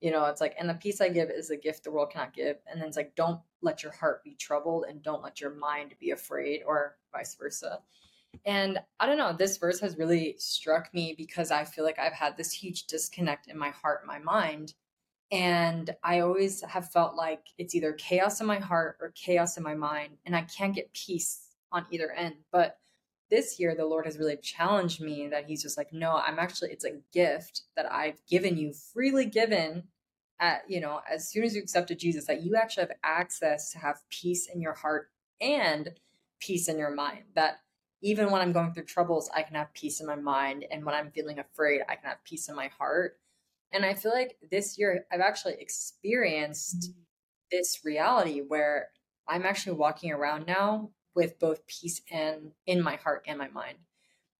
you 0.00 0.10
know, 0.10 0.24
it's 0.26 0.40
like, 0.40 0.54
and 0.58 0.68
the 0.68 0.74
peace 0.74 1.00
I 1.00 1.08
give 1.08 1.30
is 1.30 1.50
a 1.50 1.56
gift 1.56 1.84
the 1.84 1.90
world 1.90 2.12
cannot 2.12 2.34
give. 2.34 2.58
And 2.70 2.80
then 2.80 2.88
it's 2.88 2.96
like, 2.96 3.16
don't 3.16 3.40
let 3.62 3.82
your 3.82 3.92
heart 3.92 4.22
be 4.22 4.34
troubled 4.34 4.84
and 4.88 5.02
don't 5.02 5.22
let 5.22 5.40
your 5.40 5.54
mind 5.54 5.94
be 5.98 6.10
afraid, 6.10 6.62
or 6.66 6.96
vice 7.12 7.34
versa. 7.34 7.80
And 8.44 8.78
I 9.00 9.06
don't 9.06 9.18
know, 9.18 9.32
this 9.32 9.56
verse 9.56 9.80
has 9.80 9.96
really 9.96 10.36
struck 10.38 10.92
me 10.92 11.14
because 11.16 11.50
I 11.50 11.64
feel 11.64 11.84
like 11.84 11.98
I've 11.98 12.12
had 12.12 12.36
this 12.36 12.52
huge 12.52 12.86
disconnect 12.86 13.48
in 13.48 13.58
my 13.58 13.70
heart 13.70 14.02
and 14.02 14.08
my 14.08 14.18
mind. 14.18 14.74
And 15.32 15.96
I 16.04 16.20
always 16.20 16.62
have 16.62 16.92
felt 16.92 17.16
like 17.16 17.46
it's 17.58 17.74
either 17.74 17.92
chaos 17.94 18.40
in 18.40 18.46
my 18.46 18.58
heart 18.58 18.98
or 19.00 19.10
chaos 19.16 19.56
in 19.56 19.64
my 19.64 19.74
mind, 19.74 20.18
and 20.24 20.36
I 20.36 20.42
can't 20.42 20.74
get 20.74 20.92
peace 20.92 21.45
on 21.76 21.86
either 21.90 22.10
end. 22.10 22.36
But 22.50 22.78
this 23.30 23.58
year, 23.58 23.74
the 23.74 23.86
Lord 23.86 24.06
has 24.06 24.18
really 24.18 24.36
challenged 24.36 25.00
me 25.00 25.28
that 25.28 25.46
He's 25.46 25.62
just 25.62 25.76
like, 25.76 25.92
no, 25.92 26.12
I'm 26.12 26.38
actually, 26.38 26.70
it's 26.70 26.84
a 26.84 27.00
gift 27.12 27.62
that 27.76 27.90
I've 27.90 28.24
given 28.28 28.56
you, 28.56 28.72
freely 28.72 29.26
given 29.26 29.84
at, 30.40 30.62
you 30.68 30.80
know, 30.80 31.00
as 31.10 31.30
soon 31.30 31.44
as 31.44 31.54
you 31.54 31.62
accepted 31.62 31.98
Jesus, 31.98 32.26
that 32.26 32.42
you 32.42 32.56
actually 32.56 32.82
have 32.82 32.96
access 33.02 33.72
to 33.72 33.78
have 33.78 33.96
peace 34.10 34.48
in 34.52 34.60
your 34.60 34.74
heart 34.74 35.10
and 35.40 35.90
peace 36.40 36.68
in 36.68 36.78
your 36.78 36.94
mind. 36.94 37.24
That 37.34 37.58
even 38.02 38.30
when 38.30 38.42
I'm 38.42 38.52
going 38.52 38.72
through 38.72 38.84
troubles, 38.84 39.30
I 39.34 39.42
can 39.42 39.56
have 39.56 39.72
peace 39.74 40.00
in 40.00 40.06
my 40.06 40.16
mind. 40.16 40.64
And 40.70 40.84
when 40.84 40.94
I'm 40.94 41.10
feeling 41.10 41.38
afraid, 41.38 41.80
I 41.88 41.96
can 41.96 42.08
have 42.08 42.24
peace 42.24 42.48
in 42.48 42.54
my 42.54 42.68
heart. 42.78 43.18
And 43.72 43.84
I 43.84 43.94
feel 43.94 44.12
like 44.12 44.36
this 44.50 44.78
year 44.78 45.06
I've 45.10 45.20
actually 45.20 45.54
experienced 45.58 46.90
mm. 46.90 46.94
this 47.50 47.80
reality 47.84 48.40
where 48.40 48.88
I'm 49.28 49.44
actually 49.44 49.76
walking 49.76 50.12
around 50.12 50.46
now 50.46 50.90
with 51.16 51.38
both 51.40 51.66
peace 51.66 52.02
and 52.12 52.52
in 52.66 52.80
my 52.82 52.96
heart 52.96 53.24
and 53.26 53.38
my 53.38 53.48
mind. 53.48 53.78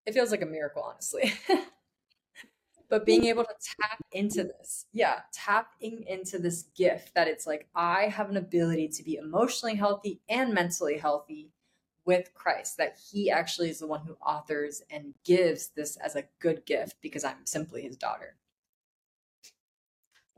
It 0.04 0.14
feels 0.14 0.30
like 0.30 0.42
a 0.42 0.46
miracle, 0.46 0.82
honestly. 0.82 1.32
but 2.88 3.04
being 3.04 3.24
able 3.24 3.42
to 3.42 3.54
tap 3.80 3.98
into 4.12 4.44
this, 4.44 4.86
yeah, 4.92 5.20
tapping 5.32 6.04
into 6.06 6.38
this 6.38 6.64
gift 6.76 7.14
that 7.14 7.26
it's 7.26 7.46
like 7.46 7.66
I 7.74 8.04
have 8.04 8.30
an 8.30 8.36
ability 8.36 8.88
to 8.88 9.02
be 9.02 9.16
emotionally 9.16 9.74
healthy 9.74 10.20
and 10.28 10.54
mentally 10.54 10.98
healthy 10.98 11.50
with 12.04 12.32
Christ, 12.34 12.76
that 12.76 12.98
He 13.10 13.30
actually 13.30 13.70
is 13.70 13.80
the 13.80 13.88
one 13.88 14.02
who 14.06 14.16
authors 14.24 14.82
and 14.90 15.14
gives 15.24 15.70
this 15.70 15.96
as 15.96 16.14
a 16.14 16.24
good 16.38 16.64
gift 16.66 16.96
because 17.00 17.24
I'm 17.24 17.44
simply 17.46 17.82
His 17.82 17.96
daughter. 17.96 18.36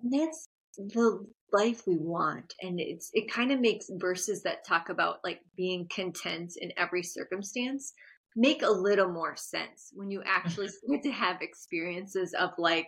And 0.00 0.12
that's 0.12 0.48
the 0.76 1.26
life 1.52 1.82
we 1.86 1.96
want. 1.96 2.54
And 2.62 2.80
it's 2.80 3.10
it 3.14 3.30
kind 3.30 3.52
of 3.52 3.60
makes 3.60 3.90
verses 3.90 4.42
that 4.42 4.66
talk 4.66 4.88
about 4.88 5.18
like 5.24 5.40
being 5.56 5.88
content 5.88 6.52
in 6.60 6.72
every 6.76 7.02
circumstance 7.02 7.92
make 8.38 8.62
a 8.62 8.70
little 8.70 9.08
more 9.08 9.36
sense 9.36 9.90
when 9.94 10.10
you 10.10 10.22
actually 10.24 10.68
mm-hmm. 10.68 10.92
start 10.92 11.02
to 11.02 11.10
have 11.10 11.42
experiences 11.42 12.34
of 12.38 12.50
like, 12.56 12.86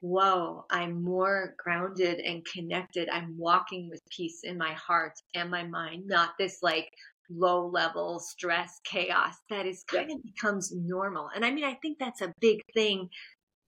whoa, 0.00 0.64
I'm 0.70 1.02
more 1.02 1.54
grounded 1.58 2.20
and 2.20 2.46
connected. 2.54 3.08
I'm 3.08 3.34
walking 3.36 3.88
with 3.90 4.00
peace 4.16 4.40
in 4.44 4.56
my 4.56 4.74
heart 4.74 5.14
and 5.34 5.50
my 5.50 5.64
mind, 5.64 6.04
not 6.06 6.30
this 6.38 6.58
like 6.62 6.88
low 7.28 7.66
level 7.66 8.20
stress 8.20 8.80
chaos 8.84 9.34
that 9.50 9.66
is 9.66 9.82
kind 9.90 10.12
of 10.12 10.22
becomes 10.22 10.72
normal. 10.72 11.30
And 11.34 11.44
I 11.44 11.50
mean, 11.50 11.64
I 11.64 11.74
think 11.82 11.98
that's 11.98 12.20
a 12.20 12.32
big 12.40 12.60
thing, 12.72 13.08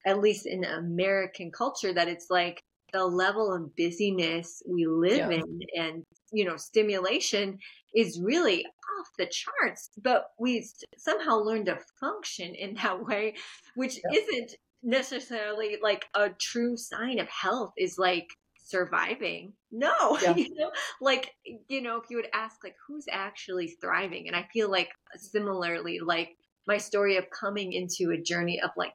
at 0.05 0.19
least 0.19 0.45
in 0.45 0.63
American 0.63 1.51
culture, 1.51 1.91
that 1.91 2.07
it's 2.07 2.27
like 2.29 2.61
the 2.91 3.05
level 3.05 3.53
of 3.53 3.75
busyness 3.75 4.61
we 4.67 4.85
live 4.87 5.31
Yeah. 5.31 5.41
in 5.41 5.59
and, 5.75 6.03
you 6.31 6.45
know, 6.45 6.57
stimulation 6.57 7.59
is 7.95 8.19
really 8.21 8.65
off 8.99 9.07
the 9.17 9.27
charts, 9.27 9.89
but 10.01 10.27
we 10.39 10.67
somehow 10.97 11.37
learn 11.37 11.65
to 11.65 11.79
function 11.99 12.53
in 12.55 12.75
that 12.75 13.03
way, 13.05 13.35
which 13.75 13.99
Yeah. 14.11 14.19
isn't 14.19 14.51
necessarily 14.83 15.77
like 15.81 16.05
a 16.15 16.29
true 16.29 16.77
sign 16.77 17.19
of 17.19 17.27
health 17.29 17.73
is 17.77 17.97
like 17.97 18.27
surviving. 18.63 19.53
No, 19.71 20.17
Yeah. 20.21 20.35
you 20.35 20.53
know, 20.55 20.71
like, 21.01 21.31
you 21.67 21.81
know, 21.81 21.97
if 21.97 22.05
you 22.09 22.17
would 22.17 22.29
ask 22.33 22.63
like 22.63 22.75
who's 22.87 23.05
actually 23.11 23.75
thriving, 23.81 24.27
and 24.27 24.35
I 24.35 24.47
feel 24.53 24.69
like 24.69 24.89
uh, 25.13 25.17
similarly, 25.17 25.99
like 25.99 26.29
my 26.67 26.77
story 26.77 27.17
of 27.17 27.25
coming 27.31 27.73
into 27.73 28.11
a 28.11 28.21
journey 28.21 28.61
of 28.61 28.69
like 28.77 28.93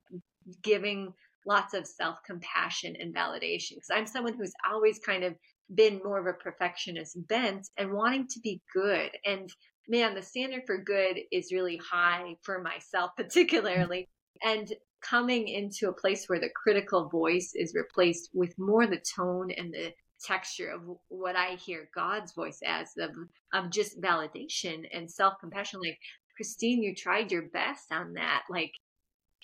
giving 0.63 1.13
lots 1.47 1.75
of 1.75 1.87
self 1.87 2.19
compassion 2.27 2.97
and 2.99 3.15
validation. 3.15 3.75
Because 3.75 3.91
I'm 3.93 4.07
someone 4.07 4.35
who's 4.35 4.53
always 4.71 4.99
kind 4.99 5.25
of 5.25 5.35
been 5.75 6.01
more 6.05 6.19
of 6.19 6.27
a 6.27 6.39
perfectionist 6.39 7.17
bent 7.29 7.69
and 7.79 7.93
wanting 7.93 8.27
to 8.29 8.41
be 8.41 8.61
good. 8.73 9.11
And 9.25 9.51
man, 9.89 10.15
the 10.15 10.23
standard 10.23 10.63
for 10.67 10.79
good 10.79 11.19
is 11.33 11.53
really 11.53 11.79
high 11.91 12.37
for 12.43 12.61
myself, 12.61 13.11
mm. 13.19 13.25
particularly. 13.25 14.09
And 14.43 14.73
coming 15.03 15.49
into 15.49 15.89
a 15.89 15.93
place 15.93 16.29
where 16.29 16.41
the 16.41 16.51
critical 16.55 17.09
voice 17.09 17.53
is 17.55 17.75
replaced 17.75 18.31
with 18.33 18.59
more 18.59 18.87
the 18.87 19.03
tone 19.17 19.51
and 19.51 19.73
the 19.73 19.93
texture 20.25 20.71
of 20.71 20.81
what 21.09 21.37
I 21.37 21.57
hear 21.57 21.91
God's 21.95 22.33
voice 22.33 22.59
as 22.67 22.89
of, 22.99 23.11
of 23.53 23.71
just 23.71 24.01
validation 24.01 24.85
and 24.93 25.11
self 25.11 25.35
compassion. 25.41 25.81
Like, 25.81 25.99
Christine, 26.37 26.83
you 26.83 26.95
tried 26.95 27.31
your 27.31 27.49
best 27.53 27.93
on 27.93 28.15
that. 28.15 28.43
Like, 28.51 28.73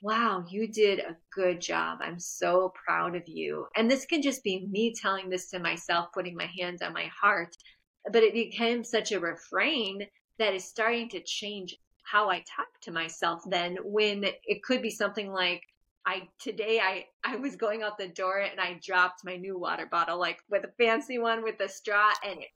wow, 0.02 0.44
you 0.48 0.66
did 0.68 1.00
a 1.00 1.16
good 1.32 1.60
job. 1.60 1.98
I'm 2.02 2.18
so 2.18 2.72
proud 2.84 3.16
of 3.16 3.26
you. 3.26 3.66
And 3.76 3.90
this 3.90 4.06
can 4.06 4.22
just 4.22 4.42
be 4.42 4.66
me 4.66 4.94
telling 4.94 5.28
this 5.28 5.50
to 5.50 5.58
myself, 5.58 6.12
putting 6.12 6.36
my 6.36 6.48
hands 6.58 6.82
on 6.82 6.92
my 6.92 7.10
heart. 7.20 7.56
But 8.10 8.22
it 8.22 8.32
became 8.32 8.82
such 8.82 9.12
a 9.12 9.20
refrain 9.20 10.06
that 10.38 10.54
is 10.54 10.64
starting 10.64 11.08
to 11.10 11.22
change 11.22 11.76
how 12.02 12.30
I 12.30 12.38
talk 12.38 12.68
to 12.82 12.90
myself 12.90 13.42
then 13.46 13.76
when 13.84 14.24
it 14.24 14.62
could 14.62 14.82
be 14.82 14.90
something 14.90 15.30
like, 15.30 15.62
I 16.06 16.28
today 16.38 16.80
I 16.80 17.04
I 17.22 17.36
was 17.36 17.56
going 17.56 17.82
out 17.82 17.98
the 17.98 18.08
door 18.08 18.38
and 18.38 18.58
I 18.58 18.80
dropped 18.82 19.22
my 19.22 19.36
new 19.36 19.58
water 19.58 19.84
bottle 19.84 20.18
like 20.18 20.38
with 20.48 20.64
a 20.64 20.72
fancy 20.82 21.18
one 21.18 21.44
with 21.44 21.60
a 21.60 21.68
straw 21.68 22.10
and 22.26 22.40
it, 22.40 22.48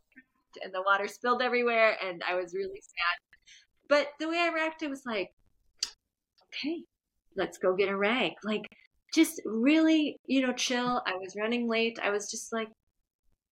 and 0.65 0.73
the 0.73 0.81
water 0.81 1.07
spilled 1.07 1.43
everywhere 1.43 1.97
and 2.03 2.23
I 2.27 2.37
was 2.37 2.55
really 2.55 2.81
sad. 2.81 3.19
But 3.89 4.09
the 4.19 4.29
way 4.29 4.39
I 4.39 4.49
reacted 4.49 4.89
was 4.89 5.05
like, 5.05 5.35
okay, 6.47 6.85
let's 7.37 7.59
go 7.59 7.75
get 7.75 7.89
a 7.89 7.97
rag. 7.97 8.33
Like, 8.43 8.65
just 9.15 9.41
really, 9.45 10.19
you 10.27 10.45
know, 10.45 10.53
chill. 10.53 11.03
I 11.07 11.15
was 11.15 11.37
running 11.37 11.69
late. 11.69 11.99
I 12.03 12.11
was 12.11 12.31
just 12.31 12.53
like, 12.53 12.69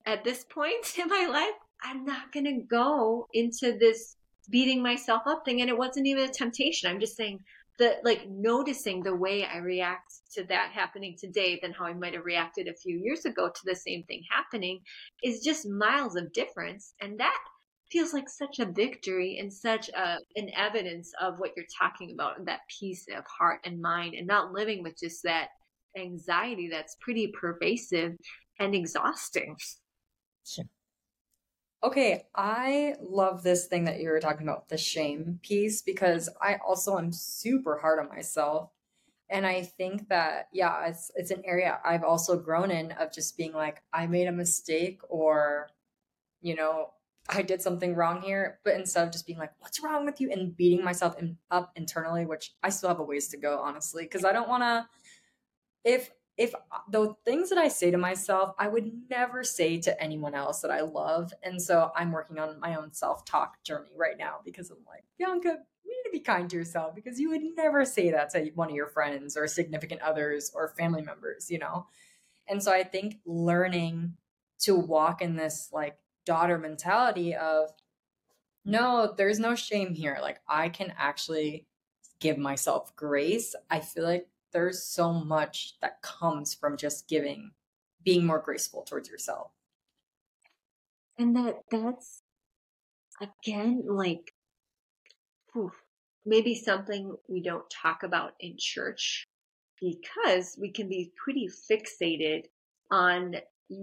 at 0.06 0.24
this 0.24 0.44
point 0.44 0.94
in 0.98 1.08
my 1.08 1.28
life, 1.30 1.58
I'm 1.82 2.04
not 2.04 2.32
going 2.32 2.46
to 2.46 2.64
go 2.68 3.26
into 3.32 3.76
this 3.78 4.16
beating 4.50 4.82
myself 4.82 5.22
up 5.26 5.44
thing. 5.44 5.60
And 5.60 5.70
it 5.70 5.78
wasn't 5.78 6.06
even 6.06 6.28
a 6.28 6.32
temptation. 6.32 6.90
I'm 6.90 7.00
just 7.00 7.16
saying 7.16 7.38
that, 7.78 8.04
like, 8.04 8.28
noticing 8.28 9.02
the 9.02 9.14
way 9.14 9.44
I 9.44 9.58
react 9.58 10.12
to 10.34 10.44
that 10.44 10.70
happening 10.72 11.16
today 11.18 11.58
than 11.62 11.72
how 11.72 11.86
I 11.86 11.94
might 11.94 12.14
have 12.14 12.24
reacted 12.24 12.68
a 12.68 12.74
few 12.74 12.98
years 12.98 13.24
ago 13.24 13.48
to 13.48 13.60
the 13.64 13.74
same 13.74 14.02
thing 14.04 14.22
happening 14.30 14.80
is 15.22 15.44
just 15.44 15.68
miles 15.68 16.16
of 16.16 16.32
difference. 16.32 16.94
And 17.00 17.18
that 17.20 17.38
feels 17.92 18.14
like 18.14 18.28
such 18.28 18.58
a 18.58 18.72
victory 18.72 19.38
and 19.38 19.52
such 19.52 19.88
a, 19.90 20.18
an 20.36 20.50
evidence 20.56 21.12
of 21.20 21.38
what 21.38 21.52
you're 21.56 21.66
talking 21.78 22.12
about 22.12 22.38
and 22.38 22.48
that 22.48 22.60
peace 22.80 23.06
of 23.16 23.24
heart 23.26 23.60
and 23.64 23.80
mind 23.80 24.14
and 24.14 24.26
not 24.26 24.52
living 24.52 24.82
with 24.82 24.98
just 24.98 25.22
that 25.22 25.48
anxiety 25.96 26.68
that's 26.68 26.96
pretty 27.00 27.32
pervasive 27.38 28.14
and 28.58 28.74
exhausting. 28.74 29.56
Sure. 30.44 30.64
Okay, 31.84 32.26
I 32.34 32.94
love 33.02 33.42
this 33.42 33.66
thing 33.66 33.84
that 33.84 34.00
you 34.00 34.08
were 34.08 34.20
talking 34.20 34.46
about, 34.48 34.68
the 34.68 34.78
shame 34.78 35.40
piece, 35.42 35.82
because 35.82 36.28
I 36.40 36.58
also 36.64 36.96
am 36.96 37.12
super 37.12 37.78
hard 37.78 37.98
on 37.98 38.08
myself. 38.08 38.70
And 39.28 39.46
I 39.46 39.62
think 39.62 40.08
that, 40.08 40.48
yeah, 40.52 40.86
it's 40.86 41.10
it's 41.16 41.30
an 41.30 41.42
area 41.44 41.80
I've 41.84 42.04
also 42.04 42.38
grown 42.38 42.70
in 42.70 42.92
of 42.92 43.12
just 43.12 43.36
being 43.36 43.52
like, 43.52 43.82
I 43.92 44.06
made 44.06 44.28
a 44.28 44.32
mistake 44.32 45.00
or, 45.08 45.70
you 46.40 46.54
know, 46.54 46.90
I 47.28 47.42
did 47.42 47.62
something 47.62 47.94
wrong 47.94 48.20
here, 48.20 48.58
but 48.64 48.74
instead 48.74 49.06
of 49.06 49.12
just 49.12 49.26
being 49.26 49.38
like, 49.38 49.52
what's 49.60 49.82
wrong 49.82 50.04
with 50.04 50.20
you? 50.20 50.30
And 50.30 50.56
beating 50.56 50.84
myself 50.84 51.18
in, 51.18 51.36
up 51.50 51.72
internally, 51.76 52.26
which 52.26 52.52
I 52.62 52.70
still 52.70 52.88
have 52.88 52.98
a 52.98 53.04
ways 53.04 53.28
to 53.28 53.36
go, 53.36 53.60
honestly, 53.60 54.04
because 54.04 54.24
I 54.24 54.32
don't 54.32 54.48
want 54.48 54.62
to, 54.62 54.86
if, 55.84 56.10
if 56.36 56.54
uh, 56.54 56.78
the 56.90 57.14
things 57.24 57.50
that 57.50 57.58
I 57.58 57.68
say 57.68 57.90
to 57.90 57.98
myself, 57.98 58.54
I 58.58 58.66
would 58.66 58.90
never 59.08 59.44
say 59.44 59.78
to 59.82 60.02
anyone 60.02 60.34
else 60.34 60.60
that 60.60 60.70
I 60.70 60.80
love. 60.80 61.32
And 61.42 61.62
so 61.62 61.92
I'm 61.94 62.10
working 62.10 62.38
on 62.38 62.58
my 62.58 62.74
own 62.74 62.92
self 62.92 63.24
talk 63.24 63.62
journey 63.62 63.92
right 63.96 64.18
now 64.18 64.40
because 64.44 64.70
I'm 64.70 64.84
like, 64.86 65.04
Bianca, 65.18 65.58
you 65.84 65.90
need 65.90 66.08
to 66.08 66.12
be 66.12 66.24
kind 66.24 66.50
to 66.50 66.56
yourself 66.56 66.94
because 66.94 67.20
you 67.20 67.30
would 67.30 67.42
never 67.56 67.84
say 67.84 68.10
that 68.10 68.30
to 68.30 68.50
one 68.54 68.70
of 68.70 68.74
your 68.74 68.88
friends 68.88 69.36
or 69.36 69.46
significant 69.46 70.00
others 70.00 70.50
or 70.54 70.74
family 70.76 71.02
members, 71.02 71.50
you 71.50 71.58
know? 71.58 71.86
And 72.48 72.62
so 72.62 72.72
I 72.72 72.82
think 72.82 73.16
learning 73.24 74.14
to 74.60 74.74
walk 74.74 75.22
in 75.22 75.36
this 75.36 75.68
like 75.72 75.96
daughter 76.24 76.58
mentality 76.58 77.34
of 77.34 77.70
no, 78.64 79.12
there's 79.16 79.40
no 79.40 79.54
shame 79.54 79.94
here. 79.94 80.18
Like 80.20 80.40
I 80.48 80.68
can 80.68 80.92
actually 80.96 81.66
give 82.20 82.38
myself 82.38 82.94
grace. 82.94 83.54
I 83.70 83.80
feel 83.80 84.04
like 84.04 84.28
there's 84.52 84.82
so 84.82 85.12
much 85.12 85.74
that 85.80 86.02
comes 86.02 86.54
from 86.54 86.76
just 86.76 87.08
giving, 87.08 87.50
being 88.04 88.24
more 88.24 88.38
graceful 88.38 88.82
towards 88.82 89.08
yourself. 89.08 89.50
And 91.18 91.36
that 91.36 91.56
that's 91.70 92.22
again 93.20 93.82
like 93.86 94.32
whew, 95.52 95.72
maybe 96.24 96.54
something 96.54 97.14
we 97.28 97.42
don't 97.42 97.68
talk 97.70 98.02
about 98.02 98.32
in 98.40 98.56
church 98.58 99.26
because 99.80 100.56
we 100.60 100.70
can 100.70 100.88
be 100.88 101.12
pretty 101.22 101.48
fixated 101.70 102.44
on 102.90 103.36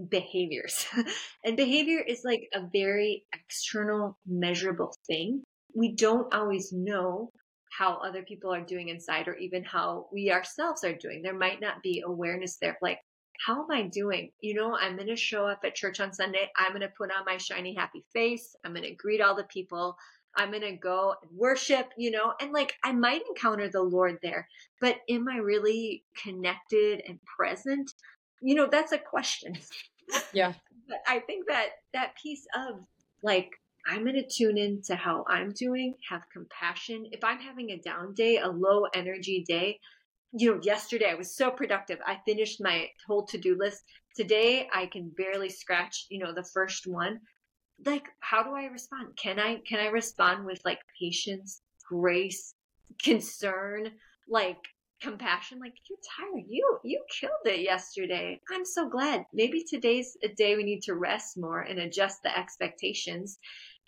behaviors. 0.09 0.85
and 1.43 1.57
behavior 1.57 1.99
is 1.99 2.21
like 2.23 2.49
a 2.53 2.61
very 2.71 3.25
external, 3.33 4.17
measurable 4.27 4.95
thing. 5.07 5.43
We 5.75 5.95
don't 5.95 6.33
always 6.33 6.71
know 6.71 7.31
how 7.77 7.97
other 7.97 8.23
people 8.23 8.53
are 8.53 8.61
doing 8.61 8.89
inside 8.89 9.27
or 9.27 9.35
even 9.35 9.63
how 9.63 10.07
we 10.11 10.31
ourselves 10.31 10.83
are 10.83 10.95
doing. 10.95 11.21
There 11.21 11.37
might 11.37 11.61
not 11.61 11.83
be 11.83 12.03
awareness 12.05 12.57
there. 12.57 12.77
Like, 12.81 12.99
how 13.45 13.63
am 13.63 13.71
I 13.71 13.83
doing? 13.83 14.31
You 14.41 14.55
know, 14.55 14.75
I'm 14.75 14.95
going 14.95 15.07
to 15.07 15.15
show 15.15 15.45
up 15.45 15.61
at 15.63 15.75
church 15.75 15.99
on 15.99 16.11
Sunday. 16.11 16.49
I'm 16.57 16.71
going 16.71 16.81
to 16.81 16.91
put 16.97 17.11
on 17.11 17.23
my 17.25 17.37
shiny, 17.37 17.73
happy 17.73 18.03
face. 18.11 18.55
I'm 18.65 18.73
going 18.73 18.83
to 18.83 18.95
greet 18.95 19.21
all 19.21 19.35
the 19.35 19.45
people. 19.45 19.95
I'm 20.35 20.51
going 20.51 20.63
to 20.63 20.73
go 20.73 21.15
and 21.21 21.31
worship, 21.37 21.87
you 21.97 22.11
know, 22.11 22.33
and 22.39 22.51
like 22.51 22.75
I 22.83 22.91
might 22.91 23.21
encounter 23.27 23.67
the 23.67 23.81
Lord 23.81 24.17
there, 24.21 24.47
but 24.79 24.97
am 25.09 25.27
I 25.27 25.37
really 25.37 26.03
connected 26.21 27.01
and 27.07 27.19
present? 27.37 27.91
You 28.41 28.55
know, 28.55 28.67
that's 28.67 28.91
a 28.91 28.97
question. 28.97 29.57
Yeah. 30.33 30.53
but 30.87 30.97
I 31.07 31.19
think 31.19 31.47
that 31.49 31.67
that 31.93 32.15
piece 32.21 32.43
of 32.55 32.79
like, 33.21 33.51
I'm 33.87 34.03
going 34.03 34.15
to 34.15 34.27
tune 34.27 34.57
in 34.57 34.81
to 34.87 34.95
how 34.95 35.23
I'm 35.27 35.51
doing, 35.51 35.93
have 36.09 36.23
compassion. 36.33 37.05
If 37.11 37.23
I'm 37.23 37.39
having 37.39 37.69
a 37.69 37.77
down 37.77 38.15
day, 38.15 38.37
a 38.37 38.47
low 38.47 38.85
energy 38.95 39.45
day, 39.47 39.79
you 40.31 40.51
know, 40.51 40.59
yesterday 40.63 41.11
I 41.11 41.15
was 41.15 41.35
so 41.35 41.51
productive. 41.51 41.99
I 42.07 42.19
finished 42.25 42.59
my 42.59 42.87
whole 43.07 43.25
to 43.27 43.37
do 43.37 43.55
list. 43.55 43.83
Today 44.15 44.67
I 44.73 44.87
can 44.87 45.11
barely 45.15 45.49
scratch, 45.49 46.07
you 46.09 46.17
know, 46.17 46.33
the 46.33 46.49
first 46.53 46.87
one. 46.87 47.19
Like, 47.85 48.07
how 48.19 48.43
do 48.43 48.55
I 48.55 48.65
respond? 48.65 49.15
Can 49.15 49.39
I, 49.39 49.61
can 49.67 49.79
I 49.79 49.87
respond 49.89 50.45
with 50.45 50.59
like 50.65 50.79
patience, 50.99 51.61
grace, 51.87 52.55
concern? 53.01 53.91
Like, 54.27 54.57
compassion 55.01 55.59
like 55.59 55.73
you're 55.89 55.97
tired. 56.17 56.45
You 56.47 56.79
you 56.83 57.03
killed 57.19 57.45
it 57.45 57.61
yesterday. 57.61 58.39
I'm 58.51 58.65
so 58.65 58.89
glad. 58.89 59.25
Maybe 59.33 59.63
today's 59.63 60.17
a 60.23 60.29
day 60.29 60.55
we 60.55 60.63
need 60.63 60.81
to 60.83 60.95
rest 60.95 61.37
more 61.37 61.61
and 61.61 61.79
adjust 61.79 62.23
the 62.23 62.37
expectations. 62.37 63.39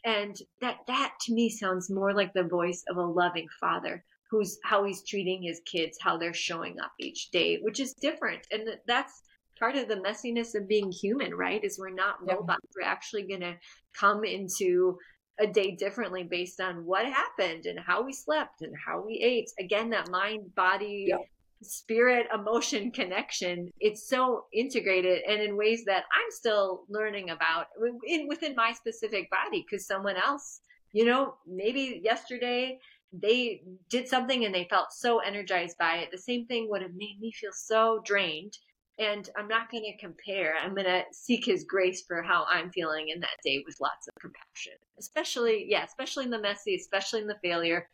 And 0.05 0.35
that 0.61 0.77
that 0.87 1.13
to 1.21 1.33
me 1.33 1.49
sounds 1.49 1.89
more 1.89 2.13
like 2.13 2.33
the 2.33 2.43
voice 2.43 2.83
of 2.89 2.97
a 2.97 3.01
loving 3.01 3.47
father 3.59 4.03
who's 4.29 4.57
how 4.63 4.85
he's 4.85 5.03
treating 5.03 5.43
his 5.43 5.61
kids 5.69 5.97
how 6.01 6.17
they're 6.17 6.33
showing 6.33 6.79
up 6.79 6.93
each 6.99 7.29
day 7.31 7.59
which 7.61 7.79
is 7.79 7.93
different. 7.93 8.47
And 8.51 8.67
that's 8.87 9.21
part 9.59 9.75
of 9.75 9.87
the 9.87 9.95
messiness 9.95 10.55
of 10.55 10.67
being 10.67 10.91
human 10.91 11.35
right? 11.35 11.63
Is 11.63 11.77
we're 11.77 11.93
not 11.93 12.15
robots. 12.21 12.65
We're 12.75 12.87
actually 12.87 13.27
going 13.27 13.41
to 13.41 13.57
come 13.99 14.23
into 14.23 14.97
a 15.39 15.47
day 15.47 15.71
differently 15.71 16.23
based 16.23 16.61
on 16.61 16.85
what 16.85 17.05
happened 17.05 17.65
and 17.65 17.79
how 17.79 18.03
we 18.03 18.13
slept 18.13 18.61
and 18.61 18.73
how 18.85 19.03
we 19.05 19.19
ate. 19.23 19.49
Again, 19.59 19.89
that 19.91 20.09
mind, 20.09 20.53
body, 20.55 21.05
yeah. 21.09 21.17
spirit, 21.61 22.27
emotion 22.33 22.91
connection. 22.91 23.71
It's 23.79 24.07
so 24.07 24.45
integrated 24.53 25.23
and 25.27 25.41
in 25.41 25.57
ways 25.57 25.83
that 25.85 26.03
I'm 26.13 26.31
still 26.31 26.83
learning 26.89 27.29
about 27.29 27.67
in, 28.05 28.27
within 28.27 28.55
my 28.55 28.73
specific 28.73 29.29
body 29.31 29.65
because 29.69 29.85
someone 29.85 30.15
else, 30.17 30.61
you 30.93 31.05
know, 31.05 31.35
maybe 31.47 32.01
yesterday 32.03 32.79
they 33.13 33.61
did 33.89 34.07
something 34.07 34.45
and 34.45 34.55
they 34.55 34.67
felt 34.69 34.93
so 34.93 35.19
energized 35.19 35.77
by 35.77 35.97
it. 35.97 36.09
The 36.11 36.17
same 36.17 36.45
thing 36.45 36.69
would 36.69 36.81
have 36.81 36.93
made 36.95 37.19
me 37.19 37.31
feel 37.31 37.51
so 37.53 38.01
drained 38.05 38.57
and 39.01 39.27
I'm 39.35 39.47
not 39.47 39.71
going 39.71 39.83
to 39.83 39.97
compare. 39.97 40.53
I'm 40.63 40.75
going 40.75 40.85
to 40.85 41.03
seek 41.11 41.43
his 41.43 41.63
grace 41.63 42.03
for 42.07 42.21
how 42.21 42.45
I'm 42.47 42.69
feeling 42.69 43.09
in 43.09 43.19
that 43.21 43.39
day 43.43 43.63
with 43.65 43.75
lots 43.81 44.07
of 44.07 44.13
compassion. 44.21 44.73
Especially, 44.99 45.65
yeah, 45.67 45.83
especially 45.83 46.25
in 46.25 46.29
the 46.29 46.39
messy, 46.39 46.75
especially 46.75 47.21
in 47.21 47.27
the 47.27 47.39
failure. 47.43 47.89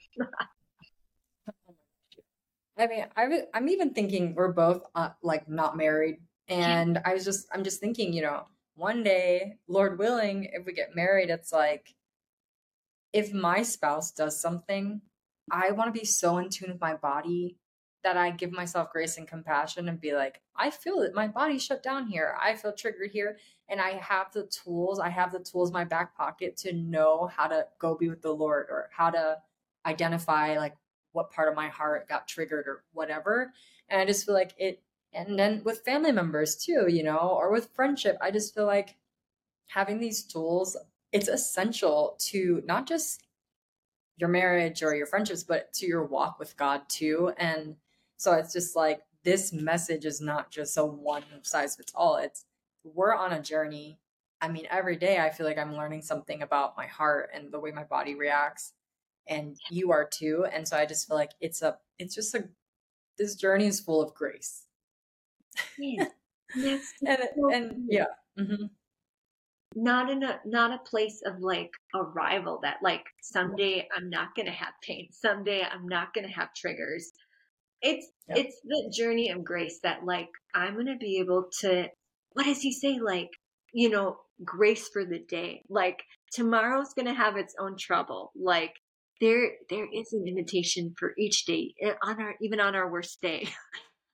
I 2.78 2.88
mean, 2.88 3.06
I 3.16 3.44
I'm 3.54 3.70
even 3.70 3.94
thinking 3.94 4.36
we're 4.36 4.52
both 4.52 4.84
uh, 4.94 5.10
like 5.24 5.48
not 5.50 5.78
married, 5.78 6.18
and 6.48 7.00
I 7.06 7.14
was 7.14 7.24
just 7.24 7.48
I'm 7.54 7.64
just 7.64 7.80
thinking, 7.80 8.12
you 8.14 8.22
know, 8.22 8.44
one 8.76 9.02
day, 9.02 9.56
Lord 9.68 9.98
willing, 9.98 10.50
if 10.52 10.66
we 10.66 10.74
get 10.74 10.96
married, 10.96 11.30
it's 11.30 11.54
like 11.54 11.96
if 13.14 13.34
my 13.34 13.64
spouse 13.64 14.12
does 14.12 14.40
something, 14.40 15.02
I 15.50 15.72
want 15.72 15.92
to 15.92 16.00
be 16.00 16.06
so 16.06 16.38
in 16.38 16.50
tune 16.50 16.70
with 16.70 16.82
my 16.82 16.96
body 16.96 17.56
that 18.04 18.18
I 18.18 18.32
give 18.32 18.52
myself 18.52 18.92
grace 18.92 19.18
and 19.18 19.28
compassion 19.28 19.90
and 19.90 20.00
be 20.00 20.14
like, 20.14 20.42
I 20.56 20.70
feel 20.70 21.02
it. 21.02 21.14
My 21.14 21.28
body 21.28 21.60
shut 21.60 21.84
down 21.84 22.08
here. 22.08 22.38
I 22.42 22.56
feel 22.56 22.74
triggered 22.74 23.12
here. 23.12 23.38
And 23.70 23.82
I 23.82 23.92
have 23.92 24.32
the 24.32 24.44
tools. 24.44 25.00
I 25.00 25.10
have 25.10 25.32
the 25.32 25.40
tools 25.40 25.70
in 25.70 25.74
my 25.74 25.84
back 25.84 26.16
pocket 26.16 26.56
to 26.58 26.74
know 26.74 27.28
how 27.28 27.48
to 27.48 27.66
go 27.80 27.96
be 27.96 28.10
with 28.10 28.22
the 28.22 28.32
Lord 28.32 28.68
or 28.70 28.90
how 28.96 29.10
to 29.10 29.38
identify 29.86 30.58
like 30.58 30.76
what 31.12 31.32
part 31.32 31.50
of 31.50 31.56
my 31.56 31.68
heart 31.68 32.08
got 32.08 32.28
triggered 32.28 32.68
or 32.68 32.84
whatever. 32.94 33.52
And 33.90 34.00
I 34.00 34.06
just 34.06 34.26
feel 34.26 34.36
like 34.36 34.54
it, 34.58 34.82
and 35.14 35.38
then 35.38 35.62
with 35.66 35.84
family 35.84 36.12
members 36.12 36.56
too, 36.56 36.86
you 36.88 37.04
know, 37.04 37.18
or 37.18 37.52
with 37.52 37.70
friendship, 37.74 38.18
I 38.22 38.32
just 38.32 38.54
feel 38.54 38.66
like 38.66 38.96
having 39.68 40.00
these 40.00 40.24
tools, 40.24 40.78
it's 41.12 41.28
essential 41.28 42.16
to 42.20 42.62
not 42.66 42.88
just 42.88 43.24
your 44.18 44.30
marriage 44.30 44.84
or 44.84 44.96
your 44.96 45.08
friendships, 45.08 45.44
but 45.44 45.74
to 45.74 45.86
your 45.86 46.06
walk 46.06 46.40
with 46.40 46.56
God 46.58 46.82
too. 46.90 47.32
And 47.38 47.76
so 48.18 48.34
it's 48.34 48.54
just 48.54 48.76
like 48.76 49.02
this 49.24 49.54
message 49.54 50.06
is 50.06 50.22
not 50.22 50.52
just 50.52 50.78
a 50.78 50.86
one 50.86 51.24
size 51.44 51.76
fits 51.76 51.94
all. 51.96 52.18
It's 52.18 52.46
we're 52.84 53.16
on 53.16 53.34
a 53.34 53.42
journey. 53.42 54.00
I 54.42 54.48
mean, 54.48 54.68
every 54.70 54.96
day 54.96 55.20
I 55.20 55.30
feel 55.30 55.46
like 55.46 55.58
I'm 55.58 55.76
learning 55.76 56.02
something 56.02 56.42
about 56.42 56.78
my 56.78 56.88
heart 56.88 57.30
and 57.34 57.52
the 57.52 57.60
way 57.60 57.72
my 57.72 57.84
body 57.84 58.16
reacts. 58.16 58.74
And 59.28 59.58
you 59.70 59.92
are 59.92 60.08
too. 60.08 60.46
And 60.52 60.68
so 60.68 60.78
I 60.78 60.86
just 60.86 61.08
feel 61.08 61.18
like 61.18 61.32
it's 61.42 61.62
a 61.62 61.78
it's 62.00 62.16
just 62.16 62.34
a 62.36 62.48
this 63.18 63.36
journey 63.36 63.68
is 63.68 63.80
full 63.80 64.02
of 64.02 64.14
grace. 64.14 64.64
Yeah. 65.78 66.08
Yes. 66.56 66.94
and 67.06 67.20
and 67.54 67.86
yeah. 67.90 68.06
Mm-hmm 68.40 68.66
not 69.76 70.10
in 70.10 70.24
a 70.24 70.40
not 70.46 70.72
a 70.72 70.90
place 70.90 71.22
of 71.26 71.40
like 71.40 71.72
arrival 71.94 72.60
that 72.64 72.78
like 72.82 73.06
someday 73.22 73.88
i'm 73.96 74.10
not 74.10 74.34
going 74.34 74.46
to 74.46 74.52
have 74.52 74.74
pain 74.82 75.08
someday 75.12 75.64
i'm 75.72 75.88
not 75.88 76.14
going 76.14 76.26
to 76.26 76.34
have 76.34 76.54
triggers 76.56 77.12
it's 77.82 78.08
it's 78.30 78.60
the 78.64 78.94
journey 78.96 79.30
of 79.30 79.44
grace 79.44 79.80
that 79.84 80.04
like 80.04 80.30
i'm 80.54 80.74
going 80.74 80.88
to 80.88 80.98
be 80.98 81.20
able 81.20 81.48
to 81.62 81.88
what 82.38 82.46
does 82.46 82.62
he 82.62 82.72
say? 82.72 83.00
Like 83.04 83.32
you 83.74 83.90
know 83.90 84.18
grace 84.46 84.88
for 84.94 85.04
the 85.04 85.20
day. 85.20 85.64
Like 85.70 86.04
tomorrow's 86.32 86.94
going 86.94 87.08
to 87.08 87.14
have 87.14 87.36
its 87.36 87.56
own 87.60 87.78
trouble. 87.80 88.32
Like 88.36 88.74
there 89.20 89.54
there 89.72 89.88
is 89.92 90.14
an 90.14 90.26
invitation 90.28 90.94
for 91.00 91.14
each 91.18 91.46
day 91.46 91.74
eh, 91.82 91.94
on 92.04 92.22
our 92.22 92.36
even 92.40 92.60
on 92.60 92.76
our 92.76 92.90
worst 92.90 93.20
day. 93.22 93.50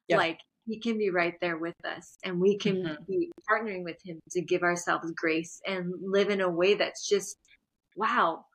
Like 0.09 0.37
he 0.67 0.79
can 0.79 0.99
be 0.99 1.09
right 1.09 1.33
there 1.41 1.57
with 1.57 1.73
us 1.83 2.17
and 2.23 2.39
we 2.39 2.59
can 2.59 2.83
mm-hmm. 2.83 3.03
be 3.07 3.31
partnering 3.49 3.83
with 3.83 3.97
him 4.05 4.19
to 4.31 4.41
give 4.41 4.61
ourselves 4.61 5.11
grace 5.15 5.59
and 5.65 5.91
live 6.03 6.29
in 6.29 6.39
a 6.39 6.49
way 6.51 6.75
that's 6.75 7.09
just 7.09 7.35
wow 7.95 8.45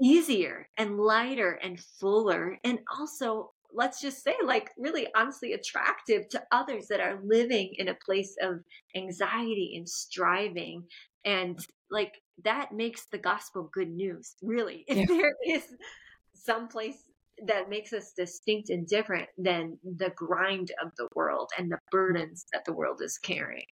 easier 0.00 0.68
and 0.76 0.98
lighter 0.98 1.50
and 1.50 1.80
fuller. 2.00 2.58
And 2.64 2.80
also 2.98 3.52
let's 3.74 4.00
just 4.00 4.22
say 4.22 4.34
like 4.44 4.70
really 4.78 5.06
honestly 5.16 5.52
attractive 5.52 6.28
to 6.28 6.42
others 6.52 6.86
that 6.88 7.00
are 7.00 7.18
living 7.24 7.72
in 7.76 7.88
a 7.88 7.96
place 8.04 8.36
of 8.40 8.60
anxiety 8.96 9.74
and 9.76 9.88
striving 9.88 10.84
and 11.24 11.58
like 11.90 12.20
that 12.44 12.72
makes 12.72 13.06
the 13.12 13.18
gospel 13.18 13.70
good 13.72 13.90
news 13.90 14.34
really 14.42 14.84
if 14.88 14.96
yeah. 14.96 15.04
there 15.08 15.34
is 15.46 15.64
some 16.34 16.68
place 16.68 17.04
that 17.46 17.68
makes 17.68 17.92
us 17.92 18.12
distinct 18.16 18.70
and 18.70 18.86
different 18.86 19.28
than 19.36 19.78
the 19.82 20.10
grind 20.14 20.70
of 20.82 20.92
the 20.96 21.08
world 21.14 21.50
and 21.58 21.70
the 21.70 21.78
burdens 21.90 22.46
that 22.52 22.64
the 22.64 22.72
world 22.72 23.00
is 23.02 23.18
carrying. 23.18 23.66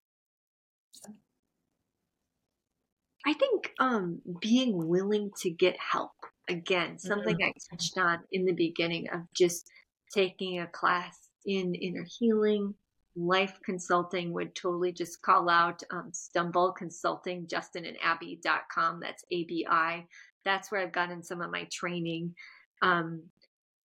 I 3.24 3.34
think 3.34 3.70
um, 3.78 4.20
being 4.40 4.88
willing 4.88 5.30
to 5.42 5.50
get 5.50 5.76
help 5.78 6.10
again, 6.48 6.98
something 6.98 7.36
mm-hmm. 7.36 7.50
I 7.70 7.76
touched 7.76 7.96
on 7.98 8.18
in 8.32 8.44
the 8.44 8.52
beginning 8.52 9.08
of 9.12 9.20
just 9.36 9.70
taking 10.12 10.60
a 10.60 10.66
class 10.66 11.18
in 11.44 11.74
inner 11.74 12.06
healing, 12.18 12.74
life 13.16 13.58
consulting 13.64 14.32
would 14.32 14.54
totally 14.54 14.92
just 14.92 15.22
call 15.22 15.48
out 15.48 15.82
um, 15.90 16.10
Stumble 16.12 16.72
Consulting, 16.72 17.46
Justin 17.46 17.84
and 17.84 17.96
Abi.com. 18.04 19.00
That's 19.00 19.24
ABI. 19.32 20.06
That's 20.44 20.70
where 20.70 20.80
I've 20.80 20.92
gotten 20.92 21.22
some 21.22 21.40
of 21.40 21.50
my 21.50 21.68
training. 21.70 22.34
Um, 22.80 23.24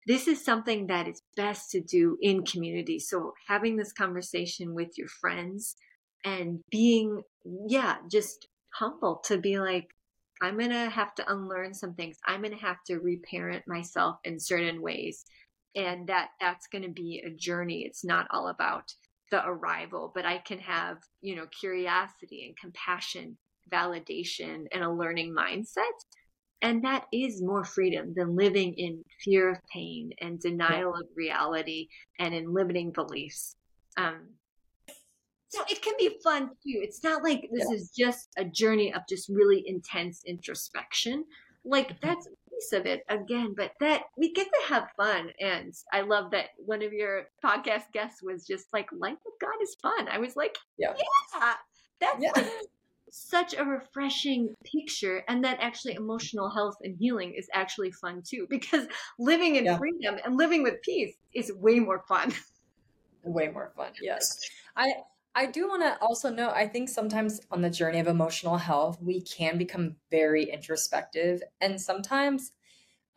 this 0.07 0.27
is 0.27 0.43
something 0.43 0.87
that 0.87 1.07
is 1.07 1.21
best 1.35 1.71
to 1.71 1.81
do 1.81 2.17
in 2.21 2.45
community. 2.45 2.99
So 2.99 3.33
having 3.47 3.75
this 3.75 3.91
conversation 3.91 4.75
with 4.75 4.97
your 4.97 5.07
friends 5.07 5.75
and 6.23 6.59
being, 6.69 7.23
yeah, 7.67 7.97
just 8.11 8.47
humble 8.73 9.21
to 9.25 9.37
be 9.37 9.59
like, 9.59 9.87
I'm 10.41 10.59
to 10.59 10.89
have 10.89 11.15
to 11.15 11.31
unlearn 11.31 11.73
some 11.73 11.93
things. 11.93 12.17
I'm 12.25 12.43
to 12.43 12.55
have 12.55 12.83
to 12.87 12.97
reparent 12.97 13.63
myself 13.67 14.17
in 14.25 14.39
certain 14.39 14.81
ways. 14.81 15.25
And 15.75 16.07
that 16.07 16.29
that's 16.39 16.67
going 16.67 16.83
to 16.83 16.89
be 16.89 17.23
a 17.25 17.29
journey. 17.29 17.83
It's 17.85 18.05
not 18.05 18.27
all 18.31 18.47
about 18.47 18.93
the 19.31 19.45
arrival, 19.45 20.11
but 20.13 20.25
I 20.25 20.37
can 20.37 20.59
have, 20.59 20.97
you 21.21 21.35
know, 21.35 21.47
curiosity 21.47 22.45
and 22.45 22.57
compassion, 22.57 23.37
validation 23.71 24.65
and 24.71 24.83
a 24.83 24.91
learning 24.91 25.35
mindset 25.35 25.83
and 26.65 26.83
that 26.83 27.05
is 27.11 27.43
more 27.43 27.63
freedom 27.63 28.13
than 28.15 28.35
living 28.35 28.73
in 28.73 29.03
fear 29.23 29.51
of 29.51 29.59
pain 29.71 30.11
and 30.19 30.39
denial 30.39 30.93
yeah. 30.95 31.01
of 31.01 31.07
reality 31.15 31.89
and 32.19 32.33
in 32.33 32.53
limiting 32.53 32.91
beliefs. 32.91 33.55
Um, 33.97 34.29
so 35.49 35.63
it 35.69 35.81
can 35.81 35.93
be 35.99 36.17
fun 36.23 36.47
too. 36.47 36.79
It's 36.81 37.03
not 37.03 37.23
like 37.23 37.47
this 37.51 37.67
yeah. 37.69 37.75
is 37.75 37.91
just 37.95 38.29
a 38.37 38.45
journey 38.45 38.91
of 38.93 39.03
just 39.07 39.29
really 39.29 39.63
intense 39.67 40.23
introspection. 40.25 41.25
Like 41.63 41.89
mm-hmm. 41.89 42.07
that's 42.07 42.27
piece 42.55 42.73
of 42.73 42.85
it 42.85 43.03
again, 43.09 43.53
but 43.55 43.71
that 43.79 44.03
we 44.17 44.33
get 44.33 44.47
to 44.47 44.73
have 44.73 44.87
fun. 44.97 45.31
And 45.39 45.73
I 45.93 46.01
love 46.01 46.31
that 46.31 46.49
one 46.57 46.81
of 46.81 46.93
your 46.93 47.27
podcast 47.43 47.91
guests 47.93 48.23
was 48.23 48.45
just 48.45 48.67
like, 48.73 48.87
life 48.91 49.17
with 49.25 49.35
God 49.39 49.61
is 49.61 49.75
fun. 49.81 50.07
I 50.09 50.19
was 50.19 50.35
like, 50.35 50.57
yeah, 50.77 50.93
yeah 50.97 51.53
that's 51.99 52.21
yeah. 52.21 52.31
Like, 52.35 52.51
such 53.11 53.53
a 53.53 53.63
refreshing 53.63 54.53
picture 54.65 55.23
and 55.29 55.43
that 55.45 55.57
actually 55.61 55.93
emotional 55.93 56.49
health 56.49 56.75
and 56.83 56.97
healing 56.99 57.33
is 57.33 57.47
actually 57.53 57.89
fun 57.91 58.21
too 58.27 58.45
because 58.49 58.85
living 59.17 59.55
in 59.55 59.63
yeah. 59.65 59.77
freedom 59.77 60.17
and 60.25 60.35
living 60.35 60.63
with 60.63 60.81
peace 60.81 61.15
is 61.33 61.51
way 61.53 61.79
more 61.79 62.03
fun 62.09 62.33
way 63.23 63.47
more 63.47 63.71
fun 63.77 63.91
yes 64.01 64.37
i 64.75 64.91
i 65.35 65.45
do 65.45 65.67
want 65.67 65.81
to 65.81 65.97
also 66.01 66.29
know 66.29 66.49
i 66.49 66.67
think 66.67 66.89
sometimes 66.89 67.41
on 67.51 67.61
the 67.61 67.69
journey 67.69 67.99
of 67.99 68.07
emotional 68.07 68.57
health 68.57 68.97
we 69.01 69.21
can 69.21 69.57
become 69.57 69.95
very 70.09 70.43
introspective 70.45 71.41
and 71.61 71.79
sometimes 71.79 72.51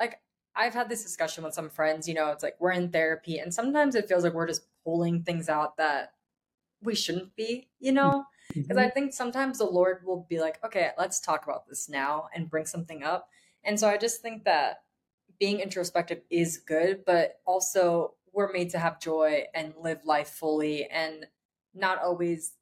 like 0.01 0.21
i've 0.55 0.75
had 0.75 0.89
this 0.89 1.03
discussion 1.03 1.45
with 1.45 1.55
some 1.55 1.71
friends 1.71 2.09
you 2.09 2.15
know 2.15 2.31
it's 2.31 2.43
like 2.43 2.57
we're 2.59 2.73
in 2.73 2.91
therapy 2.91 3.39
and 3.39 3.53
sometimes 3.55 3.95
it 3.95 4.09
feels 4.09 4.25
like 4.25 4.35
we're 4.35 4.47
just 4.47 4.67
pulling 4.85 5.23
things 5.23 5.49
out 5.49 5.77
that 5.77 6.13
we 6.83 6.95
shouldn't 6.95 7.35
be 7.37 7.69
you 7.81 7.93
know 7.93 8.25
because 8.55 8.77
mm-hmm. 8.77 8.79
I 8.79 8.91
think 8.91 9.13
sometimes 9.13 9.59
the 9.59 9.65
Lord 9.65 10.03
will 10.05 10.27
be 10.29 10.41
like, 10.41 10.59
okay, 10.65 10.91
let's 10.97 11.21
talk 11.21 11.45
about 11.45 11.69
this 11.69 11.89
now 11.89 12.29
and 12.35 12.49
bring 12.49 12.67
something 12.67 13.03
up. 13.03 13.29
And 13.63 13.79
so 13.79 13.89
I 13.89 13.99
just 13.99 14.23
think 14.23 14.45
that 14.45 14.83
being 15.39 15.61
introspective 15.61 16.23
is 16.31 16.59
good, 16.59 17.05
but 17.05 17.41
also 17.47 18.15
we're 18.33 18.53
made 18.53 18.71
to 18.71 18.79
have 18.79 19.01
joy 19.01 19.45
and 19.55 19.75
live 19.81 20.05
life 20.05 20.29
fully 20.29 20.87
and 20.87 21.27
not 21.79 22.03
always 22.03 22.53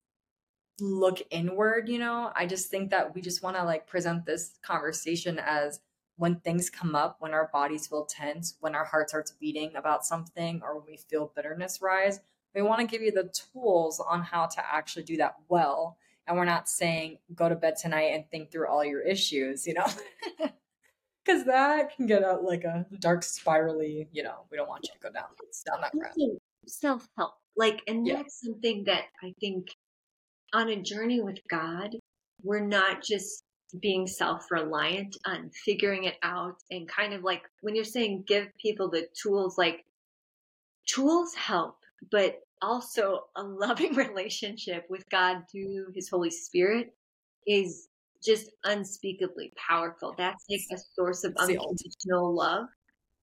look 0.81 1.21
inward, 1.31 1.89
you 1.89 1.99
know? 1.99 2.33
I 2.35 2.47
just 2.47 2.71
think 2.71 2.91
that 2.91 3.14
we 3.14 3.21
just 3.21 3.43
want 3.43 3.57
to 3.57 3.64
like 3.64 3.87
present 3.87 4.27
this 4.27 4.59
conversation 4.62 5.39
as 5.39 5.81
when 6.17 6.37
things 6.37 6.71
come 6.71 6.95
up, 6.95 7.17
when 7.21 7.33
our 7.33 7.51
bodies 7.53 7.87
feel 7.87 8.07
tense, 8.07 8.57
when 8.61 8.75
our 8.75 8.85
heart 8.85 9.11
starts 9.11 9.33
beating 9.33 9.77
about 9.77 10.05
something, 10.05 10.62
or 10.62 10.79
when 10.79 10.87
we 10.87 10.97
feel 10.97 11.33
bitterness 11.35 11.81
rise, 11.83 12.21
we 12.55 12.62
want 12.62 12.81
to 12.81 12.87
give 12.87 13.03
you 13.03 13.12
the 13.12 13.31
tools 13.53 14.01
on 14.01 14.23
how 14.23 14.47
to 14.47 14.62
actually 14.75 15.05
do 15.05 15.19
that 15.19 15.37
well. 15.49 15.99
And 16.27 16.37
we're 16.37 16.45
not 16.45 16.69
saying 16.69 17.19
go 17.35 17.49
to 17.49 17.55
bed 17.55 17.77
tonight 17.81 18.12
and 18.14 18.29
think 18.31 18.51
through 18.51 18.69
all 18.69 18.85
your 18.85 19.03
issues, 19.03 19.67
you 19.67 19.75
know? 19.75 19.87
Because 21.25 21.45
that 21.47 21.97
can 21.97 22.07
get 22.07 22.23
out 22.23 22.45
like 22.45 22.62
a 22.62 22.87
dark 23.01 23.25
spirally, 23.25 24.07
you 24.12 24.23
know, 24.23 24.45
we 24.49 24.57
don't 24.57 24.69
want 24.69 24.85
you 24.87 24.93
to 24.95 25.01
go 25.01 25.12
down, 25.12 25.25
down 25.67 25.81
that 25.81 25.93
road. 25.93 26.39
Self 26.67 27.09
help. 27.17 27.35
Like, 27.57 27.83
and 27.87 28.07
that's 28.07 28.41
something 28.45 28.85
that 28.85 29.05
I 29.23 29.33
think 29.41 29.69
on 30.53 30.69
a 30.69 30.77
journey 30.77 31.21
with 31.21 31.39
God, 31.49 31.97
we're 32.43 32.61
not 32.61 33.03
just 33.03 33.45
being 33.81 34.07
self 34.07 34.51
reliant 34.51 35.17
on 35.27 35.51
figuring 35.64 36.05
it 36.05 36.17
out 36.23 36.57
and 36.71 36.89
kind 36.89 37.12
of 37.12 37.23
like 37.23 37.43
when 37.62 37.75
you're 37.75 37.85
saying 37.85 38.25
give 38.27 38.49
people 38.61 38.89
the 38.91 39.09
tools, 39.21 39.59
like 39.59 39.85
tools 40.87 41.35
help, 41.35 41.77
but 42.11 42.41
also 42.62 43.25
a 43.37 43.43
loving 43.43 43.95
relationship 43.95 44.87
with 44.89 45.09
God 45.11 45.43
through 45.51 45.93
his 45.95 46.09
Holy 46.09 46.31
Spirit 46.31 46.95
is 47.47 47.89
just 48.25 48.51
unspeakably 48.64 49.53
powerful. 49.57 50.14
That's 50.17 50.45
like 50.49 50.79
a 50.79 50.83
source 50.95 51.25
of 51.25 51.35
unconditional 51.37 52.35
love 52.35 52.67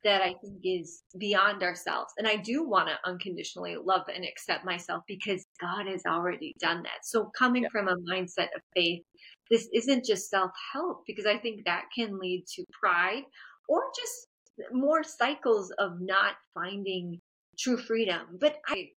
that 0.04 0.22
I 0.22 0.36
think 0.42 0.60
is 0.64 1.04
beyond 1.18 1.64
ourselves. 1.64 2.14
And 2.18 2.28
I 2.28 2.36
do 2.36 2.68
want 2.68 2.90
to 2.90 3.10
unconditionally 3.10 3.76
love 3.82 4.04
and 4.14 4.26
accept 4.26 4.66
myself 4.66 5.04
because 5.08 5.46
God 5.62 5.88
has 5.88 6.04
already 6.06 6.56
done 6.60 6.84
that. 6.84 7.06
So 7.06 7.32
coming 7.38 7.64
yeah. 7.64 7.70
from 7.72 7.88
a 7.88 7.98
mindset 8.12 8.50
of 8.56 8.62
faith, 8.76 9.04
this 9.50 9.68
isn't 9.74 10.06
just 10.06 10.30
self 10.30 10.52
help 10.74 11.04
because 11.08 11.26
I 11.26 11.38
think 11.38 11.66
that 11.66 11.86
can 11.96 12.20
lead 12.20 12.46
to 12.56 12.66
pride 12.80 13.24
or 13.68 13.82
just 13.96 14.28
more 14.72 15.04
cycles 15.04 15.72
of 15.80 16.00
not 16.00 16.36
finding 16.54 17.20
true 17.58 17.78
freedom. 17.78 18.38
But 18.40 18.58
I 18.68 18.90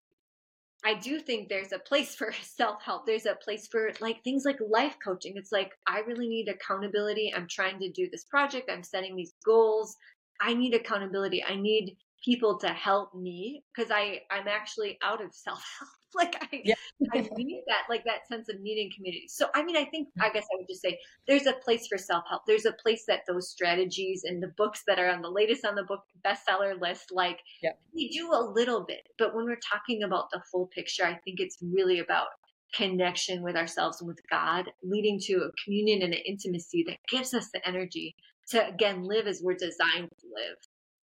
I 0.87 0.93
do 0.93 1.19
think 1.19 1.49
there's 1.49 1.73
a 1.73 1.79
place 1.79 2.15
for 2.19 2.33
self 2.43 2.83
help. 2.83 3.07
There's 3.07 3.27
a 3.27 3.35
place 3.35 3.67
for 3.67 3.91
like 4.01 4.23
things 4.23 4.45
like 4.45 4.59
life 4.69 4.97
coaching. 5.03 5.33
It's 5.37 5.53
like, 5.53 5.73
I 5.87 6.01
really 6.01 6.29
need 6.29 6.49
accountability. 6.49 7.33
I'm 7.35 7.49
trying 7.49 7.79
to 7.81 7.91
do 7.91 8.09
this 8.11 8.25
project. 8.25 8.71
I'm 8.71 8.83
setting 8.83 9.17
these 9.17 9.33
goals. 9.45 9.97
I 10.41 10.55
need 10.55 10.75
accountability. 10.75 11.43
I 11.45 11.57
need 11.57 11.97
people 12.25 12.59
to 12.59 12.69
help 12.69 13.15
me 13.15 13.63
because 13.75 13.91
I 13.91 14.21
I'm 14.31 14.49
actually 14.49 14.99
out 15.03 15.23
of 15.23 15.35
self 15.35 15.63
help. 15.79 15.91
like 16.15 16.37
I 16.41 16.63
yeah. 16.65 16.75
I 17.13 17.21
need 17.37 17.63
that 17.67 17.83
like 17.89 18.05
that 18.05 18.27
sense 18.29 18.49
of 18.49 18.61
needing 18.61 18.91
community. 18.95 19.27
So 19.29 19.47
I 19.55 19.63
mean 19.63 19.77
I 19.77 19.85
think 19.85 20.09
mm. 20.09 20.25
I 20.25 20.31
guess 20.33 20.45
I 20.53 20.57
would 20.57 20.69
just 20.69 20.81
say 20.81 20.99
there's 21.27 21.47
a 21.47 21.55
place 21.65 21.87
for 21.87 21.99
self 21.99 22.25
help. 22.29 22.43
There's 22.47 22.67
a 22.67 22.73
place 22.83 23.05
that 23.09 23.21
those 23.29 23.51
strategies 23.51 24.23
and 24.25 24.43
the 24.43 24.53
books 24.57 24.83
that 24.87 24.99
are 24.99 25.11
on 25.11 25.23
the 25.23 25.31
latest 25.31 25.65
on 25.65 25.75
the 25.75 25.85
book 25.85 26.03
bestseller 26.25 26.81
list 26.81 27.11
like 27.13 27.41
yeah. 27.63 27.73
we 27.95 28.11
do 28.11 28.31
a 28.33 28.41
little 28.41 28.85
bit, 28.85 29.07
but 29.19 29.35
when 29.35 29.45
we're 29.45 29.57
talking 29.57 30.03
about 30.03 30.31
the 30.33 30.41
full 30.51 30.69
picture, 30.69 31.05
I 31.05 31.15
think 31.25 31.41
it's 31.41 31.59
really 31.61 31.99
about 31.99 32.29
connection 32.75 33.43
with 33.43 33.57
ourselves 33.57 34.01
and 34.01 34.09
with 34.09 34.19
God, 34.31 34.71
leading 34.83 35.21
to 35.25 35.35
a 35.35 35.65
communion 35.65 36.03
and 36.03 36.13
an 36.13 36.21
intimacy 36.27 36.85
that 36.89 36.99
gives 37.09 37.33
us 37.33 37.51
the 37.53 37.67
energy 37.67 38.17
to 38.51 38.67
again 38.69 39.05
live 39.05 39.27
as 39.27 39.41
we're 39.43 39.55
designed 39.55 40.11
to 40.21 40.27
live. 40.27 40.57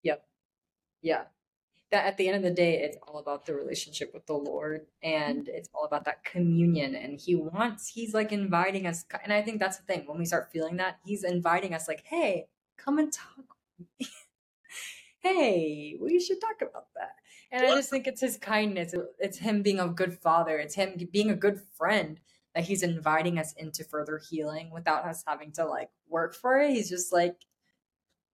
Yep. 0.03 0.25
Yeah. 1.03 1.23
That 1.91 2.07
at 2.07 2.17
the 2.17 2.29
end 2.29 2.37
of 2.37 2.43
the 2.43 2.55
day, 2.55 2.83
it's 2.83 2.97
all 3.07 3.19
about 3.19 3.47
the 3.47 3.55
relationship 3.55 4.13
with 4.15 4.27
the 4.27 4.35
Lord 4.35 4.87
and 5.03 5.41
mm-hmm. 5.41 5.55
it's 5.55 5.69
all 5.75 5.85
about 5.85 6.05
that 6.05 6.25
communion. 6.25 6.95
And 6.95 7.21
He 7.21 7.35
wants, 7.35 7.89
He's 7.89 8.15
like 8.15 8.33
inviting 8.33 8.87
us. 8.87 9.05
And 9.25 9.33
I 9.33 9.43
think 9.43 9.59
that's 9.59 9.79
the 9.79 9.85
thing. 9.85 10.05
When 10.07 10.19
we 10.19 10.25
start 10.25 10.53
feeling 10.53 10.77
that, 10.77 10.99
He's 11.05 11.25
inviting 11.25 11.75
us, 11.75 11.89
like, 11.89 12.05
hey, 12.05 12.47
come 12.77 12.99
and 12.99 13.13
talk 13.13 13.45
hey, 15.21 15.97
we 16.01 16.21
should 16.21 16.41
talk 16.41 16.63
about 16.63 16.87
that. 16.95 17.15
And 17.53 17.67
I 17.67 17.75
just 17.75 17.91
think 17.91 18.07
it's 18.07 18.21
his 18.21 18.37
kindness. 18.37 18.95
It's 19.19 19.39
him 19.39 19.63
being 19.63 19.81
a 19.81 19.89
good 19.89 20.19
father. 20.19 20.59
It's 20.59 20.75
him 20.75 20.97
being 21.13 21.31
a 21.31 21.37
good 21.37 21.61
friend 21.77 22.21
that 22.55 22.65
he's 22.65 22.83
inviting 22.83 23.39
us 23.39 23.53
into 23.55 23.85
further 23.85 24.21
healing 24.31 24.71
without 24.71 25.05
us 25.05 25.23
having 25.27 25.53
to 25.53 25.65
like 25.65 25.91
work 26.09 26.35
for 26.35 26.59
it. 26.61 26.71
He's 26.71 26.89
just 26.89 27.13
like, 27.13 27.37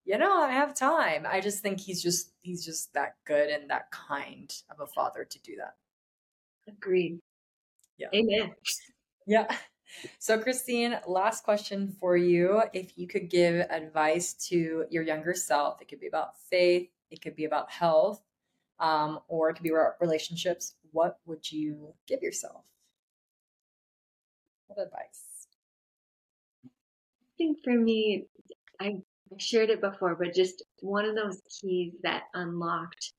you 0.05 0.17
know, 0.19 0.41
I 0.41 0.53
have 0.53 0.75
time. 0.75 1.27
I 1.29 1.41
just 1.41 1.63
think 1.63 1.81
he's 1.81 2.03
just 2.03 2.33
he's 2.43 2.65
just 2.65 2.95
that 2.95 3.17
good 3.27 3.51
and 3.51 3.71
that 3.71 3.91
kind 3.91 4.53
of 4.71 4.81
a 4.81 4.87
father 4.87 5.27
to 5.29 5.39
do 5.41 5.57
that. 5.57 5.75
Agreed. 6.69 7.19
Yeah. 7.99 8.09
Amen. 8.15 8.55
Yeah. 9.27 9.47
So, 10.19 10.39
Christine, 10.39 10.99
last 11.07 11.45
question 11.45 11.95
for 12.01 12.17
you. 12.17 12.63
If 12.73 12.99
you 12.99 13.07
could 13.07 13.31
give 13.31 13.67
advice 13.71 14.35
to 14.49 14.85
your 14.91 15.03
younger 15.03 15.35
self, 15.35 15.81
it 15.81 15.89
could 15.89 16.01
be 16.01 16.09
about 16.09 16.39
faith, 16.51 16.89
it 17.11 17.23
could 17.23 17.37
be 17.37 17.45
about 17.45 17.71
health, 17.71 18.23
um, 18.81 19.21
or 19.29 19.51
it 19.51 19.55
could 19.55 19.63
be 19.63 19.71
about 19.71 19.95
relationships, 20.01 20.75
what 20.93 21.19
would 21.27 21.51
you 21.51 21.95
give 22.07 22.23
yourself? 22.23 22.65
What 24.67 24.85
advice? 24.85 25.47
I 26.65 27.29
think 27.39 27.59
for 27.65 27.75
me, 27.75 28.27
I 28.81 28.97
shared 29.39 29.71
it 29.71 29.81
before, 29.81 30.15
but 30.15 30.35
just 30.35 30.63
one 30.81 31.05
of 31.05 31.15
those 31.15 31.41
keys 31.61 31.95
that 32.03 32.25
unlocked 32.35 33.13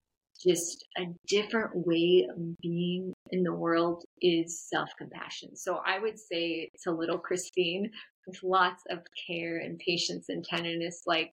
just 0.44 0.86
a 0.98 1.06
different 1.28 1.72
way 1.88 2.28
of 2.30 2.58
being 2.60 3.14
in 3.32 3.44
the 3.44 3.54
world 3.54 4.04
is 4.22 4.62
self 4.70 4.90
compassion. 4.98 5.56
So 5.56 5.82
I 5.86 6.00
would 6.00 6.20
say 6.20 6.70
to 6.84 6.92
little 6.92 7.18
Christine, 7.18 7.90
with 8.26 8.44
lots 8.44 8.84
of 8.90 9.00
care 9.28 9.58
and 9.58 9.80
patience 9.80 10.30
and 10.30 10.44
tenderness, 10.44 11.04
like, 11.08 11.32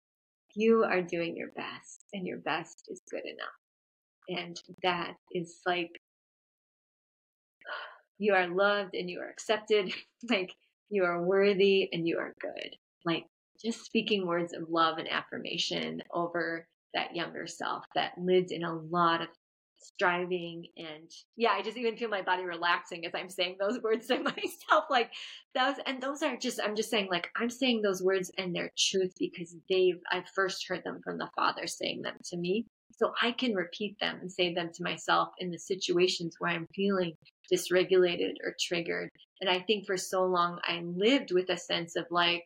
you 0.55 0.85
are 0.85 1.03
doing 1.03 1.37
your 1.37 1.51
best, 1.57 2.05
and 2.13 2.27
your 2.27 2.39
best 2.39 2.85
is 2.89 3.03
good 3.11 3.25
enough. 3.25 4.41
And 4.41 4.57
that 4.83 5.15
is 5.33 5.61
like, 5.67 5.91
you 8.25 8.35
are 8.35 8.49
loved 8.49 8.95
and 8.95 9.11
you 9.11 9.21
are 9.21 9.29
accepted. 9.29 9.93
like, 10.31 10.55
you 10.91 11.05
are 11.05 11.23
worthy 11.23 11.89
and 11.93 12.07
you 12.07 12.19
are 12.19 12.35
good. 12.41 12.77
Like, 13.05 13.27
just 13.63 13.85
speaking 13.85 14.27
words 14.27 14.53
of 14.53 14.69
love 14.69 14.99
and 14.99 15.11
affirmation 15.11 16.03
over 16.13 16.67
that 16.95 17.15
younger 17.15 17.47
self 17.47 17.85
that 17.95 18.13
lived 18.19 18.53
in 18.53 18.65
a 18.65 18.75
lot 18.75 19.21
of 19.21 19.29
striving 19.79 20.65
and 20.79 21.11
yeah 21.37 21.51
i 21.51 21.61
just 21.61 21.77
even 21.77 21.95
feel 21.95 22.09
my 22.09 22.23
body 22.23 22.43
relaxing 22.43 23.05
as 23.05 23.13
i'm 23.15 23.29
saying 23.29 23.57
those 23.61 23.83
words 23.83 24.07
to 24.07 24.19
myself 24.23 24.85
like 24.89 25.11
those 25.55 25.75
and 25.85 26.03
those 26.03 26.23
are 26.23 26.37
just 26.37 26.59
i'm 26.65 26.75
just 26.75 26.89
saying 26.89 27.07
like 27.11 27.29
i'm 27.37 27.51
saying 27.51 27.83
those 27.83 28.03
words 28.03 28.31
and 28.39 28.55
their 28.55 28.71
truth 28.79 29.13
because 29.19 29.55
they've 29.69 30.01
i've 30.11 30.27
first 30.35 30.65
heard 30.67 30.83
them 30.85 31.01
from 31.05 31.19
the 31.19 31.29
father 31.37 31.67
saying 31.67 32.01
them 32.01 32.17
to 32.25 32.39
me 32.39 32.65
so 32.97 33.13
i 33.23 33.33
can 33.33 33.55
repeat 33.55 33.97
them 34.01 34.19
and 34.21 34.31
say 34.31 34.55
them 34.55 34.71
to 34.73 34.83
myself 34.83 35.29
in 35.39 35.51
the 35.51 35.59
situations 35.59 36.37
where 36.39 36.51
i'm 36.51 36.69
feeling 36.75 37.13
dysregulated 37.53 38.35
or 38.45 38.55
triggered 38.61 39.11
and 39.41 39.51
i 39.51 39.61
think 39.61 39.87
for 39.87 39.97
so 39.97 40.25
long 40.25 40.59
i 40.65 40.83
lived 40.97 41.33
with 41.33 41.49
a 41.51 41.57
sense 41.57 41.97
of 41.97 42.05
like 42.11 42.45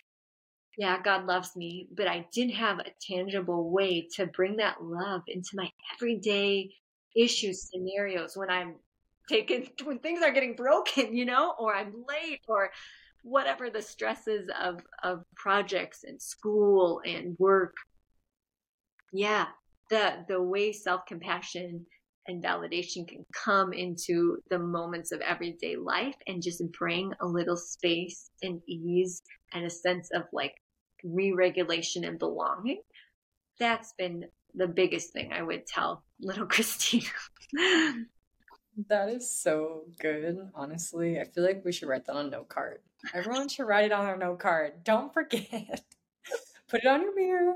yeah, 0.79 1.03
God 1.03 1.27
loves 1.27 1.57
me, 1.57 1.89
but 1.93 2.07
I 2.07 2.25
didn't 2.33 2.55
have 2.55 2.79
a 2.79 2.93
tangible 3.01 3.69
way 3.69 4.07
to 4.15 4.27
bring 4.27 4.57
that 4.59 4.81
love 4.81 5.23
into 5.27 5.51
my 5.55 5.69
everyday 5.93 6.71
issues, 7.17 7.69
scenarios 7.69 8.37
when 8.37 8.49
I'm 8.49 8.77
taken, 9.29 9.67
when 9.85 9.99
things 9.99 10.23
are 10.23 10.31
getting 10.31 10.55
broken, 10.55 11.17
you 11.17 11.25
know, 11.25 11.53
or 11.59 11.75
I'm 11.75 11.93
late 12.09 12.43
or 12.47 12.71
whatever 13.25 13.71
the 13.71 13.83
stresses 13.83 14.49
of, 14.63 14.81
of 15.03 15.25
projects 15.35 16.05
and 16.05 16.23
school 16.23 17.03
and 17.05 17.37
work. 17.41 17.75
Yeah, 19.13 19.47
the, 19.91 20.25
the 20.29 20.43
way 20.43 20.73
self-compassion 20.73 21.87
and 22.27 22.45
validation 22.45 23.09
can 23.09 23.25
come 23.33 23.73
into 23.73 24.37
the 24.51 24.59
moments 24.59 25.13
of 25.13 25.21
everyday 25.21 25.77
life 25.77 26.15
and 26.27 26.43
just 26.43 26.63
bring 26.79 27.13
a 27.21 27.27
little 27.27 27.57
space 27.57 28.31
and 28.43 28.61
ease 28.69 29.23
and 29.53 29.65
a 29.65 29.71
sense 29.71 30.11
of 30.15 30.25
like 30.33 30.55
re-regulation 31.03 32.05
and 32.05 32.19
belonging. 32.19 32.83
That's 33.59 33.95
been 33.99 34.27
the 34.55 34.69
biggest 34.69 35.13
thing 35.13 35.33
I 35.33 35.43
would 35.43 35.67
tell 35.67 36.05
little 36.21 36.47
Christina. 36.49 37.07
that 38.89 39.09
is 39.09 39.31
so 39.31 39.85
good, 40.01 40.39
honestly. 40.55 41.19
I 41.19 41.25
feel 41.25 41.45
like 41.45 41.65
we 41.65 41.73
should 41.73 41.89
write 41.89 42.05
that 42.07 42.15
on 42.15 42.27
a 42.27 42.31
note 42.31 42.49
card. 42.49 42.81
Everyone 43.15 43.49
should 43.49 43.67
write 43.67 43.87
it 43.87 43.93
on 43.93 44.05
their 44.05 44.17
note 44.17 44.41
card. 44.41 44.85
Don't 44.85 45.15
forget. 45.15 45.51
Put 46.69 46.83
it 46.83 46.87
on 46.87 47.03
your 47.03 47.15
mirror. 47.15 47.55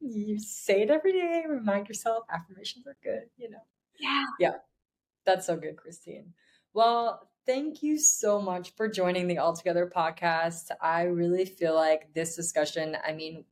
You 0.00 0.38
say 0.38 0.82
it 0.82 0.90
every 0.90 1.12
day. 1.12 1.44
Remind 1.48 1.88
yourself 1.88 2.24
affirmations 2.30 2.86
are 2.86 2.96
good, 3.02 3.24
you 3.36 3.50
know. 3.50 3.62
Yeah. 3.98 4.24
Yeah. 4.38 4.52
That's 5.26 5.46
so 5.46 5.56
good, 5.56 5.76
Christine. 5.76 6.34
Well, 6.74 7.28
thank 7.46 7.82
you 7.82 7.98
so 7.98 8.40
much 8.40 8.74
for 8.76 8.88
joining 8.88 9.26
the 9.26 9.38
All 9.38 9.54
Together 9.54 9.90
podcast. 9.94 10.70
I 10.80 11.02
really 11.04 11.44
feel 11.44 11.74
like 11.74 12.12
this 12.14 12.36
discussion, 12.36 12.96
I 13.06 13.12
mean, 13.12 13.44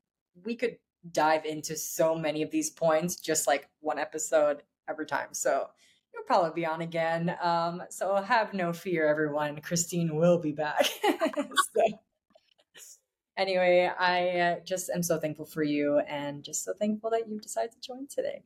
we 0.45 0.55
could 0.57 0.77
dive 1.13 1.45
into 1.45 1.77
so 1.77 2.15
many 2.17 2.43
of 2.43 2.51
these 2.51 2.71
points, 2.71 3.17
just 3.17 3.47
like 3.47 3.69
one 3.81 3.99
episode 3.99 4.63
every 4.89 5.07
time. 5.07 5.29
So 5.33 5.69
you'll 6.15 6.25
probably 6.25 6.53
be 6.63 6.67
on 6.67 6.81
again. 6.83 7.37
Um, 7.43 7.83
so 7.91 8.15
have 8.17 8.55
no 8.55 8.73
fear, 8.73 9.09
everyone. 9.09 9.61
Christine 9.61 10.17
will 10.17 10.39
be 10.39 10.53
back. 10.53 10.87
so, 11.05 12.01
anyway, 13.37 13.91
I 13.99 14.29
uh, 14.39 14.57
just 14.65 14.91
am 14.91 15.03
so 15.03 15.19
thankful 15.19 15.47
for 15.47 15.63
you 15.63 15.99
and 15.99 16.43
just 16.43 16.65
so 16.65 16.73
thankful 16.79 17.11
that 17.11 17.29
you 17.29 17.39
decided 17.39 17.73
to 17.73 17.81
join 17.81 18.07
today. 18.07 18.43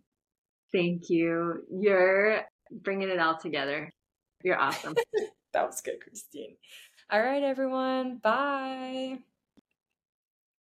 Thank 0.73 1.11
you. 1.11 1.65
You're 1.71 2.43
bringing 2.71 3.09
it 3.09 3.19
all 3.19 3.37
together. 3.37 3.93
You're 4.43 4.61
awesome. 4.61 4.95
that 5.53 5.67
was 5.67 5.81
good, 5.81 6.01
Christine. 6.01 6.57
All 7.11 7.21
right, 7.21 7.43
everyone. 7.43 8.19
Bye. 8.19 9.19